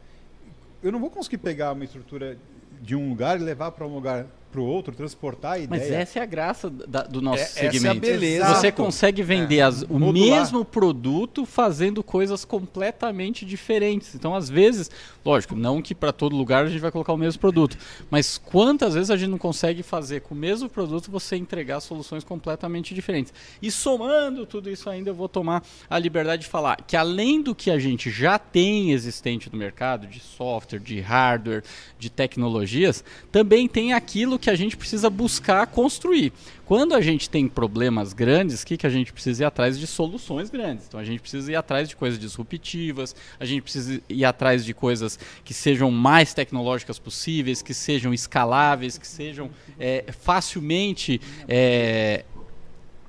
Eu 0.83 0.91
não 0.91 0.99
vou 0.99 1.11
conseguir 1.11 1.39
pegar 1.39 1.73
uma 1.73 1.85
estrutura 1.85 2.39
de 2.81 2.97
um 2.97 3.11
lugar 3.11 3.39
e 3.39 3.45
levar 3.45 3.71
para 3.73 3.87
um 3.87 3.95
lugar 3.95 4.27
para 4.51 4.61
o 4.61 4.65
outro, 4.65 4.95
transportar 4.95 5.53
a 5.53 5.59
ideia. 5.59 5.69
Mas 5.83 5.91
essa 5.91 6.19
é 6.19 6.23
a 6.23 6.27
graça 6.27 6.69
da- 6.69 7.03
do 7.05 7.21
nosso 7.23 7.43
É- 7.43 7.45
essa 7.45 7.61
é 7.61 7.69
a 7.69 7.73
segmento. 7.73 8.01
beleza. 8.01 8.55
Você 8.55 8.73
consegue 8.73 9.23
vender 9.23 9.61
as- 9.61 9.83
o 9.83 9.99
Modular. 9.99 10.41
mesmo 10.41 10.65
produto 10.65 11.45
fazendo 11.47 12.03
coisas 12.03 12.45
completamente 12.45 13.45
diferentes. 13.45 14.15
Então, 14.15 14.35
às 14.35 14.49
vezes, 14.49 14.91
lógico, 15.25 15.55
não 15.55 15.81
que 15.81 15.95
para 15.95 16.13
todo 16.13 16.35
lugar 16.37 16.65
a 16.65 16.69
gente 16.69 16.81
vai 16.81 16.91
colocar 16.91 17.13
o 17.13 17.17
mesmo 17.17 17.41
produto, 17.41 17.77
mas 18.11 18.39
quantas 18.39 18.95
vezes 18.95 19.11
a 19.11 19.17
gente 19.17 19.31
não 19.31 19.39
consegue 19.39 19.83
fazer 19.83 20.21
com 20.23 20.35
o 20.35 20.39
mesmo 20.39 20.69
produto 20.69 21.11
você 21.11 21.37
entregar 21.37 21.81
soluções 21.81 22.25
completamente 22.25 22.95
diferentes. 22.95 23.33
E 23.63 23.71
somando 23.71 24.45
tudo 24.47 24.69
isso 24.71 24.89
ainda, 24.91 25.11
eu 25.11 25.15
vou 25.15 25.29
tomar 25.29 25.63
a 25.89 25.99
liberdade 25.99 26.43
de 26.43 26.49
falar 26.49 26.77
que 26.87 26.97
além 26.97 27.41
do 27.43 27.55
que 27.55 27.71
a 27.71 27.79
gente 27.79 28.11
já 28.11 28.39
tem 28.39 28.93
existente 28.93 29.51
no 29.53 29.59
mercado, 29.59 30.07
de 30.07 30.19
software, 30.21 30.79
de 30.81 31.01
hardware, 31.01 31.63
de 31.99 32.11
tecnologias, 32.11 33.05
também 33.31 33.69
tem 33.69 33.93
aquilo 33.93 34.39
que 34.41 34.51
a 34.51 34.55
gente 34.57 34.77
precisa 34.77 35.09
buscar 35.09 35.67
construir. 35.67 36.33
Quando 36.65 36.95
a 36.95 37.01
gente 37.01 37.29
tem 37.29 37.49
problemas 37.49 38.13
grandes, 38.13 38.63
o 38.63 38.67
que, 38.67 38.77
que 38.77 38.87
a 38.87 38.91
gente 38.91 39.13
precisa 39.13 39.43
ir 39.43 39.47
atrás 39.47 39.79
de 39.79 39.87
soluções 39.87 40.51
grandes? 40.51 40.87
Então 40.89 40.99
a 40.99 41.05
gente 41.05 41.21
precisa 41.21 41.53
ir 41.53 41.57
atrás 41.57 41.89
de 41.89 41.97
coisas 41.97 42.19
disruptivas, 42.19 43.15
a 43.39 43.45
gente 43.45 43.63
precisa 43.63 44.01
ir 44.09 44.25
atrás 44.25 44.65
de 44.65 44.73
coisas 44.73 45.19
que 45.45 45.53
sejam 45.53 45.91
mais 45.91 46.33
tecnológicas 46.33 46.99
possíveis, 46.99 47.61
que 47.61 47.75
sejam 47.75 48.15
escaláveis, 48.15 48.97
que 48.97 49.07
sejam 49.07 49.51
é, 49.79 50.07
facilmente 50.11 51.21
é, 51.47 52.25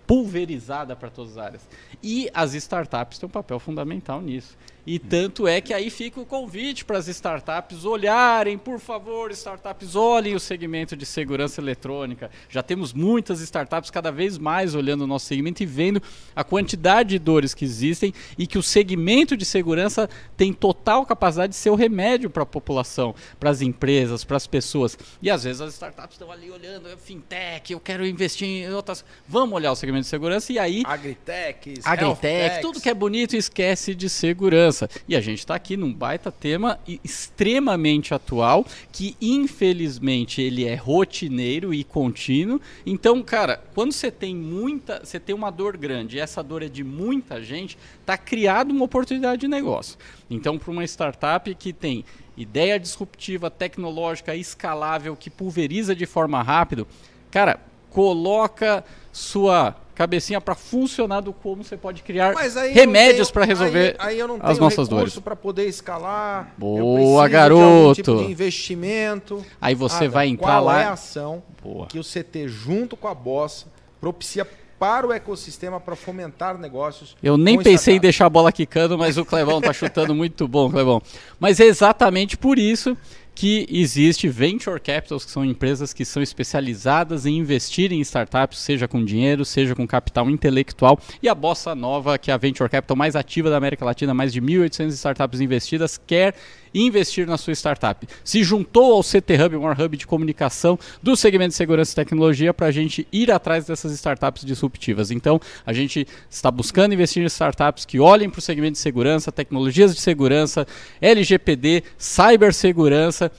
pulverizada 0.06 0.96
para 0.96 1.10
todas 1.10 1.38
as 1.38 1.38
áreas. 1.38 1.70
E 2.04 2.30
as 2.34 2.54
startups 2.54 3.18
têm 3.18 3.28
um 3.28 3.32
papel 3.32 3.60
fundamental 3.60 4.22
nisso. 4.22 4.58
E 4.86 4.98
tanto 4.98 5.48
é 5.48 5.62
que 5.62 5.74
aí 5.74 5.90
fica 5.90 6.20
o 6.20 6.26
convite 6.26 6.84
para 6.84 6.98
as 6.98 7.08
startups 7.08 7.86
olharem, 7.86 8.58
por 8.58 8.80
favor, 8.80 9.32
startups, 9.32 9.96
olhem 9.96 10.34
o 10.36 10.40
segmento 10.40 10.96
de 10.96 11.06
segurança 11.06 11.62
eletrônica. 11.62 12.32
Já 12.50 12.64
temos 12.64 12.92
muitas 12.94 13.42
startups 13.42 13.92
cada 13.92 14.12
vez 14.12 14.38
mais 14.38 14.74
olhando 14.74 15.02
o 15.02 15.08
nosso 15.08 15.28
segmento 15.28 15.62
e 15.62 15.66
vendo 15.66 16.02
a 16.36 16.44
quantidade 16.44 17.10
de 17.10 17.20
dores 17.20 17.54
que 17.54 17.64
existem 17.64 18.14
e 18.38 18.48
que 18.48 18.58
o 18.58 18.64
segmento 18.64 19.38
de 19.38 19.46
segurança 19.46 20.10
tem 20.36 20.52
total 20.52 21.06
capacidade 21.06 21.52
de 21.52 21.58
ser 21.58 21.70
o 21.70 21.76
remédio 21.76 22.30
para 22.30 22.44
a 22.44 22.46
população, 22.46 23.14
para 23.40 23.50
as 23.52 23.62
empresas, 23.62 24.24
para 24.24 24.38
as 24.38 24.48
pessoas. 24.48 24.98
E 25.22 25.30
às 25.30 25.44
vezes 25.44 25.62
as 25.62 25.74
startups 25.74 26.14
estão 26.16 26.32
ali 26.32 26.50
olhando, 26.50 26.88
"É 26.88 26.98
fintech, 26.98 27.72
eu 27.72 27.80
quero 27.80 28.06
investir 28.06 28.48
em 28.48 28.74
outras. 28.74 29.06
Vamos 29.28 29.56
olhar 29.56 29.72
o 29.72 29.76
segmento 29.76 30.04
de 30.04 30.10
segurança 30.10 30.52
e 30.52 30.58
aí 30.58 30.84
Agritech, 30.86 31.76
healthtechs. 31.86 32.62
tudo 32.62 32.82
que 32.82 32.90
é 32.90 32.94
bonito 32.94 33.36
esquece 33.36 33.94
de 33.94 34.10
segurança. 34.10 34.71
E 35.08 35.16
a 35.16 35.22
gente 35.22 35.40
está 35.40 35.56
aqui 35.56 35.76
num 35.76 35.94
baita 35.94 36.32
tema 36.32 36.80
extremamente 37.04 38.14
atual, 38.14 38.66
que 38.92 39.16
infelizmente 39.22 40.42
ele 40.42 40.66
é 40.66 40.76
rotineiro 40.76 41.74
e 41.74 41.84
contínuo. 41.84 42.60
Então, 42.86 43.22
cara, 43.22 43.62
quando 43.74 43.92
você 43.92 44.12
tem 44.12 44.36
muita, 44.36 45.02
você 45.04 45.20
tem 45.20 45.36
uma 45.36 45.52
dor 45.52 45.78
grande 45.78 46.18
e 46.18 46.20
essa 46.20 46.42
dor 46.44 46.64
é 46.64 46.68
de 46.68 46.84
muita 46.84 47.42
gente, 47.42 47.78
tá 48.06 48.18
criado 48.18 48.72
uma 48.72 48.86
oportunidade 48.86 49.42
de 49.42 49.48
negócio. 49.48 49.98
Então, 50.30 50.58
para 50.58 50.72
uma 50.72 50.84
startup 50.84 51.54
que 51.56 51.74
tem 51.74 52.06
ideia 52.38 52.80
disruptiva, 52.80 53.50
tecnológica, 53.50 54.36
escalável, 54.36 55.16
que 55.16 55.30
pulveriza 55.30 55.96
de 55.96 56.06
forma 56.06 56.42
rápida, 56.42 56.86
cara, 57.30 57.60
coloca 57.92 58.84
sua 59.12 59.76
cabecinha 59.94 60.42
para 60.42 60.56
funcionar 60.56 61.22
do 61.22 61.32
como 61.32 61.64
você 61.64 61.78
pode 61.78 62.02
criar 62.02 62.34
remédios 62.74 63.30
para 63.30 63.46
resolver 63.46 63.96
aí, 64.00 64.14
aí 64.14 64.20
eu 64.20 64.28
não 64.28 64.38
as 64.38 64.42
tenho 64.42 64.60
nossas 64.62 64.88
recurso 64.88 64.96
dores. 64.96 65.20
para 65.20 65.36
poder 65.36 65.68
escalar. 65.68 66.54
Boa, 66.58 66.96
preciso 66.96 67.24
de 67.24 67.30
garoto. 67.30 67.94
tipo 67.96 68.18
de 68.18 68.32
investimento. 68.32 69.46
Aí 69.62 69.76
você 69.76 70.06
Adam, 70.06 70.10
vai 70.10 70.28
entrar 70.28 70.48
qual 70.48 70.64
lá. 70.64 70.82
é 70.82 70.86
a 70.86 70.94
ação 70.94 71.44
Boa. 71.62 71.86
que 71.88 72.00
o 72.00 72.04
CT 72.04 72.48
junto 72.48 72.98
com 72.98 73.08
a 73.08 73.14
Bossa 73.14 73.68
propicia 74.00 74.48
para 74.80 75.06
o 75.06 75.14
ecossistema 75.14 75.80
para 75.80 75.96
fomentar 75.96 76.58
negócios? 76.58 77.16
Eu 77.22 77.38
nem 77.38 77.58
pensei 77.58 77.70
em 77.72 77.76
startups? 77.98 78.02
deixar 78.02 78.26
a 78.26 78.30
bola 78.30 78.52
quicando, 78.52 78.98
mas 78.98 79.16
o 79.16 79.24
Clebão 79.24 79.62
tá 79.62 79.72
chutando 79.72 80.16
muito 80.16 80.48
bom, 80.48 80.72
Clebão. 80.72 81.00
Mas 81.40 81.60
é 81.60 81.66
exatamente 81.66 82.36
por 82.36 82.58
isso 82.58 82.98
que 83.42 83.66
existe 83.72 84.28
venture 84.28 84.80
capitals, 84.80 85.26
que 85.26 85.32
são 85.32 85.44
empresas 85.44 85.94
que 85.94 86.06
são 86.06 86.22
especializadas 86.22 87.26
em 87.26 87.40
investir 87.40 87.92
em 87.92 88.00
startups, 88.02 88.60
seja 88.60 88.88
com 88.88 89.04
dinheiro, 89.04 89.44
seja 89.44 89.74
com 89.74 89.88
capital 89.88 90.30
intelectual. 90.30 91.00
E 91.24 91.28
a 91.28 91.34
Bossa 91.34 91.74
Nova, 91.74 92.20
que 92.20 92.30
é 92.30 92.36
a 92.36 92.38
venture 92.38 92.70
capital 92.70 92.96
mais 92.96 93.16
ativa 93.16 93.50
da 93.50 93.58
América 93.58 93.84
Latina, 93.84 94.14
mais 94.14 94.32
de 94.32 94.40
1.800 94.40 94.90
startups 94.90 95.42
investidas, 95.42 96.00
quer 96.06 96.36
investir 96.74 97.28
na 97.28 97.38
sua 97.38 97.54
startup. 97.54 98.08
Se 98.24 98.44
juntou 98.44 98.94
ao 98.94 99.04
CT 99.04 99.44
Hub, 99.44 99.58
maior 99.58 99.80
hub 99.80 99.98
de 99.98 100.08
comunicação 100.08 100.78
do 101.02 101.16
segmento 101.16 101.50
de 101.50 101.56
segurança 101.56 101.92
e 101.92 101.96
tecnologia, 101.96 102.54
para 102.54 102.68
a 102.68 102.72
gente 102.72 103.08
ir 103.12 103.32
atrás 103.32 103.66
dessas 103.66 103.92
startups 103.94 104.46
disruptivas. 104.46 105.12
Então, 105.12 105.40
a 105.66 105.74
gente 105.74 106.08
está 106.30 106.50
buscando 106.50 106.94
investir 106.94 107.24
em 107.24 107.26
startups 107.26 107.86
que 107.86 108.00
olhem 108.00 108.30
para 108.30 108.40
o 108.40 108.42
segmento 108.42 108.74
de 108.74 108.80
segurança, 108.80 109.32
tecnologias 109.32 109.94
de 109.96 110.02
segurança, 110.02 110.68
LGPD, 111.02 111.84
cibersegurança, 111.98 113.32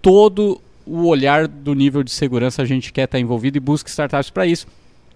todo 0.00 0.60
o 0.86 1.06
olhar 1.06 1.48
do 1.48 1.74
nível 1.74 2.02
de 2.02 2.10
segurança 2.10 2.62
a 2.62 2.64
gente 2.64 2.92
quer 2.92 3.04
estar 3.04 3.18
envolvido 3.18 3.56
e 3.56 3.60
busca 3.60 3.88
startups 3.88 4.30
para 4.30 4.46
isso. 4.46 4.66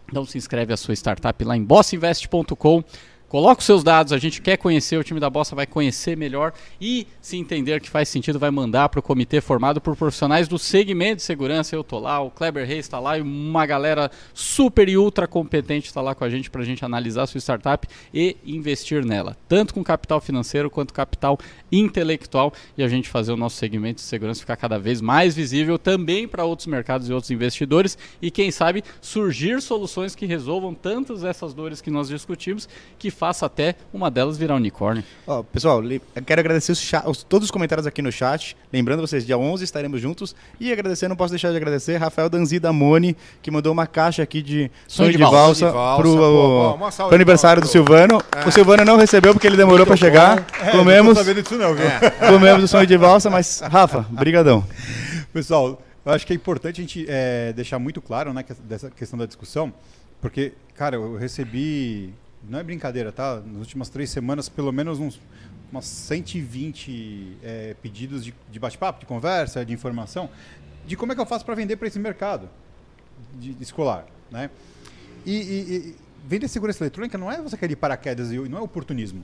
Então 0.09 0.24
se 0.24 0.39
inscreve 0.39 0.72
a 0.72 0.76
sua 0.76 0.95
startup 0.95 1.45
lá 1.45 1.57
em 1.57 1.62
bossinvest.com. 1.62 2.82
Coloca 3.29 3.61
os 3.61 3.66
seus 3.66 3.85
dados, 3.85 4.11
a 4.11 4.16
gente 4.16 4.41
quer 4.41 4.57
conhecer, 4.57 4.97
o 4.97 5.05
time 5.05 5.20
da 5.20 5.29
Bossa 5.29 5.55
vai 5.55 5.66
conhecer 5.66 6.16
melhor 6.16 6.51
e 6.81 7.07
se 7.20 7.37
entender 7.37 7.79
que 7.79 7.91
faz 7.91 8.09
sentido, 8.09 8.39
vai 8.39 8.51
mandar 8.51 8.89
para 8.89 9.01
o 9.01 9.03
comitê 9.03 9.39
formado 9.43 9.83
por 9.83 9.95
profissionais 9.95 10.49
do 10.49 10.59
segmento 10.59 11.16
de 11.16 11.22
segurança. 11.24 11.76
Eu 11.76 11.85
tô 11.85 11.99
lá, 11.99 12.20
o 12.20 12.31
Kleber 12.31 12.66
Reis 12.66 12.87
está 12.87 12.99
lá 12.99 13.18
e 13.18 13.20
uma 13.20 13.66
galera 13.66 14.11
super 14.33 14.89
e 14.89 14.97
ultra 14.97 15.26
competente 15.26 15.89
está 15.89 16.01
lá 16.01 16.14
com 16.14 16.24
a 16.24 16.31
gente 16.31 16.51
para 16.51 16.62
a 16.62 16.64
gente 16.64 16.83
analisar 16.87 17.24
a 17.24 17.26
sua 17.26 17.39
startup 17.39 17.87
e 18.14 18.35
investir 18.47 19.05
nela, 19.05 19.37
tanto 19.47 19.74
com 19.74 19.85
capital 19.85 20.22
financeiro 20.22 20.70
quanto 20.70 20.95
capital 20.95 21.39
intelectual 21.70 22.51
e 22.79 22.83
a 22.83 22.89
gente 22.89 23.11
fazer 23.11 23.33
o 23.33 23.37
nosso 23.37 23.57
segmento 23.57 23.97
de 23.97 24.09
segurança 24.09 24.41
ficar 24.41 24.57
cada 24.57 24.79
vez 24.79 25.03
mais 25.03 25.37
visível 25.37 25.79
também 25.79 26.26
para 26.26 26.47
outros 26.47 26.66
mercados 26.66 27.11
e 27.11 27.12
outros 27.12 27.31
investidores 27.31 27.99
e 28.22 28.31
quem 28.31 28.51
sabe 28.51 28.83
surgir 29.03 29.61
soluções 29.61 30.14
que 30.14 30.24
resolvam 30.24 30.72
tantas 30.72 31.24
essas 31.24 31.53
dores 31.53 31.83
que 31.83 31.91
nós 31.91 32.09
discutimos 32.09 32.66
que 32.99 33.17
faça 33.18 33.44
até 33.46 33.74
uma 33.92 34.10
delas 34.10 34.38
virar 34.38 34.54
unicórnio. 34.54 35.02
Ó, 35.26 35.42
pessoal, 35.42 35.82
quero 36.24 36.40
agradecer 36.40 36.72
os 36.72 36.92
os- 37.06 37.22
todos 37.22 37.46
os 37.46 37.50
comentários 37.50 37.86
aqui 37.86 38.00
no 38.00 38.12
chat. 38.12 38.56
Lembrando 38.72 39.00
vocês, 39.00 39.26
dia 39.26 39.36
11 39.36 39.64
estaremos 39.64 40.00
juntos. 40.00 40.34
E 40.60 40.72
agradecer, 40.72 41.08
não 41.08 41.16
posso 41.16 41.30
deixar 41.32 41.50
de 41.50 41.56
agradecer, 41.56 41.96
Rafael 41.96 42.28
Danzi 42.30 42.58
da 42.58 42.72
Mone, 42.72 43.16
que 43.42 43.50
mandou 43.50 43.72
uma 43.72 43.86
caixa 43.86 44.22
aqui 44.22 44.40
de 44.40 44.70
sonho, 44.86 45.10
de, 45.12 45.18
valsa, 45.18 45.70
Sonho 45.70 45.72
de 45.72 45.76
valsa, 45.76 47.02
pro, 47.02 47.14
aniversário 47.14 47.60
do 47.60 47.68
Silvano. 47.68 48.18
O 48.46 48.50
Silvano 48.50 48.84
não 48.84 48.96
recebeu 48.96 49.32
porque 49.32 49.46
ele 49.46 49.56
demorou 49.56 49.84
para 49.84 49.96
chegar. 49.96 50.46
É, 50.62 50.70
comemos, 50.70 51.16
Não 51.26 51.34
disso 51.34 51.56
não, 51.56 51.74
viu? 51.74 51.86
comemos 52.28 52.64
o 52.64 52.68
sonho 52.68 52.86
de 52.86 52.96
valsa, 52.96 53.28
mas 53.28 53.60
Rafa, 53.60 54.06
brigadão. 54.10 54.64
Pessoal, 55.32 55.82
eu 56.04 56.12
acho 56.12 56.26
que 56.26 56.32
é 56.32 56.36
importante 56.36 56.80
a 56.80 56.82
gente 56.82 57.04
é, 57.08 57.52
deixar 57.52 57.78
muito 57.78 58.00
claro 58.00 58.32
né, 58.32 58.42
que- 58.42 58.54
dessa 58.54 58.90
questão 58.90 59.18
da 59.18 59.26
discussão, 59.26 59.72
porque, 60.20 60.52
cara, 60.74 60.96
eu 60.96 61.16
recebi, 61.16 62.12
não 62.49 62.59
é 62.59 62.62
brincadeira, 62.62 63.11
tá? 63.12 63.41
Nas 63.45 63.59
últimas 63.59 63.89
três 63.89 64.11
semanas, 64.11 64.49
pelo 64.49 64.72
menos 64.72 64.99
uns 64.99 65.20
umas 65.70 65.84
120 65.84 67.36
é, 67.43 67.76
pedidos 67.82 68.24
de, 68.24 68.34
de 68.51 68.59
bate-papo, 68.59 69.01
de 69.01 69.07
conversa, 69.07 69.64
de 69.64 69.72
informação, 69.72 70.30
de 70.86 70.97
como 70.97 71.12
é 71.12 71.14
que 71.14 71.20
eu 71.20 71.26
faço 71.26 71.45
para 71.45 71.55
vender 71.55 71.76
para 71.76 71.86
esse 71.89 71.99
mercado 71.99 72.49
de, 73.39 73.53
de 73.53 73.62
escolar, 73.62 74.07
né? 74.30 74.51
E, 75.26 75.32
e- 75.32 75.76
e 75.76 75.97
vender 76.26 76.49
segurança 76.49 76.82
eletrônica 76.82 77.18
não 77.18 77.30
é 77.30 77.41
você 77.43 77.57
querer 77.57 77.76
paraquedas 77.76 78.32
e 78.32 78.39
não 78.49 78.59
é 78.59 78.61
oportunismo, 78.62 79.22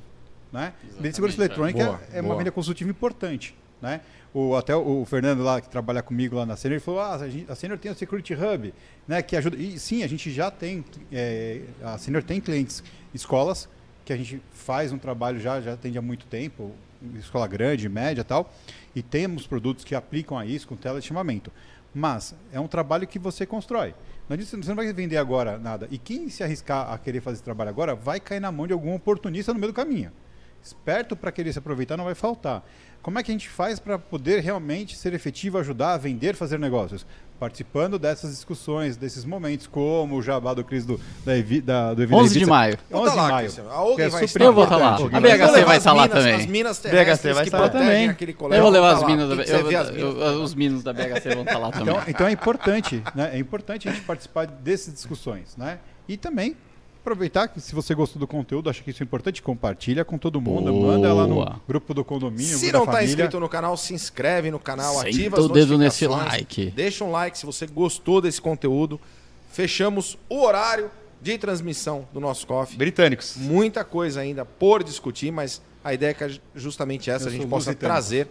né? 0.52 0.74
Vender 0.96 1.14
segurança 1.14 1.40
é. 1.40 1.44
eletrônica 1.46 1.84
Boa, 1.84 2.00
é 2.12 2.20
uma 2.20 2.36
venda 2.36 2.50
consultiva 2.50 2.90
importante, 2.90 3.54
né? 3.80 4.00
O, 4.34 4.56
até 4.56 4.74
o, 4.74 5.02
o 5.02 5.04
Fernando 5.04 5.42
lá, 5.42 5.60
que 5.60 5.68
trabalha 5.70 6.02
comigo 6.02 6.36
lá 6.36 6.44
na 6.44 6.56
Senior, 6.56 6.74
ele 6.78 6.84
falou, 6.84 7.00
ah, 7.00 7.14
a, 7.14 7.28
gente, 7.28 7.50
a 7.50 7.54
Senior 7.54 7.78
tem 7.78 7.90
o 7.90 7.94
Security 7.94 8.34
Hub, 8.34 8.74
né, 9.06 9.22
que 9.22 9.36
ajuda... 9.36 9.56
E 9.56 9.78
sim, 9.78 10.02
a 10.02 10.08
gente 10.08 10.28
já 10.32 10.50
tem, 10.50 10.84
é, 11.12 11.60
a 11.84 11.96
Senior 11.98 12.22
tem 12.24 12.40
clientes, 12.40 12.82
escolas, 13.14 13.68
que 14.04 14.12
a 14.12 14.16
gente 14.16 14.42
faz 14.52 14.92
um 14.92 14.98
trabalho 14.98 15.40
já, 15.40 15.60
já 15.60 15.74
atende 15.74 15.96
há 15.96 16.02
muito 16.02 16.26
tempo, 16.26 16.72
escola 17.16 17.46
grande, 17.46 17.88
média 17.88 18.24
tal, 18.24 18.52
e 18.94 19.02
temos 19.02 19.46
produtos 19.46 19.84
que 19.84 19.94
aplicam 19.94 20.38
a 20.38 20.44
isso 20.44 20.66
com 20.68 20.76
telechamamento. 20.76 21.50
Mas 21.94 22.34
é 22.52 22.58
um 22.58 22.66
trabalho 22.66 23.06
que 23.06 23.18
você 23.18 23.46
constrói. 23.46 23.94
Não 24.28 24.34
adianta, 24.34 24.56
você 24.56 24.68
não 24.68 24.76
vai 24.76 24.92
vender 24.92 25.16
agora 25.16 25.58
nada. 25.58 25.86
E 25.90 25.98
quem 25.98 26.28
se 26.28 26.42
arriscar 26.42 26.92
a 26.92 26.98
querer 26.98 27.20
fazer 27.20 27.36
esse 27.36 27.42
trabalho 27.42 27.70
agora 27.70 27.94
vai 27.94 28.18
cair 28.18 28.40
na 28.40 28.50
mão 28.50 28.66
de 28.66 28.72
algum 28.72 28.94
oportunista 28.94 29.52
no 29.52 29.60
meio 29.60 29.72
do 29.72 29.76
caminho. 29.76 30.10
esperto 30.62 31.14
para 31.14 31.30
querer 31.30 31.52
se 31.52 31.58
aproveitar 31.58 31.96
não 31.96 32.04
vai 32.04 32.14
faltar. 32.14 32.64
Como 33.04 33.18
é 33.18 33.22
que 33.22 33.30
a 33.30 33.34
gente 33.34 33.50
faz 33.50 33.78
para 33.78 33.98
poder 33.98 34.40
realmente 34.40 34.96
ser 34.96 35.12
efetivo, 35.12 35.58
ajudar 35.58 35.92
a 35.92 35.96
vender, 35.98 36.34
fazer 36.34 36.58
negócios? 36.58 37.04
Participando 37.38 37.98
dessas 37.98 38.30
discussões, 38.30 38.96
desses 38.96 39.26
momentos, 39.26 39.66
como 39.66 40.16
o 40.16 40.22
jabá 40.22 40.54
do 40.54 40.64
Cris 40.64 40.86
do, 40.86 40.98
da, 41.22 41.36
Evi- 41.36 41.60
da, 41.60 41.92
do 41.92 42.02
evento 42.02 42.16
11 42.18 42.38
de 42.38 42.46
maio. 42.46 42.78
11 42.78 42.82
Vou 42.90 43.04
tá 43.04 43.10
de 43.10 43.16
lá, 43.16 43.28
maio. 43.28 43.44
Cristiano. 43.44 43.70
A 43.70 43.82
OG 43.84 43.96
Que 43.96 44.02
é 44.02 44.08
vai 44.08 44.24
estar 44.24 44.44
Eu 44.44 44.52
vou 44.54 44.64
estar 44.64 44.76
lá. 44.78 44.94
importante. 44.94 45.16
A 45.16 45.20
BHC 45.20 45.64
vai 45.64 45.76
estar 45.76 45.92
lá 45.92 46.02
minas- 46.04 46.18
também. 46.18 46.34
As 46.40 46.46
minas 46.46 46.78
BHC 46.78 47.32
vai 47.34 47.42
que 47.42 47.48
estar 47.48 47.58
lá 47.60 47.68
também. 47.68 48.16
Eu 48.52 48.62
vou 48.62 48.70
levar 48.70 48.88
Tá 48.90 48.94
as 48.96 49.02
lá. 49.02 49.08
minas 49.08 49.28
da 49.28 49.36
quiser 49.44 49.62
ver 49.64 49.74
eu- 49.74 49.80
as 49.80 49.90
minas. 49.90 50.16
eu- 50.16 50.42
Os 50.42 50.54
meninos 50.54 50.82
da 50.82 50.92
BHC 50.94 51.34
vão 51.34 51.42
estar 51.44 51.58
lá 51.58 51.70
também. 51.72 51.94
Então, 51.94 52.02
então 52.08 52.26
é 52.26 52.32
importante, 52.32 53.02
né? 53.14 53.30
É 53.34 53.38
importante 53.38 53.86
a 53.86 53.92
gente 53.92 54.04
participar 54.04 54.46
dessas 54.46 54.94
discussões, 54.94 55.54
né? 55.58 55.78
E 56.08 56.16
também 56.16 56.56
aproveitar 57.04 57.48
que 57.48 57.60
se 57.60 57.74
você 57.74 57.94
gostou 57.94 58.18
do 58.18 58.26
conteúdo, 58.26 58.70
acha 58.70 58.82
que 58.82 58.90
isso 58.90 59.02
é 59.02 59.04
importante, 59.04 59.42
compartilha 59.42 60.04
com 60.06 60.16
todo 60.16 60.40
mundo, 60.40 60.72
Boa. 60.72 60.92
manda 60.94 61.12
lá 61.12 61.26
no 61.26 61.60
grupo 61.68 61.92
do 61.92 62.02
condomínio, 62.02 62.56
Se 62.56 62.72
não 62.72 62.86
tá 62.86 62.92
família. 62.92 63.10
inscrito 63.12 63.38
no 63.38 63.48
canal, 63.48 63.76
se 63.76 63.92
inscreve 63.92 64.50
no 64.50 64.58
canal, 64.58 64.94
Senta 64.94 65.08
ativa 65.08 65.38
as 65.38 65.44
o 65.44 65.48
dedo 65.50 65.76
nesse 65.76 66.06
like. 66.06 66.70
Deixa 66.70 67.04
um 67.04 67.10
like 67.10 67.36
se 67.36 67.44
você 67.44 67.66
gostou 67.66 68.22
desse 68.22 68.40
conteúdo. 68.40 68.98
Fechamos 69.52 70.16
o 70.30 70.42
horário 70.42 70.90
de 71.20 71.36
transmissão 71.36 72.08
do 72.12 72.20
nosso 72.20 72.46
coffee. 72.46 72.76
Britânicos. 72.76 73.36
Muita 73.36 73.84
coisa 73.84 74.20
ainda 74.20 74.44
por 74.46 74.82
discutir, 74.82 75.30
mas 75.30 75.60
a 75.84 75.92
ideia 75.92 76.10
é 76.10 76.14
que 76.14 76.40
justamente 76.54 77.10
essa 77.10 77.26
Eu 77.26 77.28
a 77.28 77.32
gente 77.32 77.46
possa 77.46 77.70
lusitano. 77.70 77.92
trazer, 77.92 78.28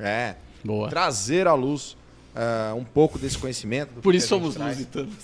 é, 0.00 0.34
Boa. 0.64 0.88
trazer 0.88 1.46
à 1.46 1.54
luz 1.54 1.96
ah, 2.36 2.74
um 2.76 2.84
pouco 2.84 3.18
desse 3.18 3.38
conhecimento. 3.38 3.94
do 3.94 4.00
Por 4.02 4.14
isso 4.14 4.28
somos 4.28 4.54
traz. 4.54 4.76
lusitanos. 4.76 5.14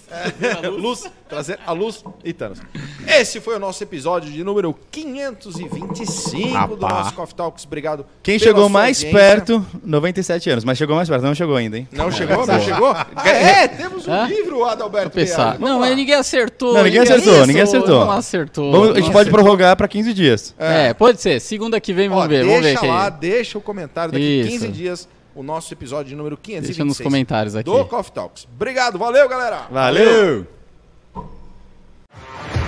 luz, 0.81 1.05
trazer 1.29 1.59
a 1.67 1.73
luz 1.73 2.03
e 2.25 2.33
Thanos. 2.33 2.59
Esse 3.07 3.41
foi 3.41 3.57
o 3.57 3.59
nosso 3.59 3.83
episódio 3.83 4.33
de 4.33 4.43
número 4.43 4.75
525 4.91 6.77
do 6.77 6.87
nosso 6.87 7.15
Coffee 7.15 7.35
Talks. 7.35 7.65
Obrigado. 7.67 8.07
Quem 8.23 8.39
pela 8.39 8.49
chegou 8.49 8.63
sua 8.65 8.71
mais 8.71 8.99
audiência. 9.05 9.19
perto, 9.29 9.67
97 9.85 10.51
anos. 10.51 10.65
Mas 10.65 10.79
chegou 10.79 10.97
mais 10.97 11.09
perto, 11.09 11.23
não 11.23 11.35
chegou 11.35 11.57
ainda, 11.57 11.79
hein? 11.79 11.89
Não 11.93 12.11
chegou? 12.11 12.47
Não 12.47 12.61
chegou? 12.61 12.91
Ah, 12.93 13.29
é, 13.29 13.69
temos 13.69 14.07
um 14.07 14.13
Hã? 14.13 14.27
livro, 14.27 14.65
Adalberto. 14.65 15.11
Pensar. 15.11 15.59
Não, 15.59 15.75
lá. 15.75 15.87
mas 15.87 15.97
ninguém 15.97 16.15
acertou. 16.15 16.75
Não, 16.75 16.83
ninguém 16.85 17.01
acertou, 17.01 17.35
Isso, 17.37 17.47
ninguém 17.47 17.63
acertou. 17.63 18.01
Não 18.05 18.11
acertou. 18.13 18.73
Vamos- 18.73 18.91
a 18.91 18.95
gente 18.95 19.05
Não 19.05 19.13
pode 19.13 19.29
acertou. 19.29 19.41
prorrogar 19.43 19.77
pra 19.77 19.87
15 19.89 20.13
dias. 20.15 20.55
É, 20.59 20.95
pode 20.95 21.21
ser. 21.21 21.41
Segunda 21.41 21.81
que 21.81 21.93
vem, 21.93 22.09
vamos 22.09 22.25
Ó, 22.25 22.29
ver. 22.29 22.45
Vamos 22.45 22.57
ver 22.61 22.63
deixa 22.63 22.81
quem. 22.81 22.91
lá, 22.91 23.09
deixa 23.09 23.59
o 23.59 23.61
comentário 23.61 24.13
daqui 24.13 24.41
Isso. 24.41 24.51
15 24.51 24.69
dias, 24.69 25.09
o 25.35 25.43
nosso 25.43 25.73
episódio 25.73 26.11
de 26.11 26.17
número 26.17 26.37
526. 26.37 26.77
Deixa 26.77 26.85
nos 26.85 27.01
comentários 27.01 27.57
aqui. 27.57 27.71
Do 27.71 27.85
Coffee 27.87 28.13
Talks. 28.13 28.47
Obrigado, 28.55 28.99
valeu, 28.99 29.29
galera! 29.29 29.67
valeu. 29.71 30.47
valeu. 31.15 32.62